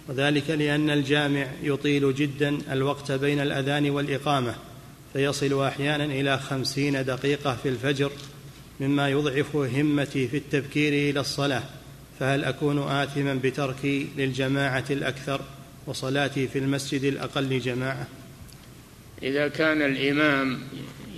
وذلك 0.08 0.50
لأن 0.50 0.90
الجامع 0.90 1.48
يطيل 1.64 2.16
جدا 2.16 2.58
الوقت 2.72 3.12
بين 3.12 3.40
الأذان 3.40 3.90
والإقامة 3.90 4.56
فيصل 5.14 5.64
أحيانا 5.64 6.06
إلى 6.06 6.40
خمسين 6.40 7.06
دقيقة 7.06 7.56
في 7.64 7.70
الفجر 7.70 8.12
مما 8.80 9.10
يضعف 9.10 9.56
همتي 9.56 10.28
في 10.28 10.38
التبكير 10.38 11.10
إلى 11.10 11.20
الصلاة 11.20 11.64
فهل 12.20 12.44
أكون 12.44 12.80
آثما 12.80 13.34
بتركي 13.34 14.08
للجماعة 14.18 14.86
الأكثر 14.90 15.42
وصلاتي 15.88 16.48
في 16.48 16.60
المسجد 16.60 17.04
الأقل 17.04 17.60
جماعة؟ 17.60 18.08
إذا 19.24 19.48
كان 19.48 19.82
الإمام 19.82 20.60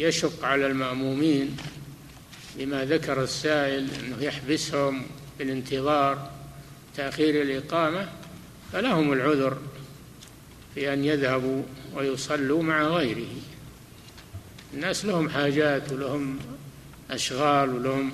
يشق 0.01 0.45
على 0.45 0.67
المأمومين 0.67 1.57
بما 2.55 2.85
ذكر 2.85 3.23
السائل 3.23 3.87
أنه 3.99 4.23
يحبسهم 4.23 5.05
بالانتظار 5.39 6.31
تأخير 6.95 7.41
الإقامة 7.41 8.09
فلهم 8.73 9.13
العذر 9.13 9.57
في 10.75 10.93
أن 10.93 11.05
يذهبوا 11.05 11.63
ويصلوا 11.95 12.63
مع 12.63 12.83
غيره. 12.83 13.35
الناس 14.73 15.05
لهم 15.05 15.29
حاجات 15.29 15.91
ولهم 15.91 16.39
أشغال 17.11 17.69
ولهم 17.69 18.11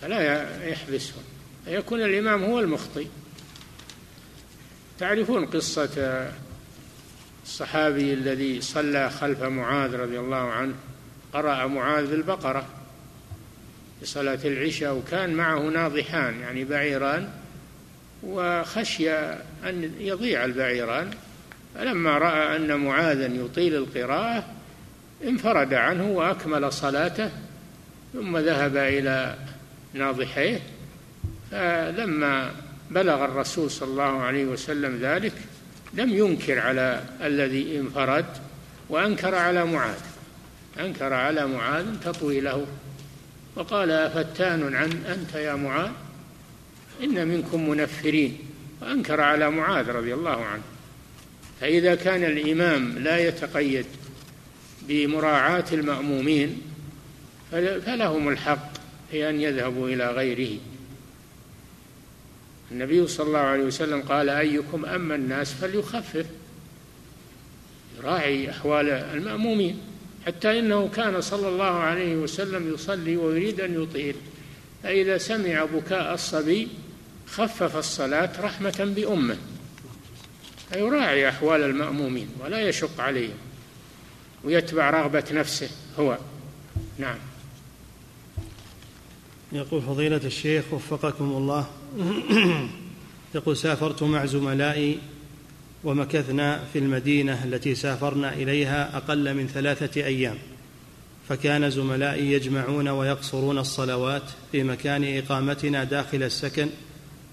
فلا 0.00 0.66
يحبسهم. 0.68 1.22
فيكون 1.64 2.02
الإمام 2.02 2.44
هو 2.44 2.60
المخطئ. 2.60 3.06
تعرفون 4.98 5.46
قصة 5.46 6.30
الصحابي 7.44 8.12
الذي 8.12 8.60
صلى 8.60 9.10
خلف 9.10 9.42
معاذ 9.42 9.94
رضي 9.94 10.18
الله 10.18 10.36
عنه؟ 10.36 10.74
قرأ 11.32 11.66
معاذ 11.66 12.10
بالبقرة 12.10 12.66
في 14.00 14.06
صلاة 14.06 14.38
العشاء 14.44 14.94
وكان 14.94 15.34
معه 15.34 15.58
ناضحان 15.58 16.40
يعني 16.40 16.64
بعيران 16.64 17.28
وخشي 18.22 19.10
أن 19.64 19.94
يضيع 19.98 20.44
البعيران. 20.44 21.10
فلما 21.74 22.18
رأى 22.18 22.56
أن 22.56 22.76
معاذا 22.76 23.26
يطيل 23.26 23.74
القراءة 23.74 24.44
انفرد 25.24 25.74
عنه 25.74 26.10
وأكمل 26.10 26.72
صلاته 26.72 27.30
ثم 28.12 28.38
ذهب 28.38 28.76
إلى 28.76 29.36
ناضحيه. 29.94 30.60
فلما 31.50 32.50
بلغ 32.90 33.24
الرسول 33.24 33.70
صلى 33.70 33.90
الله 33.90 34.22
عليه 34.22 34.44
وسلم 34.44 34.98
ذلك 35.02 35.32
لم 35.94 36.10
ينكر 36.10 36.58
على 36.58 37.02
الذي 37.22 37.78
انفرد 37.78 38.26
وأنكر 38.88 39.34
على 39.34 39.64
معاذ. 39.64 40.11
أنكر 40.80 41.12
على 41.12 41.46
معاذ 41.46 42.00
تطويله. 42.04 42.66
وقال 43.56 43.90
أفتان 43.90 44.74
عن 44.74 44.90
أنت 44.92 45.34
يا 45.34 45.54
معاذ؟ 45.54 45.90
إن 47.02 47.28
منكم 47.28 47.68
منفرين. 47.68 48.38
وأنكر 48.82 49.20
على 49.20 49.50
معاذ 49.50 49.90
رضي 49.90 50.14
الله 50.14 50.44
عنه. 50.44 50.62
فإذا 51.60 51.94
كان 51.94 52.24
الإمام 52.24 52.98
لا 52.98 53.18
يتقيد 53.18 53.86
بمراعاة 54.88 55.64
المأمومين 55.72 56.62
فلهم 57.86 58.28
الحق 58.28 58.72
في 59.10 59.28
أن 59.28 59.40
يذهبوا 59.40 59.88
إلى 59.88 60.10
غيره. 60.10 60.58
النبي 62.70 63.06
صلى 63.06 63.26
الله 63.26 63.38
عليه 63.38 63.64
وسلم 63.64 64.02
قال 64.02 64.28
أيكم 64.30 64.84
أما 64.84 65.14
الناس 65.14 65.52
فليخفف. 65.52 66.26
يراعي 67.98 68.50
أحوال 68.50 68.88
المأمومين. 68.90 69.80
حتى 70.26 70.58
إنه 70.58 70.88
كان 70.88 71.20
صلى 71.20 71.48
الله 71.48 71.64
عليه 71.64 72.16
وسلم 72.16 72.74
يصلي 72.74 73.16
ويريد 73.16 73.60
أن 73.60 73.82
يطيل. 73.82 74.14
فإذا 74.82 75.18
سمع 75.18 75.64
بكاء 75.64 76.14
الصبي 76.14 76.68
خفف 77.26 77.76
الصلاة 77.76 78.30
رحمة 78.40 78.92
بأمه. 78.96 79.36
فيراعي 80.70 81.28
أحوال 81.28 81.62
المأمومين 81.62 82.28
ولا 82.40 82.68
يشق 82.68 83.00
عليهم 83.00 83.36
ويتبع 84.44 84.90
رغبة 84.90 85.24
نفسه 85.32 85.70
هو. 85.98 86.18
نعم. 86.98 87.18
يقول 89.52 89.82
فضيلة 89.82 90.20
الشيخ 90.24 90.64
وفقكم 90.72 91.24
الله. 91.24 91.66
يقول 93.34 93.56
سافرت 93.56 94.02
مع 94.02 94.26
زملائي 94.26 94.98
ومكثنا 95.84 96.64
في 96.72 96.78
المدينة 96.78 97.44
التي 97.44 97.74
سافرنا 97.74 98.34
إليها 98.34 98.96
أقل 98.96 99.34
من 99.34 99.46
ثلاثة 99.46 100.04
أيام 100.04 100.38
فكان 101.28 101.70
زملائي 101.70 102.32
يجمعون 102.32 102.88
ويقصرون 102.88 103.58
الصلوات 103.58 104.22
في 104.52 104.62
مكان 104.62 105.18
إقامتنا 105.18 105.84
داخل 105.84 106.22
السكن. 106.22 106.68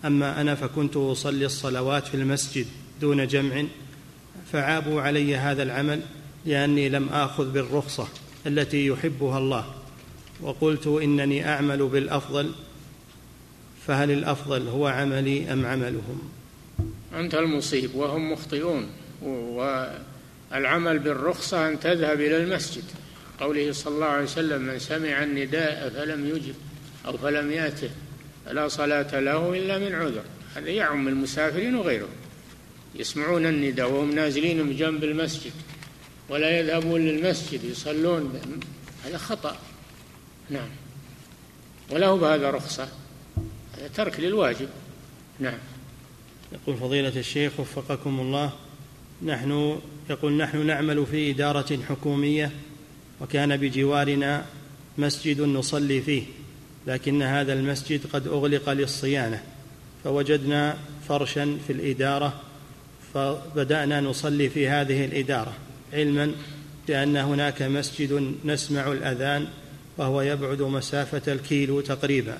أما 0.06 0.42
أنا 0.42 0.56
فكنت 0.56 0.98
أصلي 0.98 1.46
الصلوات 1.46 2.08
في 2.08 2.16
المسجد 2.16 2.66
دون 3.02 3.28
جمع 3.28 3.64
فعابوا 4.52 5.02
علي 5.02 5.36
هذا 5.36 5.64
العمل 5.64 6.02
لأني 6.46 6.90
لم 6.90 7.10
آخذ 7.10 7.52
بالرخصة 7.52 8.08
التي 8.48 8.88
يحبها 8.88 9.38
الله. 9.38 9.66
وقلت 10.42 10.88
إنني 10.88 11.50
أعمل 11.50 11.88
بالأفضل 11.88 12.52
فهل 13.88 14.12
الأفضل 14.12 14.68
هو 14.68 14.88
عملي 14.88 15.54
أم 15.54 15.66
عملهم؟ 15.66 16.39
أنت 17.20 17.36
المصيب 17.36 17.96
وهم 17.96 18.32
مخطئون. 18.32 18.88
والعمل 20.52 21.00
بالرخصة 21.00 21.68
أن 21.68 21.80
تذهب 21.80 22.22
إلى 22.22 22.38
المسجد. 22.38 22.84
قوله 23.40 23.72
صلى 23.72 23.94
الله 23.94 24.06
عليه 24.06 24.24
وسلم 24.24 24.62
من 24.62 24.80
سمع 24.80 25.24
النداء 25.24 25.90
فلم 25.90 26.28
يجب 26.28 26.56
أو 27.06 27.18
فلم 27.18 27.52
يأته 27.52 27.90
فلا 28.46 28.68
صلاة 28.68 29.20
له 29.20 29.54
إلا 29.54 29.78
من 29.80 29.96
عذر. 29.96 30.24
هذا 30.56 30.70
يعم 30.70 31.08
المسافرين 31.08 31.76
وغيرهم. 31.76 32.10
يسمعون 32.96 33.46
النداء 33.46 33.92
وهم 33.92 34.16
نازلين 34.16 34.70
بجنب 34.70 35.04
المسجد 35.04 35.52
ولا 36.30 36.60
يذهبون 36.60 37.02
للمسجد 37.02 37.64
يصلون. 37.64 38.42
هذا 39.06 39.18
خطأ. 39.18 39.58
نعم. 40.50 40.70
وله 41.92 42.16
بهذا 42.16 42.52
رخصة. 42.52 42.88
هذا 43.78 43.88
ترك 43.96 44.20
للواجب. 44.20 44.70
نعم. 45.40 45.58
يقول 46.52 46.78
فضيلة 46.78 47.20
الشيخ 47.20 47.60
وفقكم 47.60 48.20
الله 48.20 48.52
نحن 49.26 49.80
يقول 50.10 50.38
نحن 50.38 50.66
نعمل 50.66 51.06
في 51.06 51.32
إدارة 51.32 51.80
حكومية 51.90 52.52
وكان 53.22 53.58
بجوارنا 53.58 54.46
مسجد 54.98 55.42
نصلي 55.42 56.02
فيه 56.02 56.24
لكن 56.88 57.22
هذا 57.22 57.54
المسجد 57.54 58.02
قد 58.14 58.28
أغلق 58.28 58.70
للصيانة 58.70 59.44
فوجدنا 60.04 60.78
فرشا 61.08 61.58
في 61.68 61.74
الإدارة 61.74 62.42
فبدأنا 63.14 64.02
نصلي 64.02 64.50
في 64.50 64.68
هذه 64.68 65.06
الإدارة 65.06 65.54
علما 65.94 66.32
بأن 66.88 67.18
هناك 67.18 67.62
مسجد 67.62 68.36
نسمع 68.46 68.92
الأذان 68.92 69.48
وهو 69.98 70.22
يبعد 70.22 70.62
مسافة 70.62 71.34
الكيلو 71.34 71.82
تقريبا 71.82 72.38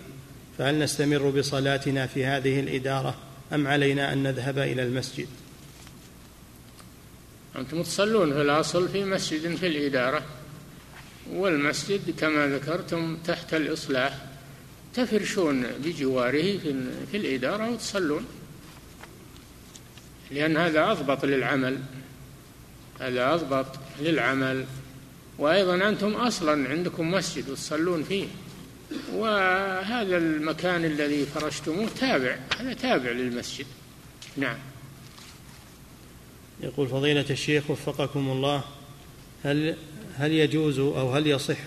فهل 0.58 0.80
نستمر 0.80 1.30
بصلاتنا 1.30 2.08
في 2.08 2.26
هذه 2.26 2.60
الإدارة؟ 2.60 3.16
أم 3.54 3.68
علينا 3.68 4.14
أن 4.14 4.24
نذهب 4.24 4.58
إلى 4.58 4.84
المسجد؟ 4.84 5.28
أنتم 7.56 7.84
تصلون 7.84 8.34
في 8.34 8.42
الأصل 8.42 8.90
في 8.90 9.06
مسجد 9.06 9.56
في 9.56 9.68
الإدارة 9.68 10.26
والمسجد 11.32 12.20
كما 12.20 12.48
ذكرتم 12.48 13.18
تحت 13.18 13.54
الإصلاح 13.54 14.26
تفرشون 14.94 15.64
بجواره 15.84 16.58
في 17.12 17.18
الإدارة 17.18 17.70
وتصلون. 17.70 18.26
لأن 20.32 20.58
هذا 20.58 20.92
أضبط 20.92 21.26
للعمل 21.26 21.78
هذا 23.00 23.34
أضبط 23.34 23.66
للعمل. 24.00 24.66
وأيضا 25.38 25.90
أنتم 25.90 26.14
أصلا 26.14 26.70
عندكم 26.70 27.12
مسجد 27.12 27.50
وتصلون 27.50 28.04
فيه. 28.04 28.28
وهذا 29.14 30.18
المكان 30.18 30.86
الذي 30.86 31.26
فرشتموه 31.26 31.90
تابع 32.00 32.38
هذا 32.60 32.74
تابع 32.74 33.12
للمسجد. 33.12 33.66
نعم. 34.38 34.58
يقول 36.64 36.88
فضيلة 36.88 37.26
الشيخ 37.30 37.70
وفقكم 37.70 38.30
الله 38.30 38.64
هل 39.44 39.76
هل 40.16 40.32
يجوز 40.32 40.80
أو 40.80 41.12
هل 41.12 41.28
يصح 41.28 41.58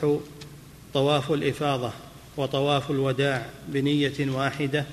طواف 0.95 1.33
الإفاضة 1.33 1.93
وطواف 2.37 2.91
الوداع 2.91 3.51
بنية 3.69 4.31
واحدة؟ 4.31 4.85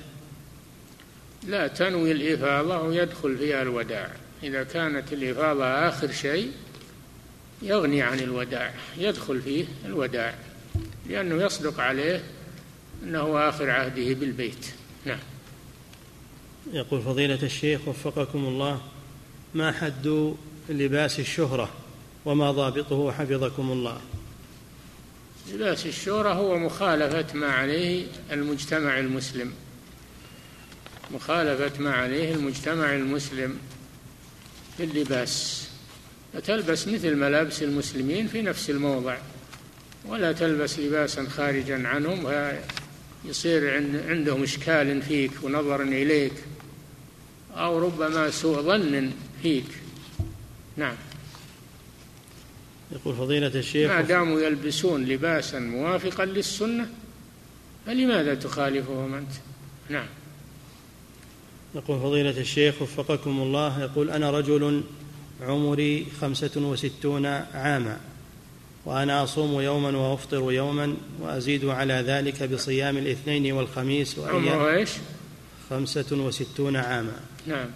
لا 1.47 1.67
تنوي 1.67 2.11
الإفاضة 2.11 2.81
ويدخل 2.81 3.37
فيها 3.37 3.61
الوداع. 3.61 4.11
إذا 4.43 4.63
كانت 4.63 5.13
الإفاضة 5.13 5.65
آخر 5.65 6.11
شيء 6.11 6.51
يغني 7.61 8.01
عن 8.01 8.19
الوداع 8.19 8.73
يدخل 8.97 9.41
فيه 9.41 9.65
الوداع. 9.85 10.35
لأنه 11.09 11.43
يصدق 11.43 11.79
عليه 11.79 12.23
أنه 13.03 13.49
آخر 13.49 13.69
عهده 13.69 14.13
بالبيت. 14.13 14.65
نعم. 15.05 15.19
يقول 16.73 17.01
فضيلة 17.01 17.43
الشيخ 17.43 17.87
وفقكم 17.87 18.45
الله 18.45 18.81
ما 19.55 19.71
حد 19.71 20.33
لباس 20.69 21.19
الشهرة 21.19 21.69
وما 22.25 22.51
ضابطه 22.51 23.11
حفظكم 23.11 23.71
الله؟ 23.71 24.01
لباس 25.53 25.85
الشهرة 25.85 26.33
هو 26.33 26.57
مخالفة 26.57 27.37
ما 27.37 27.47
عليه 27.47 28.05
المجتمع 28.31 28.99
المسلم. 28.99 29.53
مخالفة 31.11 31.81
ما 31.81 31.93
عليه 31.93 32.33
المجتمع 32.33 32.95
المسلم 32.95 33.57
في 34.77 34.83
اللباس. 34.83 35.67
فتلبس 36.33 36.87
مثل 36.87 37.15
ملابس 37.15 37.63
المسلمين 37.63 38.27
في 38.27 38.41
نفس 38.41 38.69
الموضع. 38.69 39.17
ولا 40.05 40.31
تلبس 40.31 40.79
لباسا 40.79 41.29
خارجا 41.29 41.87
عنهم 41.87 42.33
يصير 43.25 43.73
عندهم 44.09 44.43
إشكال 44.43 45.01
فيك 45.01 45.31
ونظر 45.43 45.81
إليك 45.81 46.33
أو 47.53 47.79
ربما 47.79 48.29
سوء 48.29 48.61
ظن 48.61 49.11
فيك. 49.41 49.65
نعم. 50.77 50.95
يقول 52.91 53.15
فضيلة 53.15 53.47
الشيخ 53.47 53.91
ما 53.91 54.01
داموا 54.01 54.39
يلبسون 54.39 55.05
لباسا 55.05 55.59
موافقا 55.59 56.25
للسنة 56.25 56.89
فلماذا 57.85 58.35
تخالفهم 58.35 59.13
أنت؟ 59.13 59.31
نعم. 59.89 60.07
يقول 61.75 61.99
فضيلة 61.99 62.41
الشيخ 62.41 62.81
وفقكم 62.81 63.39
الله 63.41 63.81
يقول 63.81 64.09
أنا 64.09 64.31
رجل 64.31 64.83
عمري 65.41 66.07
خمسة 66.21 66.51
وستون 66.55 67.25
عاما. 67.25 67.99
وأنا 68.89 69.23
أصوم 69.23 69.61
يوما 69.61 69.97
وأفطر 69.97 70.51
يوما 70.51 70.95
وأزيد 71.19 71.65
على 71.65 71.93
ذلك 71.93 72.43
بصيام 72.43 72.97
الاثنين 72.97 73.51
والخميس 73.51 74.17
وأيام 74.17 74.61
إيش؟ 74.61 74.89
خمسة 75.69 76.05
وستون 76.11 76.75
عاما. 76.75 77.19
نعم. 77.47 77.67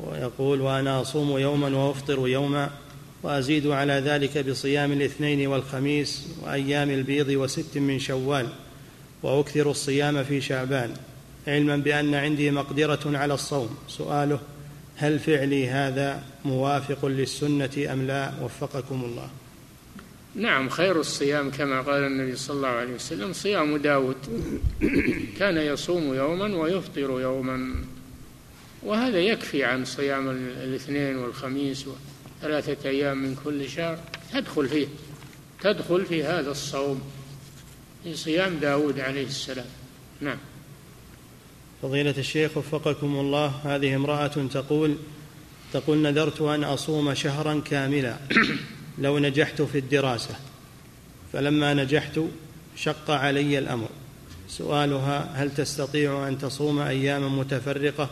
ويقول 0.00 0.60
وأنا 0.60 1.00
أصوم 1.00 1.38
يوما 1.38 1.68
وأفطر 1.76 2.28
يوما 2.28 2.70
وأزيد 3.22 3.66
على 3.66 3.92
ذلك 3.92 4.38
بصيام 4.38 4.92
الاثنين 4.92 5.46
والخميس 5.46 6.28
وأيام 6.42 6.90
البيض 6.90 7.28
وست 7.28 7.78
من 7.78 7.98
شوال 7.98 8.48
وأكثر 9.22 9.70
الصيام 9.70 10.24
في 10.24 10.40
شعبان. 10.40 10.94
علما 11.46 11.76
بأن 11.76 12.14
عندي 12.14 12.50
مقدرة 12.50 13.18
على 13.18 13.34
الصوم. 13.34 13.76
سؤاله 13.88 14.40
هل 14.96 15.18
فعلي 15.18 15.68
هذا 15.68 16.22
موافق 16.44 17.06
للسنة 17.06 17.92
أم 17.92 18.06
لا؟ 18.06 18.32
وفقكم 18.42 19.04
الله. 19.04 19.28
نعم 20.34 20.68
خير 20.68 21.00
الصيام 21.00 21.50
كما 21.50 21.80
قال 21.80 22.02
النبي 22.04 22.36
صلى 22.36 22.56
الله 22.56 22.68
عليه 22.68 22.94
وسلم 22.94 23.32
صيام 23.32 23.76
داود. 23.76 24.16
كان 25.38 25.56
يصوم 25.56 26.14
يوما 26.14 26.56
ويفطر 26.56 27.20
يوما. 27.20 27.74
وهذا 28.82 29.18
يكفي 29.18 29.64
عن 29.64 29.84
صيام 29.84 30.30
الاثنين 30.30 31.16
والخميس 31.16 31.86
وثلاثة 31.86 32.88
أيام 32.88 33.22
من 33.22 33.36
كل 33.44 33.68
شهر. 33.68 33.98
تدخل 34.32 34.68
فيه 34.68 34.86
تدخل 35.60 36.06
في 36.06 36.24
هذا 36.24 36.50
الصوم 36.50 37.02
في 38.04 38.16
صيام 38.16 38.58
داود 38.58 39.00
عليه 39.00 39.26
السلام. 39.26 39.66
نعم. 40.20 40.38
فضيلة 41.82 42.14
الشيخ 42.18 42.56
وفقكم 42.56 43.06
الله 43.06 43.46
هذه 43.46 43.96
امرأة 43.96 44.26
تقول 44.26 44.96
تقول 45.72 45.98
نذرت 45.98 46.40
أن 46.40 46.64
أصوم 46.64 47.14
شهرا 47.14 47.60
كاملا. 47.64 48.16
لو 48.98 49.18
نجحت 49.18 49.62
في 49.62 49.78
الدراسة. 49.78 50.34
فلما 51.32 51.74
نجحت 51.74 52.20
شق 52.76 53.10
علي 53.10 53.58
الأمر. 53.58 53.88
سؤالها 54.48 55.30
هل 55.34 55.54
تستطيع 55.54 56.28
أن 56.28 56.38
تصوم 56.38 56.78
أياما 56.78 57.28
متفرقة 57.28 58.10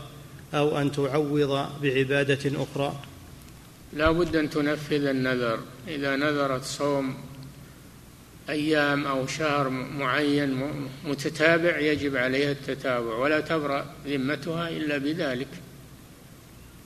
أو 0.55 0.79
أن 0.79 0.93
تعوض 0.93 1.67
بعبادة 1.83 2.63
أخرى؟ 2.63 2.95
لا 3.93 4.11
بد 4.11 4.37
أن 4.37 4.51
تنفذ 4.51 5.07
النذر. 5.07 5.59
إذا 5.89 6.17
نذرت 6.17 6.65
صوم 6.65 7.15
أيام 8.51 9.07
أو 9.07 9.27
شهر 9.27 9.69
معين 9.69 10.65
متتابع 11.05 11.79
يجب 11.79 12.17
عليها 12.17 12.51
التتابع. 12.51 13.15
ولا 13.15 13.41
تبرأ 13.41 13.87
ذمتها 14.07 14.69
إلا 14.69 14.99
بذلك. 14.99 15.49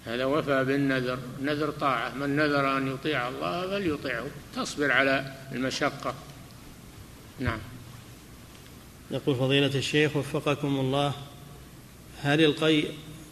هذا 0.07 0.25
وفى 0.25 0.65
بالنذر. 0.65 1.19
نذر 1.43 1.71
طاعة. 1.71 2.15
من 2.15 2.37
نذر 2.37 2.79
أن 2.79 2.95
يطيع 2.95 3.29
الله 3.29 3.71
فليطيعه. 3.71 4.27
تصبر 4.57 4.93
على 4.93 5.35
المشقة. 5.53 6.15
نعم. 7.41 7.59
يقول 9.11 9.37
فضيلة 9.37 9.75
الشيخ 9.75 10.17
وفقكم 10.17 10.81
الله 10.81 11.13
هل 12.23 12.45
القيء 12.45 12.91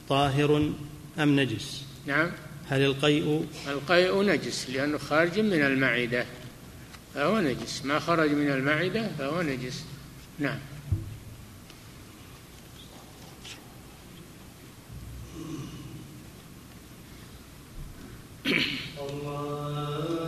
طاهر 0.08 0.72
أم 1.18 1.40
نجس؟ 1.40 1.84
نعم. 2.06 2.30
هل 2.68 2.84
القيء؟ 2.84 3.46
القيء 3.68 4.22
نجس 4.22 4.70
لأنه 4.70 4.98
خارج 4.98 5.40
من 5.40 5.62
المعدة 5.62 6.26
فهو 7.14 7.40
نجس. 7.40 7.84
ما 7.84 7.98
خرج 7.98 8.30
من 8.30 8.50
المعدة 8.50 9.08
فهو 9.18 9.42
نجس. 9.42 9.84
نعم. 10.38 10.58
Allah 18.46 20.19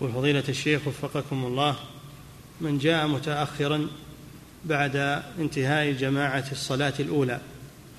فضيلة 0.00 0.44
الشيخ 0.48 0.86
وفقكم 0.86 1.44
الله 1.44 1.76
من 2.60 2.78
جاء 2.78 3.06
متأخرا 3.06 3.88
بعد 4.64 5.22
انتهاء 5.38 5.92
جماعة 5.92 6.44
الصلاة 6.52 6.94
الأولى 7.00 7.40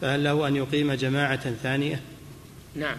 فهل 0.01 0.23
له 0.23 0.47
أن 0.47 0.55
يقيم 0.55 0.93
جماعة 0.93 1.53
ثانية؟ 1.63 2.01
نعم. 2.75 2.97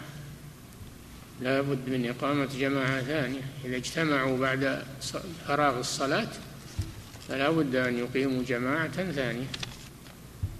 لا 1.40 1.60
بد 1.60 1.88
من 1.88 2.08
إقامة 2.08 2.48
جماعة 2.58 3.02
ثانية. 3.02 3.40
إذا 3.64 3.76
اجتمعوا 3.76 4.38
بعد 4.38 4.82
فراغ 5.46 5.78
الصلاة 5.78 6.28
فلا 7.28 7.50
بد 7.50 7.76
أن 7.76 7.98
يقيموا 7.98 8.42
جماعة 8.42 9.12
ثانية 9.12 9.46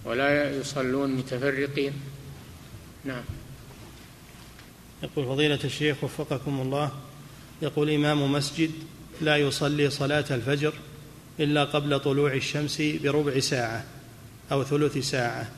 ولا 0.05 0.57
يصلون 0.57 1.15
متفرقين. 1.15 1.93
نعم. 3.05 3.23
يقول 5.03 5.27
فضيلة 5.27 5.59
الشيخ 5.65 6.05
وفقكم 6.05 6.61
الله 6.61 6.93
يقول 7.63 7.91
إمام 7.91 8.33
مسجد 8.33 8.71
لا 9.21 9.37
يصلي 9.37 9.91
صلاة 9.91 10.25
الفجر 10.31 10.73
إلا 11.41 11.65
قبل 11.65 12.01
طلوع 12.01 12.35
الشمس 12.35 12.83
بربع 13.03 13.39
ساعة 13.39 13.85
أو 14.53 14.65
ثلث 14.65 14.99
ساعة 14.99 15.51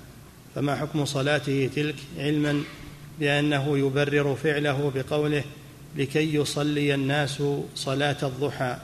فما 0.55 0.77
حكم 0.77 1.05
صلاته 1.05 1.71
تلك 1.77 1.95
علما 2.19 2.63
بأنه 3.21 3.79
يبرر 3.79 4.35
فعله 4.35 4.93
بقوله 4.95 5.45
لكي 5.97 6.35
يصلي 6.35 6.95
الناس 6.95 7.43
صلاة 7.75 8.17
الضحى؟ 8.23 8.77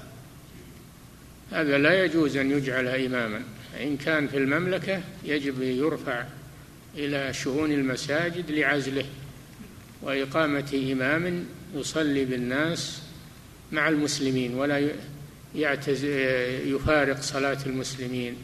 هذا 1.53 1.79
لا 1.79 2.05
يجوز 2.05 2.37
أن 2.37 2.51
يجعل 2.51 2.87
إماما 2.87 3.43
إن 3.81 3.97
كان 3.97 4.29
في 4.29 4.37
المملكة 4.37 5.01
يجب 5.25 5.63
يرفع 5.63 6.25
إلى 6.97 7.33
شؤون 7.33 7.73
المساجد 7.73 8.51
لعزله. 8.51 9.05
وإقامة 10.03 10.93
إمام 10.93 11.47
يصلي 11.75 12.25
بالناس 12.25 13.03
مع 13.73 13.89
المسلمين 13.89 14.55
ولا 14.55 14.91
يعتز 15.55 16.05
يفارق 16.75 17.21
صلاة 17.21 17.59
المسلمين. 17.67 18.37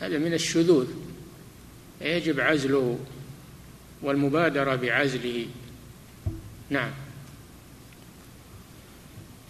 هذا 0.00 0.18
من 0.18 0.34
الشذوذ. 0.34 0.86
يجب 2.00 2.40
عزله 2.40 2.98
والمبادرة 4.02 4.74
بعزله. 4.74 5.46
نعم. 6.70 6.90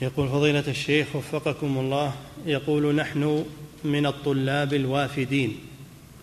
يقول 0.03 0.29
فضيلة 0.29 0.65
الشيخ 0.69 1.17
وفقكم 1.17 1.79
الله 1.79 2.15
يقول 2.47 2.95
نحن 2.95 3.47
من 3.85 4.07
الطلاب 4.07 4.75
الوافدين. 4.75 5.59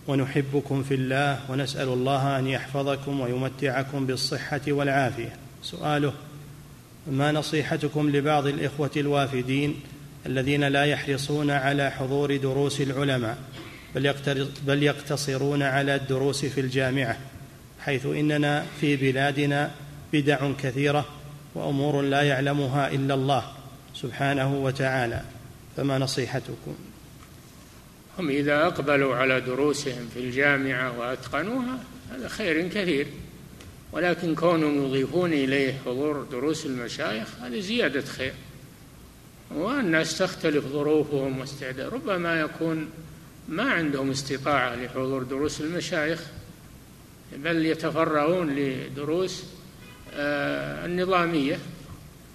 ونحبكم 0.07 0.83
في 0.83 0.93
الله 0.93 1.39
ونسأل 1.49 1.87
الله 1.87 2.39
أن 2.39 2.47
يحفظكم 2.47 3.19
ويمتعكم 3.19 4.05
بالصحة 4.05 4.61
والعافية. 4.67 5.35
سؤاله 5.63 6.13
ما 7.07 7.31
نصيحتكم 7.31 8.09
لبعض 8.09 8.47
الإخوة 8.47 8.91
الوافدين 8.97 9.75
الذين 10.25 10.63
لا 10.63 10.85
يحرصون 10.85 11.51
على 11.51 11.91
حضور 11.91 12.37
دروس 12.37 12.81
العلماء 12.81 13.37
بل 14.67 14.83
يقتصرون 14.83 15.63
على 15.63 15.95
الدروس 15.95 16.45
في 16.45 16.61
الجامعة 16.61 17.17
حيث 17.79 18.05
إننا 18.05 18.65
في 18.81 18.95
بلادنا 18.95 19.71
بدع 20.13 20.51
كثيرة 20.51 21.05
وأمور 21.55 22.01
لا 22.01 22.21
يعلمها 22.21 22.91
إلا 22.91 23.13
الله 23.13 23.43
سبحانه 23.95 24.53
وتعالى؟ 24.53 25.21
فما 25.77 25.97
نصيحتكم؟ 25.97 26.75
هم 28.19 28.29
إذا 28.29 28.67
أقبلوا 28.67 29.15
على 29.15 29.41
دروسهم 29.41 30.09
في 30.13 30.19
الجامعة 30.19 30.99
وأتقنوها 30.99 31.83
هذا 32.11 32.27
خير 32.27 32.67
كثير. 32.67 33.07
ولكن 33.91 34.35
كونهم 34.35 34.85
يضيفون 34.85 35.33
إليه 35.33 35.73
حضور 35.85 36.23
دروس 36.23 36.65
المشايخ 36.65 37.27
هذه 37.41 37.59
زيادة 37.59 38.01
خير. 38.01 38.33
والناس 39.51 40.17
تختلف 40.17 40.65
ظروفهم 40.65 41.39
واستعداد 41.39 41.93
ربما 41.93 42.39
يكون 42.39 42.89
ما 43.49 43.71
عندهم 43.71 44.09
استطاعة 44.09 44.75
لحضور 44.75 45.23
دروس 45.23 45.61
المشايخ 45.61 46.21
بل 47.37 47.65
يتفرغون 47.65 48.55
لدروس 48.55 49.43
آه، 50.13 50.85
النظامية. 50.85 51.59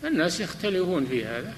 الناس 0.04 0.40
يختلفون 0.40 1.06
في 1.06 1.24
هذا. 1.24 1.54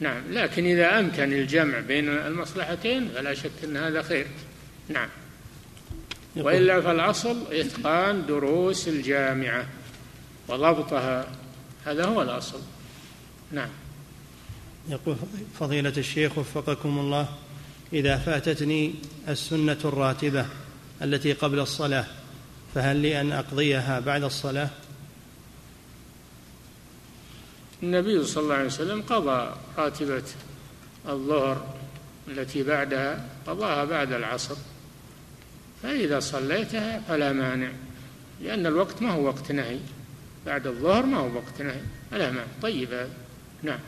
نعم 0.00 0.22
لكن 0.30 0.64
إذا 0.64 0.98
أمكن 0.98 1.32
الجمع 1.32 1.80
بين 1.80 2.08
المصلحتين 2.08 3.08
فلا 3.08 3.34
شك 3.34 3.50
أن 3.64 3.76
هذا 3.76 4.02
خير. 4.02 4.26
نعم. 4.88 5.08
وإلا 6.36 6.80
فالأصل 6.80 7.52
إتقان 7.52 8.26
دروس 8.26 8.88
الجامعة 8.88 9.66
وضبطها 10.48 11.26
هذا 11.86 12.04
هو 12.04 12.22
الأصل. 12.22 12.60
نعم. 13.52 13.68
يقول 14.88 15.16
فضيلة 15.60 15.92
الشيخ 15.96 16.38
وفقكم 16.38 16.98
الله 16.98 17.28
إذا 17.92 18.16
فاتتني 18.16 18.94
السنة 19.28 19.78
الراتبة 19.84 20.46
التي 21.02 21.32
قبل 21.32 21.58
الصلاة 21.58 22.06
فهل 22.74 22.96
لي 22.96 23.20
أن 23.20 23.32
أقضيها 23.32 24.00
بعد 24.00 24.24
الصلاة؟ 24.24 24.68
النبي 27.82 28.24
صلى 28.24 28.44
الله 28.44 28.54
عليه 28.54 28.66
وسلم 28.66 29.02
قضى 29.02 29.54
راتبة 29.78 30.22
الظهر 31.08 31.74
التي 32.28 32.62
بعدها 32.62 33.28
قضاها 33.46 33.84
بعد 33.84 34.12
العصر. 34.12 34.56
فإذا 35.82 36.20
صليتها 36.20 37.00
فلا 37.08 37.32
مانع 37.32 37.70
لأن 38.42 38.66
الوقت 38.66 39.02
ما 39.02 39.10
هو 39.10 39.26
وقت 39.26 39.52
نهي. 39.52 39.78
بعد 40.46 40.66
الظهر 40.66 41.06
ما 41.06 41.18
هو 41.18 41.34
وقت 41.34 41.62
نهي 41.62 41.80
فلا 42.10 42.30
مانع. 42.30 42.46
طيب 42.62 42.92
هذا 42.92 43.10
نعم. 43.62 43.80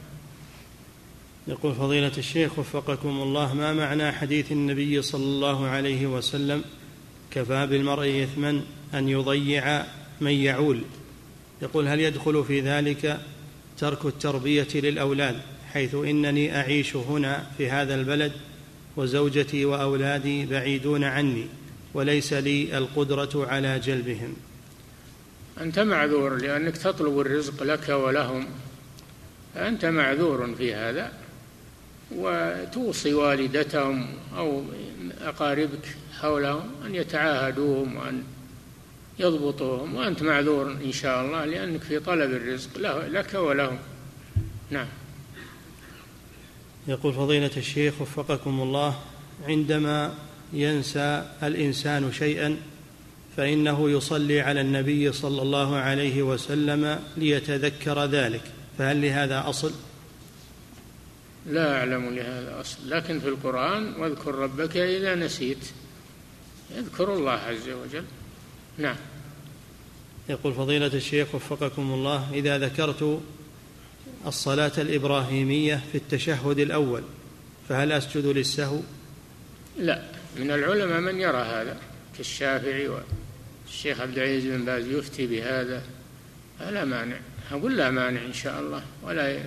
يقول 1.48 1.74
فضيلة 1.74 2.12
الشيخ 2.18 2.58
وفقكم 2.58 3.08
الله 3.08 3.54
ما 3.54 3.72
معنى 3.72 4.12
حديث 4.12 4.52
النبي 4.52 5.02
صلى 5.02 5.24
الله 5.24 5.66
عليه 5.66 6.06
وسلم 6.06 6.64
كفى 7.30 7.66
بالمرء 7.66 8.22
إثما 8.22 8.62
أن 8.94 9.08
يضيع 9.08 9.84
من 10.20 10.30
يعول 10.30 10.82
يقول 11.62 11.88
هل 11.88 12.00
يدخل 12.00 12.44
في 12.44 12.60
ذلك 12.60 13.20
ترك 13.80 14.06
التربية 14.06 14.68
للأولاد 14.74 15.40
حيث 15.72 15.94
إنني 15.94 16.56
أعيش 16.56 16.96
هنا 16.96 17.46
في 17.58 17.70
هذا 17.70 17.94
البلد 17.94 18.32
وزوجتي 18.96 19.64
وأولادي 19.64 20.46
بعيدون 20.46 21.04
عني 21.04 21.46
وليس 21.94 22.32
لي 22.32 22.78
القدرة 22.78 23.46
على 23.46 23.78
جلبهم. 23.78 24.36
أنت 25.60 25.78
معذور 25.78 26.36
لأنك 26.36 26.76
تطلب 26.76 27.20
الرزق 27.20 27.62
لك 27.62 27.88
ولهم. 27.88 28.46
أنت 29.56 29.84
معذور 29.84 30.54
في 30.54 30.74
هذا 30.74 31.12
وتوصي 32.16 33.14
والدتهم 33.14 34.06
أو 34.36 34.62
أقاربك 35.20 35.96
حولهم 36.20 36.70
أن 36.86 36.94
يتعاهدوهم 36.94 37.96
وأن 37.96 38.22
يضبطهم 39.20 39.94
وأنت 39.94 40.22
معذور 40.22 40.72
إن 40.72 40.92
شاء 40.92 41.24
الله 41.24 41.44
لأنك 41.44 41.82
في 41.82 42.00
طلب 42.00 42.30
الرزق 42.30 42.78
له 42.78 43.08
لك 43.08 43.34
ولهم. 43.34 43.78
نعم. 44.70 44.86
يقول 46.88 47.12
فضيلة 47.12 47.50
الشيخ 47.56 48.00
وفقكم 48.00 48.60
الله 48.60 48.98
عندما 49.46 50.14
ينسى 50.52 51.32
الإنسان 51.42 52.12
شيئا 52.12 52.56
فإنه 53.36 53.90
يصلي 53.90 54.40
على 54.40 54.60
النبي 54.60 55.12
صلى 55.12 55.42
الله 55.42 55.76
عليه 55.76 56.22
وسلم 56.22 57.00
ليتذكر 57.16 58.04
ذلك. 58.04 58.42
فهل 58.78 59.02
لهذا 59.02 59.48
أصل؟ 59.48 59.72
لا 61.46 61.78
أعلم 61.78 62.14
لهذا 62.14 62.60
أصل. 62.60 62.78
لكن 62.86 63.20
في 63.20 63.28
القرآن 63.28 63.94
واذكر 63.98 64.34
ربك 64.34 64.76
إذا 64.76 65.14
نسيت. 65.14 65.70
يذكر 66.76 67.14
الله 67.14 67.32
عز 67.32 67.68
وجل. 67.68 68.04
نعم. 68.78 68.96
يقول 70.30 70.54
فضيلة 70.54 70.86
الشيخ 70.86 71.34
وفقكم 71.34 71.82
الله 71.82 72.30
إذا 72.34 72.58
ذكرت 72.58 73.20
الصلاة 74.26 74.72
الإبراهيمية 74.78 75.82
في 75.92 75.98
التشهد 75.98 76.58
الأول 76.58 77.02
فهل 77.68 77.92
أسجد 77.92 78.26
للسهو؟ 78.26 78.80
لا 79.78 80.02
من 80.36 80.50
العلماء 80.50 81.00
من 81.00 81.20
يرى 81.20 81.38
هذا 81.38 81.76
كالشافعي 82.16 82.88
والشيخ 82.88 84.00
عبد 84.00 84.18
العزيز 84.18 84.44
بن 84.44 84.64
باز 84.64 84.86
يفتي 84.86 85.26
بهذا 85.26 85.82
فلا 86.58 86.84
مانع 86.84 87.16
أقول 87.52 87.76
لا 87.76 87.90
مانع 87.90 88.24
إن 88.24 88.32
شاء 88.32 88.60
الله 88.60 88.82
ولا 89.02 89.38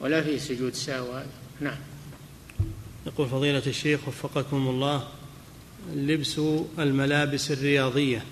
ولا 0.00 0.22
في 0.22 0.38
سجود 0.38 0.74
سهو 0.74 1.12
هذا 1.12 1.26
نعم 1.60 1.78
يقول 3.06 3.28
فضيلة 3.28 3.62
الشيخ 3.66 4.08
وفقكم 4.08 4.68
الله 4.68 5.08
لبس 5.94 6.40
الملابس 6.78 7.50
الرياضية 7.50 8.24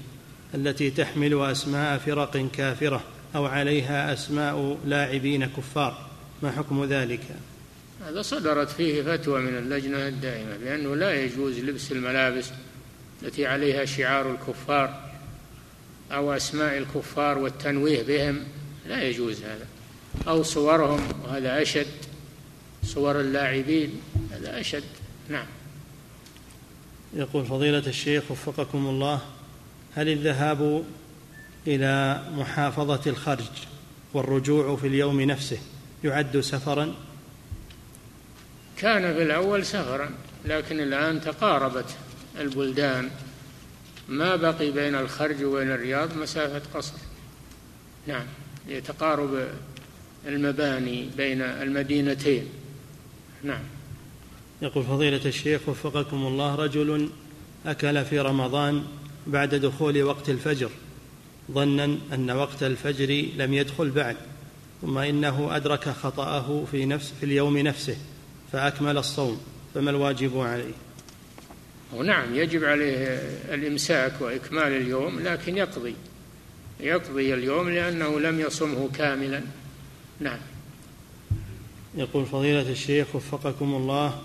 التي 0.54 0.90
تحمل 0.90 1.42
أسماء 1.42 1.98
فرق 1.98 2.48
كافرة 2.52 3.04
أو 3.36 3.46
عليها 3.46 4.12
أسماء 4.12 4.78
لاعبين 4.86 5.46
كفار. 5.46 6.06
ما 6.42 6.50
حكم 6.50 6.84
ذلك؟ 6.84 7.20
هذا 8.06 8.22
صدرت 8.22 8.68
فيه 8.68 9.02
فتوى 9.02 9.40
من 9.40 9.58
اللجنة 9.58 10.08
الدائمة 10.08 10.56
بأنه 10.56 10.96
لا 10.96 11.24
يجوز 11.24 11.58
لبس 11.58 11.92
الملابس 11.92 12.50
التي 13.22 13.46
عليها 13.46 13.84
شعار 13.84 14.30
الكفار 14.30 15.10
أو 16.12 16.32
أسماء 16.32 16.78
الكفار 16.78 17.38
والتنويه 17.38 18.02
بهم. 18.02 18.44
لا 18.88 19.02
يجوز 19.02 19.42
هذا. 19.42 19.66
أو 20.28 20.42
صورهم 20.42 21.00
وهذا 21.24 21.62
أشد. 21.62 21.86
صور 22.84 23.20
اللاعبين 23.20 24.00
هذا 24.32 24.60
أشد. 24.60 24.84
نعم. 25.28 25.46
يقول 27.14 27.46
فضيلة 27.46 27.86
الشيخ 27.86 28.30
وفقكم 28.30 28.86
الله 28.86 29.20
هل 29.98 30.08
الذهاب 30.08 30.84
إلى 31.66 32.22
محافظة 32.34 33.00
الخرج 33.06 33.44
والرجوع 34.14 34.76
في 34.76 34.86
اليوم 34.86 35.20
نفسه 35.20 35.58
يعد 36.04 36.40
سفرا؟ 36.40 36.94
كان 38.76 39.14
في 39.14 39.22
الأول 39.22 39.66
سفرا 39.66 40.10
لكن 40.44 40.80
الآن 40.80 41.20
تقاربت 41.20 41.96
البلدان. 42.40 43.10
ما 44.08 44.36
بقي 44.36 44.70
بين 44.70 44.94
الخرج 44.94 45.44
وبين 45.44 45.70
الرياض؟ 45.70 46.16
مسافة 46.16 46.62
قصر. 46.74 46.96
نعم 48.06 48.26
لتقارب 48.68 49.48
المباني 50.26 51.08
بين 51.16 51.42
المدينتين. 51.42 52.46
نعم. 53.42 53.62
يقول 54.62 54.84
فضيلة 54.84 55.24
الشيخ 55.26 55.68
وفقكم 55.68 56.16
الله 56.16 56.54
رجل 56.54 57.10
أكل 57.66 58.04
في 58.04 58.20
رمضان 58.20 58.84
بعد 59.28 59.54
دخول 59.54 60.02
وقت 60.02 60.30
الفجر 60.30 60.70
ظنا 61.52 61.98
أن 62.12 62.30
وقت 62.30 62.62
الفجر 62.62 63.24
لم 63.36 63.54
يدخل 63.54 63.90
بعد 63.90 64.16
ثم 64.82 64.98
إنه 64.98 65.56
أدرك 65.56 65.88
خطأه 65.88 66.64
في 66.70 66.86
نفس 66.86 67.12
في 67.20 67.26
اليوم 67.26 67.58
نفسه 67.58 67.96
فأكمل 68.52 68.98
الصوم 68.98 69.40
فما 69.74 69.90
الواجب 69.90 70.38
عليه؟ 70.38 70.72
نعم 72.04 72.34
يجب 72.34 72.64
عليه 72.64 72.96
الإمساك 73.54 74.12
وإكمال 74.20 74.72
اليوم 74.72 75.20
لكن 75.20 75.56
يقضي 75.56 75.94
يقضي 76.80 77.34
اليوم 77.34 77.70
لأنه 77.70 78.20
لم 78.20 78.40
يصمه 78.40 78.88
كاملا 78.94 79.42
نعم 80.20 80.38
يقول 81.94 82.26
فضيلة 82.26 82.70
الشيخ 82.70 83.16
وفقكم 83.16 83.74
الله 83.74 84.20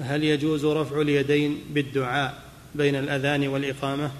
هل 0.00 0.24
يجوز 0.24 0.64
رفع 0.64 1.00
اليدين 1.00 1.58
بالدعاء 1.70 2.47
بين 2.74 2.96
الأذان 2.96 3.48
والإقامة؟ 3.48 4.10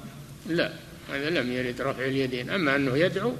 لا 0.47 0.73
هذا 1.13 1.31
لم 1.31 1.53
يرد 1.53 1.81
رفع 1.81 2.05
اليدين 2.05 2.51
أما 2.51 2.77
أنه 2.77 2.97
يدعو 2.97 3.33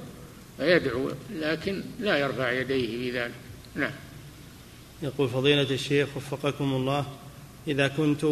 فيدعو 0.57 1.11
لكن 1.33 1.83
لا 1.99 2.17
يرفع 2.17 2.51
يديه 2.51 3.11
بذلك 3.11 3.33
نعم. 3.75 3.91
يقول 5.01 5.29
فضيلة 5.29 5.71
الشيخ 5.71 6.17
وفقكم 6.17 6.73
الله 6.73 7.05
إذا 7.67 7.87
كنت 7.87 8.25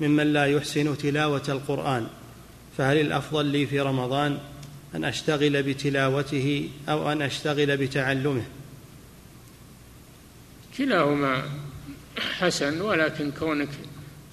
ممن 0.00 0.32
لا 0.32 0.46
يحسن 0.46 0.98
تلاوة 0.98 1.42
القرآن 1.48 2.06
فهل 2.78 3.00
الأفضل 3.00 3.46
لي 3.46 3.66
في 3.66 3.80
رمضان 3.80 4.38
أن 4.94 5.04
أشتغل 5.04 5.62
بتلاوته 5.62 6.68
أو 6.88 7.12
أن 7.12 7.22
أشتغل 7.22 7.76
بتعلمه؟ 7.76 8.42
كلاهما 10.78 11.44
حسن 12.18 12.80
ولكن 12.80 13.30
كونك 13.30 13.68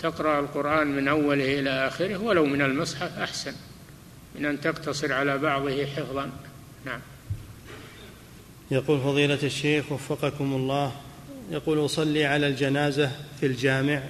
تقرأ 0.01 0.39
القرآن 0.39 0.87
من 0.87 1.07
أوله 1.07 1.59
إلى 1.59 1.87
آخره 1.87 2.17
ولو 2.17 2.45
من 2.45 2.61
المصحف 2.61 3.19
أحسن 3.19 3.53
من 4.35 4.45
أن 4.45 4.61
تقتصر 4.61 5.13
على 5.13 5.37
بعضه 5.37 5.85
حفظا. 5.85 6.31
نعم. 6.85 6.99
يقول 8.71 8.99
فضيلة 8.99 9.39
الشيخ 9.43 9.91
وفقكم 9.91 10.53
الله 10.53 10.91
يقول 11.51 11.85
أصلي 11.85 12.25
على 12.25 12.47
الجنازة 12.47 13.11
في 13.39 13.45
الجامع 13.45 14.01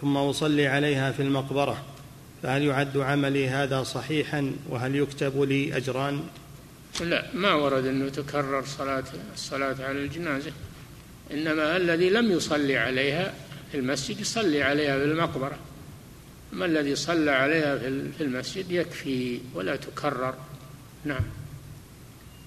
ثم 0.00 0.16
أصلي 0.16 0.66
عليها 0.66 1.12
في 1.12 1.22
المقبرة 1.22 1.84
فهل 2.42 2.62
يعد 2.62 2.96
عملي 2.96 3.48
هذا 3.48 3.82
صحيحا 3.82 4.52
وهل 4.68 4.96
يكتب 4.96 5.42
لي 5.42 5.76
أجران؟ 5.76 6.20
لا 7.00 7.26
ما 7.34 7.54
ورد 7.54 7.86
أنه 7.86 8.08
تكرر 8.08 8.64
صلاة 8.64 9.04
الصلاة 9.34 9.76
على 9.80 9.98
الجنازة 9.98 10.52
إنما 11.30 11.76
الذي 11.76 12.10
لم 12.10 12.32
يصلي 12.32 12.76
عليها 12.76 13.34
في 13.72 13.78
المسجد 13.78 14.20
يصلي 14.20 14.62
عليها 14.62 14.98
في 14.98 15.04
المقبرة. 15.04 15.58
أما 16.52 16.64
الذي 16.64 16.96
صلى 16.96 17.30
عليها 17.30 17.78
في 17.78 18.20
المسجد 18.20 18.70
يكفي 18.70 19.40
ولا 19.54 19.76
تكرر. 19.76 20.34
نعم. 21.04 21.22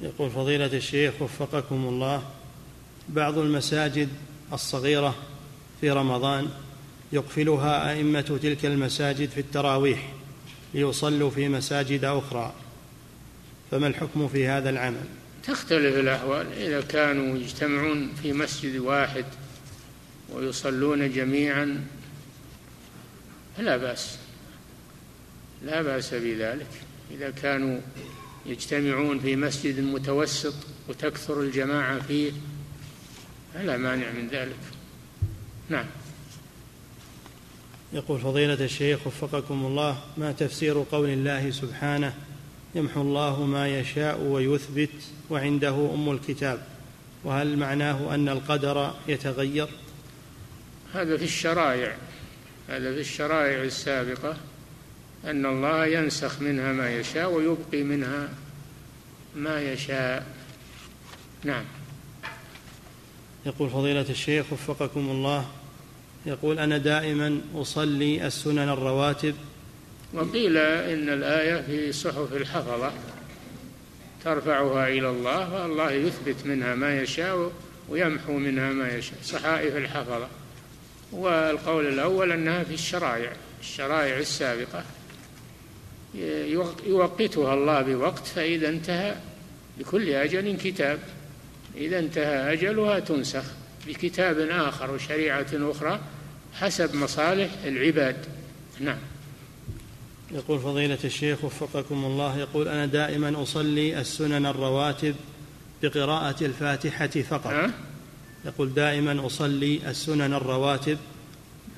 يقول 0.01 0.29
فضيلة 0.29 0.65
الشيخ 0.65 1.21
وفقكم 1.21 1.75
الله 1.75 2.23
بعض 3.09 3.37
المساجد 3.37 4.09
الصغيرة 4.53 5.15
في 5.81 5.91
رمضان 5.91 6.49
يقفلها 7.11 7.91
أئمة 7.91 8.39
تلك 8.43 8.65
المساجد 8.65 9.29
في 9.29 9.39
التراويح 9.39 10.13
ليصلوا 10.73 11.29
في 11.29 11.49
مساجد 11.49 12.05
أخرى. 12.05 12.53
فما 13.71 13.87
الحكم 13.87 14.27
في 14.27 14.47
هذا 14.47 14.69
العمل؟ 14.69 15.05
تختلف 15.47 15.95
الأحوال. 15.95 16.53
إذا 16.53 16.81
كانوا 16.81 17.37
يجتمعون 17.37 18.11
في 18.21 18.33
مسجد 18.33 18.75
واحد 18.75 19.25
ويصلون 20.33 21.13
جميعا 21.13 21.85
فلا 23.57 23.77
بأس 23.77 24.17
لا 25.63 25.81
بأس 25.81 26.13
بذلك. 26.13 26.67
إذا 27.11 27.29
كانوا 27.29 27.79
يجتمعون 28.45 29.19
في 29.19 29.35
مسجد 29.35 29.79
متوسط 29.79 30.53
وتكثر 30.89 31.41
الجماعة 31.41 31.99
فيه 31.99 32.31
فلا 33.53 33.77
مانع 33.77 34.11
من 34.11 34.27
ذلك. 34.27 34.59
نعم. 35.69 35.85
يقول 37.93 38.19
فضيلة 38.19 38.65
الشيخ 38.65 39.07
وفقكم 39.07 39.65
الله 39.65 40.01
ما 40.17 40.31
تفسير 40.31 40.83
قول 40.91 41.09
الله 41.09 41.51
سبحانه؟ 41.51 42.13
يمحو 42.75 43.01
الله 43.01 43.45
ما 43.45 43.79
يشاء 43.79 44.21
ويثبت 44.21 44.89
وعنده 45.29 45.91
أم 45.93 46.11
الكتاب. 46.11 46.67
وهل 47.23 47.57
معناه 47.57 48.15
أن 48.15 48.29
القدر 48.29 48.93
يتغير؟ 49.07 49.67
هذا 50.93 51.17
في 51.17 51.23
الشرائع 51.23 51.95
هذا 52.69 52.93
في 52.93 52.99
الشرائع 52.99 53.63
السابقة 53.63 54.37
أن 55.25 55.45
الله 55.45 55.85
ينسخ 55.85 56.41
منها 56.41 56.73
ما 56.73 56.95
يشاء 56.95 57.31
ويبقي 57.31 57.83
منها 57.83 58.29
ما 59.35 59.61
يشاء. 59.61 60.25
نعم. 61.43 61.63
يقول 63.45 63.69
فضيلة 63.69 64.05
الشيخ 64.09 64.53
وفقكم 64.53 65.09
الله 65.09 65.45
يقول 66.25 66.59
أنا 66.59 66.77
دائما 66.77 67.41
أصلي 67.55 68.27
السنن 68.27 68.69
الرواتب. 68.69 69.35
وقيل 70.13 70.57
إن 70.57 71.09
الآية 71.09 71.61
في 71.61 71.91
صحف 71.91 72.33
الحفظة 72.33 72.91
ترفعها 74.23 74.87
إلى 74.87 75.09
الله 75.09 75.61
والله 75.61 75.91
يثبت 75.91 76.45
منها 76.45 76.75
ما 76.75 77.01
يشاء 77.01 77.51
ويمحو 77.89 78.33
منها 78.33 78.71
ما 78.71 78.95
يشاء. 78.95 79.19
صحائف 79.23 79.75
الحفظة. 79.75 80.27
والقول 81.11 81.87
الأول 81.87 82.31
أنها 82.31 82.63
في 82.63 82.73
الشرائع 82.73 83.31
الشرائع 83.61 84.17
السابقة. 84.17 84.83
يوقتها 86.85 87.53
الله 87.53 87.81
بوقت 87.81 88.27
فإذا 88.27 88.69
انتهى 88.69 89.15
لكل 89.79 90.09
أجل 90.09 90.57
كتاب. 90.57 90.99
إذا 91.77 91.99
انتهى 91.99 92.53
أجلها 92.53 92.99
تنسخ 92.99 93.43
بكتاب 93.87 94.39
آخر 94.39 94.91
وشريعة 94.91 95.47
أخرى 95.53 95.99
حسب 96.53 96.95
مصالح 96.95 97.49
العباد. 97.65 98.15
نعم. 98.79 98.97
يقول 100.31 100.59
فضيلة 100.59 100.97
الشيخ 101.03 101.43
وفقكم 101.43 102.05
الله 102.05 102.37
يقول 102.37 102.67
أنا 102.67 102.85
دائما 102.85 103.43
أصلي 103.43 103.99
السنن 103.99 104.45
الرواتب 104.45 105.15
بقراءة 105.83 106.43
الفاتحة 106.43 107.07
فقط. 107.07 107.47
أه؟ 107.47 107.69
يقول 108.45 108.73
دائما 108.73 109.25
أصلي 109.25 109.89
السنن 109.89 110.33
الرواتب 110.33 110.97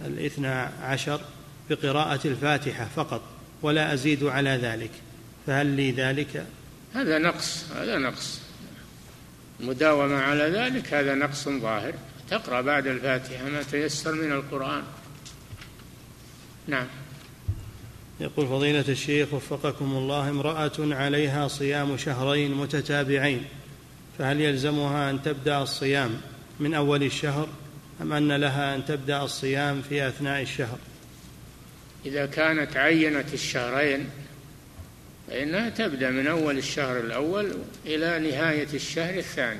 الاثنى 0.06 0.48
عشر 0.82 1.22
بقراءة 1.70 2.28
الفاتحة 2.28 2.88
فقط 2.96 3.22
ولا 3.62 3.94
أزيد 3.94 4.24
على 4.24 4.50
ذلك. 4.50 4.92
فهل 5.48 5.68
لي 5.68 5.92
ذلك؟ 5.92 6.46
هذا 6.94 7.18
نقص 7.18 7.66
هذا 7.76 7.98
نقص. 7.98 8.40
المداومة 9.60 10.16
على 10.16 10.44
ذلك 10.44 10.94
هذا 10.94 11.16
نقص 11.16 11.50
ظاهر. 11.50 11.94
تقرأ 12.30 12.62
بعد 12.62 12.88
الفاتحة 12.88 13.50
ما 13.50 13.64
تيسر 13.64 14.14
من 14.14 14.32
القرآن. 14.32 14.84
نعم. 16.68 16.88
يقول 18.20 18.48
فضيلة 18.48 18.86
الشيخ 18.90 19.34
وفقكم 19.34 19.86
الله 19.86 20.30
امرأة 20.30 20.72
عليها 20.80 21.48
صيام 21.48 21.98
شهرين 21.98 22.54
متتابعين 22.54 23.46
فهل 24.18 24.42
يلزمها 24.42 25.10
أن 25.10 25.22
تبدأ 25.22 25.62
الصيام؟ 25.62 26.22
من 26.60 26.74
أول 26.74 27.04
الشهر 27.04 27.50
أم 28.02 28.14
أن 28.14 28.32
لها 28.32 28.76
أن 28.76 28.86
تبدأ 28.86 29.24
الصيام 29.24 29.82
في 29.82 30.08
أثناء 30.08 30.42
الشهر؟ 30.42 30.78
إذا 32.06 32.26
كانت 32.26 32.78
عينت 32.78 33.34
الشهرين 33.34 34.10
فإنها 35.28 35.70
تبدأ 35.70 36.10
من 36.10 36.28
أول 36.28 36.58
الشهر 36.58 37.00
الأول 37.00 37.54
إلى 37.86 38.20
نهاية 38.30 38.68
الشهر 38.74 39.18
الثاني. 39.18 39.60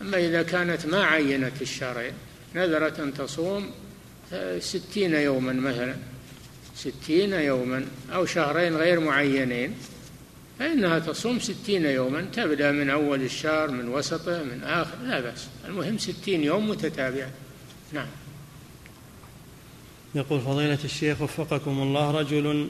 أما 0.00 0.18
إذا 0.18 0.42
كانت 0.42 0.86
ما 0.86 1.04
عينت 1.04 1.62
الشهرين 1.62 2.12
نذرت 2.54 3.00
أن 3.00 3.14
تصوم 3.14 3.70
ستين 4.58 5.14
يوما 5.14 5.52
مثلا 5.52 5.94
ستين 6.76 7.32
يوما 7.32 7.86
أو 8.14 8.26
شهرين 8.26 8.76
غير 8.76 9.00
معينين. 9.00 9.74
فإنها 10.58 10.98
تصوم 10.98 11.38
ستين 11.38 11.84
يوما 11.84 12.20
تبدأ 12.22 12.72
من 12.72 12.90
أول 12.90 13.22
الشهر 13.22 13.70
من 13.70 13.88
وسطه 13.88 14.42
من 14.42 14.64
آخر 14.64 14.98
لا 15.04 15.20
بأس. 15.20 15.48
المهم 15.68 15.98
ستين 15.98 16.44
يوم 16.44 16.68
متتابعة. 16.68 17.30
نعم. 17.92 18.06
يقول 20.14 20.40
فضيلة 20.40 20.78
الشيخ 20.84 21.22
وفقكم 21.22 21.82
الله 21.82 22.10
رجل 22.10 22.68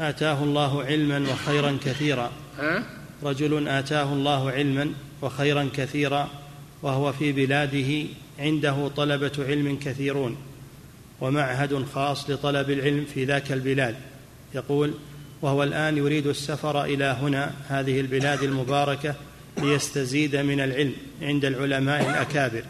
آتاه 0.00 0.44
الله 0.44 0.84
علما 0.84 1.30
وخيرا 1.32 1.78
كثيرا. 1.84 2.32
ها؟ 2.58 2.86
رجل 3.22 3.68
آتاه 3.68 4.12
الله 4.12 4.50
علما 4.50 4.92
وخيرا 5.22 5.68
كثيرا 5.74 6.30
وهو 6.82 7.12
في 7.12 7.32
بلاده 7.32 8.08
عنده 8.38 8.88
طلبة 8.88 9.32
علم 9.38 9.78
كثيرون 9.78 10.36
ومعهد 11.20 11.86
خاص 11.94 12.30
لطلب 12.30 12.70
العلم 12.70 13.04
في 13.14 13.24
ذاك 13.24 13.52
البلاد. 13.52 13.96
يقول 14.54 14.94
وهو 15.42 15.62
الآن 15.62 15.96
يريد 15.96 16.26
السفر 16.26 16.84
إلى 16.84 17.04
هنا 17.04 17.54
هذه 17.68 18.00
البلاد 18.00 18.42
المباركة 18.42 19.14
ليستزيد 19.58 20.36
من 20.36 20.60
العلم 20.60 20.94
عند 21.22 21.44
العلماء 21.44 22.10
الأكابر. 22.10 22.64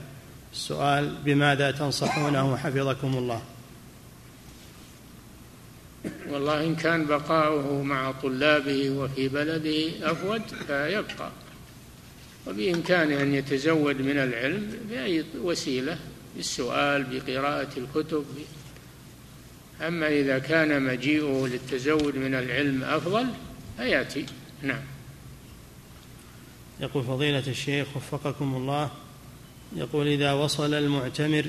السؤال 0.52 1.14
بماذا 1.24 1.70
تنصحونه؟ 1.70 2.56
حفظكم 2.56 3.16
الله. 3.16 3.42
والله 6.30 6.64
إن 6.64 6.76
كان 6.76 7.06
بقاؤه 7.06 7.82
مع 7.82 8.12
طلابه 8.12 8.90
وفي 8.90 9.28
بلده 9.28 10.10
أفود 10.10 10.42
فيبقى. 10.66 11.30
وبإمكانه 12.46 13.22
أن 13.22 13.34
يتزود 13.34 14.00
من 14.00 14.18
العلم 14.18 14.78
بأي 14.90 15.24
وسيلة 15.42 15.98
بالسؤال 16.36 17.04
بقراءة 17.10 17.68
الكتب 17.76 18.24
أما 19.80 20.08
إذا 20.08 20.38
كان 20.38 20.82
مجيئه 20.82 21.46
للتزود 21.46 22.16
من 22.16 22.34
العلم 22.34 22.84
أفضل 22.84 23.26
فيأتي. 23.76 24.26
نعم. 24.62 24.80
يقول 26.80 27.04
فضيلة 27.04 27.42
الشيخ 27.46 27.96
وفقكم 27.96 28.54
الله 28.54 28.90
يقول 29.76 30.06
إذا 30.06 30.32
وصل 30.32 30.74
المعتمر 30.74 31.46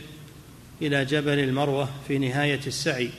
إلى 0.82 1.06
جبل 1.06 1.40
المروة 1.40 1.90
في 2.08 2.18
نهاية 2.18 2.60
السعي 2.68 3.10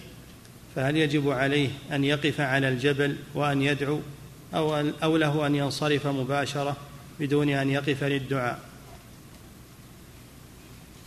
فهل 0.76 0.96
يجب 0.96 1.30
عليه 1.30 1.68
أن 1.92 2.04
يقف 2.04 2.40
على 2.40 2.68
الجبل 2.68 3.16
وأن 3.34 3.62
يدعو 3.62 4.00
أو, 4.54 4.76
أو 5.02 5.16
له 5.16 5.46
أن 5.46 5.54
ينصرف 5.54 6.06
مباشرة 6.06 6.76
بدون 7.20 7.50
أن 7.50 7.70
يقف 7.70 8.04
للدعاء؟ 8.04 8.67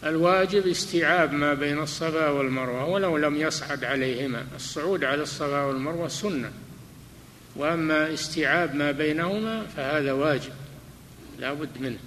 الواجب 0.04 0.68
استيعاب 0.68 1.34
ما 1.34 1.54
بين 1.54 1.80
الصفا 1.80 2.30
والمروة 2.30 2.86
ولو 2.86 3.18
لم 3.18 3.36
يصعد 3.36 3.84
عليهما. 3.84 4.46
الصعود 4.56 5.04
على 5.04 5.24
الصفا 5.24 5.64
والمروة 5.64 6.08
سنة. 6.08 6.52
وأما 7.56 8.14
استيعاب 8.14 8.76
ما 8.76 8.92
بينهما 8.92 9.66
فهذا 9.68 10.12
واجب 10.12 10.52
لا 11.40 11.54
بد 11.54 11.82
منه. 11.82 12.00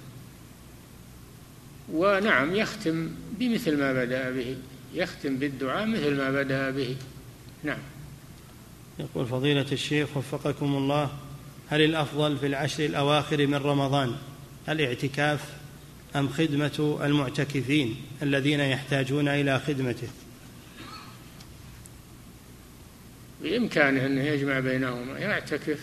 ونعم 1.91 2.55
يختم 2.55 3.09
بمثل 3.39 3.77
ما 3.77 3.93
بدأ 3.93 4.31
به 4.31 4.57
يختم 4.93 5.37
بالدعاء 5.37 5.85
مثل 5.85 6.15
ما 6.17 6.31
بدأ 6.31 6.69
به. 6.69 6.95
نعم. 7.63 7.79
يقول 8.99 9.25
فضيلة 9.25 9.65
الشيخ 9.71 10.17
وفقكم 10.17 10.75
الله 10.75 11.09
هل 11.69 11.81
الأفضل 11.81 12.37
في 12.37 12.45
العشر 12.45 12.85
الأواخر 12.85 13.47
من 13.47 13.55
رمضان؟ 13.55 14.15
الاعتكاف 14.69 15.64
أم 16.15 16.29
خدمة 16.29 16.99
المعتكفين 17.03 17.95
الذين 18.21 18.59
يحتاجون 18.59 19.27
إلى 19.27 19.59
خدمته؟ 19.59 20.07
بإمكانه 23.43 24.05
أنه 24.05 24.23
يجمع 24.23 24.59
بينهما 24.59 25.19
يعتكف 25.19 25.79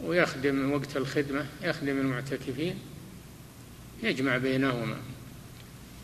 ويخدم 0.00 0.72
وقت 0.72 0.96
الخدمة 0.96 1.46
يخدم 1.62 1.98
المعتكفين 1.98 2.74
يجمع 4.02 4.36
بينهما. 4.36 4.96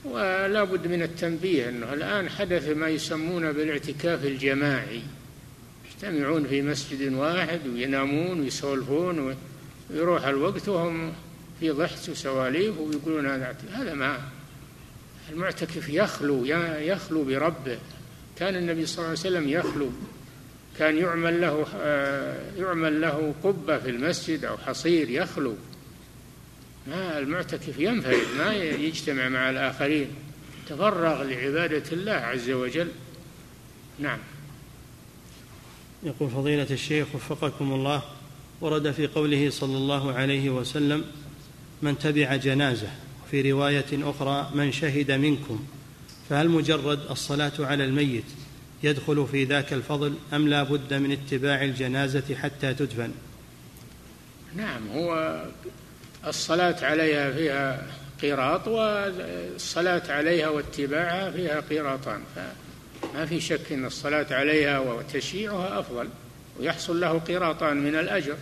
ولا 0.05 0.65
بد 0.65 0.87
من 0.87 1.03
التنبيه 1.03 1.69
أنه 1.69 1.93
الآن 1.93 2.29
حدث 2.29 2.69
ما 2.69 2.89
يسمونه 2.89 3.53
بالاعتكاف 3.53 4.25
الجماعي. 4.25 5.03
يجتمعون 5.91 6.47
في 6.47 6.63
مسجد 6.63 7.13
واحد 7.13 7.61
وينامون 7.67 8.41
ويسولفون 8.41 9.37
ويروح 9.91 10.25
الوقت 10.25 10.69
وهم 10.69 11.13
في 11.61 11.71
ضحك 11.71 12.09
وسواليف 12.09 12.79
ويقولون 12.79 13.27
هذا. 13.27 13.57
هذا 13.73 13.95
ما 13.95 14.19
المعتكف 15.31 15.89
يخلو 15.89 16.45
يخلو 16.79 17.25
بربه. 17.25 17.79
كان 18.39 18.57
النبي 18.57 18.87
صلى 18.87 18.99
الله 18.99 19.09
عليه 19.09 19.21
وسلم 19.21 19.49
يخلو. 19.49 19.91
كان 20.79 20.99
يعمل 20.99 21.41
له 21.41 21.67
آه، 21.77 22.57
يعمل 22.57 23.01
له 23.01 23.35
قبة 23.45 23.79
في 23.79 23.91
المسجد 23.91 24.45
أو 24.45 24.59
حصير 24.59 25.11
يخلو. 25.11 25.55
ما 26.87 27.19
المعتكف 27.19 27.79
ينفرد 27.79 28.27
ما 28.39 28.55
يجتمع 28.55 29.29
مع 29.29 29.51
الآخرين. 29.51 30.09
تفرغ 30.69 31.23
لعبادة 31.23 31.93
الله 31.93 32.13
عز 32.13 32.51
وجل. 32.51 32.89
نعم. 33.99 34.19
يقول 36.03 36.31
فضيلة 36.31 36.67
الشيخ 36.71 37.15
وفقكم 37.15 37.73
الله 37.73 38.03
ورد 38.61 38.91
في 38.91 39.07
قوله 39.07 39.51
صلى 39.51 39.77
الله 39.77 40.13
عليه 40.13 40.51
وسلم 40.51 41.05
من 41.83 41.99
تبع 41.99 42.37
جنازة 42.37 42.89
وفي 43.27 43.53
رواية 43.53 44.11
أخرى 44.11 44.51
من 44.55 44.73
شهد 44.73 45.13
منكم. 45.13 45.67
فهل 46.31 46.49
مجرد 46.49 47.01
الصلاة 47.11 47.53
على 47.59 47.85
الميت 47.85 48.25
يدخل 48.83 49.27
في 49.33 49.45
ذاك 49.45 49.73
الفضل 49.73 50.15
أم 50.33 50.49
لا 50.49 50.63
بد 50.63 50.95
من 50.95 51.13
اتباع 51.13 51.65
الجنازة 51.65 52.35
حتى 52.35 52.75
تدفن؟ 52.75 53.13
نعم 54.57 54.89
هو 54.89 55.43
الصلاة 56.27 56.85
عليها 56.85 57.33
فيها 57.33 57.87
قيراط 58.23 58.69
والصلاة 58.69 60.13
عليها 60.13 60.49
واتباعها 60.49 61.31
فيها 61.31 61.61
قيراطان. 61.61 62.21
فما 62.35 63.27
في 63.27 63.41
شك 63.41 63.73
أن 63.73 63.85
الصلاة 63.85 64.27
عليها 64.31 64.79
وتشييعها 64.79 65.81
أفضل 65.81 66.09
ويحصل 66.61 67.01
له 67.01 67.19
قيراطان 67.19 67.77
من 67.77 67.95
الأجر. 67.95 68.37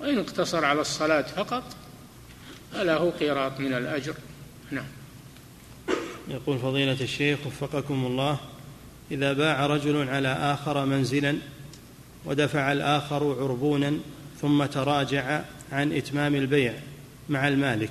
وإن 0.00 0.18
اقتصر 0.18 0.64
على 0.64 0.80
الصلاة 0.80 1.22
فقط 1.22 1.62
فله 2.76 3.10
قيراط 3.10 3.60
من 3.60 3.72
الأجر. 3.72 4.14
نعم. 4.70 4.84
يقول 6.28 6.58
فضيلة 6.58 7.00
الشيخ 7.00 7.38
وفقكم 7.46 8.06
الله 8.06 8.38
إذا 9.10 9.32
باع 9.32 9.66
رجل 9.66 10.08
على 10.08 10.28
آخر 10.28 10.84
منزلا 10.84 11.36
ودفع 12.24 12.72
الآخر 12.72 13.36
عربونا 13.40 13.98
ثم 14.40 14.64
تراجع 14.64 15.42
عن 15.72 15.92
إتمام 15.92 16.34
البيع 16.34 16.74
مع 17.28 17.48
المالك 17.48 17.90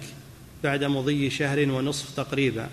بعد 0.64 0.84
مضي 0.84 1.30
شهر 1.30 1.60
ونصف 1.60 2.16
تقريبا. 2.16 2.70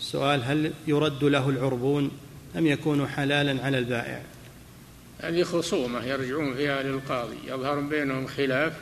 السؤال 0.00 0.44
هل 0.44 0.72
يرد 0.86 1.24
له 1.24 1.48
العربون 1.48 2.10
أم 2.58 2.66
يكون 2.66 3.08
حلالا 3.08 3.64
على 3.64 3.78
البائع؟ 3.78 4.22
هذه 5.18 5.42
خصومة 5.42 6.04
يرجعون 6.04 6.54
فيها 6.54 6.82
للقاضي. 6.82 7.36
يظهر 7.46 7.80
بينهم 7.80 8.26
خلاف 8.26 8.72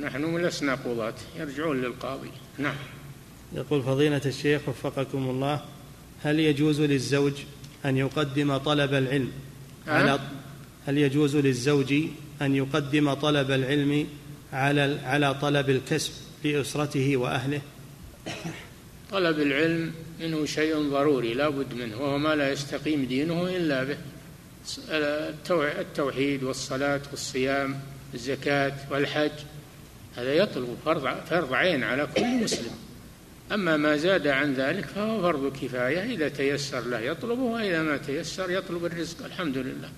نحن 0.00 0.36
لسنا 0.36 0.74
قضاة 0.74 1.14
يرجعون 1.38 1.80
للقاضي. 1.82 2.30
نعم. 2.58 2.74
يقول 3.52 3.82
فضيلة 3.82 4.20
الشيخ 4.26 4.68
وفقكم 4.68 5.30
الله 5.30 5.64
هل 6.22 6.40
يجوز 6.40 6.80
للزوج 6.80 7.32
أن 7.84 7.96
يقدم 7.96 8.56
طلب 8.56 8.94
العلم 8.94 9.32
على 9.86 10.18
هل 10.86 10.98
يجوز 10.98 11.36
للزوج 11.36 11.94
أن 12.42 12.56
يقدم 12.56 13.14
طلب 13.14 13.50
العلم 13.50 14.06
على 14.52 14.98
على 15.04 15.34
طلب 15.34 15.70
الكسب 15.70 16.12
لأسرته 16.44 17.16
وأهله؟ 17.16 17.60
طلب 19.10 19.40
العلم 19.40 19.92
منه 20.20 20.46
شيء 20.46 20.90
ضروري 20.90 21.34
لا 21.34 21.48
بد 21.48 21.74
منه 21.74 21.96
وهو 22.00 22.18
ما 22.18 22.34
لا 22.34 22.52
يستقيم 22.52 23.04
دينه 23.04 23.42
إلا 23.56 23.84
به. 23.84 23.96
التوحيد 25.80 26.42
والصلاة 26.42 27.00
والصيام 27.10 27.80
الزكاة 28.14 28.72
والحج. 28.90 29.30
هذا 30.18 30.34
يطلب 30.34 30.76
فرض 30.84 31.08
فرض 31.30 31.52
عين 31.52 31.84
على 31.84 32.08
كل 32.16 32.44
مسلم. 32.44 32.70
أما 33.52 33.76
ما 33.76 33.96
زاد 33.96 34.26
عن 34.26 34.54
ذلك 34.54 34.84
فهو 34.84 35.22
فرض 35.22 35.52
كفاية. 35.52 36.14
إذا 36.14 36.28
تيسر 36.28 36.80
له 36.80 37.00
يطلبه 37.00 37.42
وإذا 37.42 37.82
ما 37.82 37.96
تيسر 37.96 38.50
يطلب 38.50 38.84
الرزق. 38.84 39.24
الحمد 39.24 39.56
لله. 39.58 39.90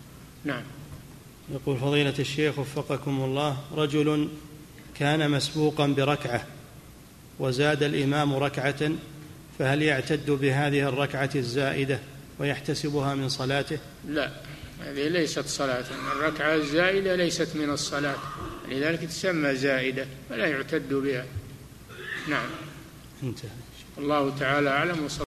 نعم. 0.44 0.62
يقول 1.54 1.78
فضيلة 1.78 2.14
الشيخ 2.18 2.58
وفقكم 2.58 3.20
الله 3.20 3.56
رجل 3.76 4.28
كان 4.94 5.30
مسبوقا 5.30 5.86
بركعة 5.86 6.46
وزاد 7.38 7.82
الإمام 7.82 8.34
ركعة 8.34 8.90
فهل 9.58 9.82
يعتد 9.82 10.30
بهذه 10.30 10.88
الركعة 10.88 11.30
الزائدة 11.34 11.98
ويحتسبها 12.38 13.14
من 13.14 13.28
صلاته؟ 13.28 13.78
لا 14.08 14.30
هذه 14.80 15.08
ليست 15.08 15.46
صلاة. 15.46 15.84
الركعة 16.16 16.54
الزائدة 16.54 17.16
ليست 17.16 17.56
من 17.56 17.70
الصلاة. 17.70 18.16
لذلك 18.70 19.00
تسمى 19.00 19.54
زائدة 19.54 20.06
فلا 20.30 20.46
يعتد 20.46 20.94
بها. 20.94 21.24
نعم. 22.28 22.48
انتهى. 23.22 23.50
الله 23.98 24.38
تعالى 24.38 24.70
أعلم 24.70 25.04
وصلى 25.04 25.18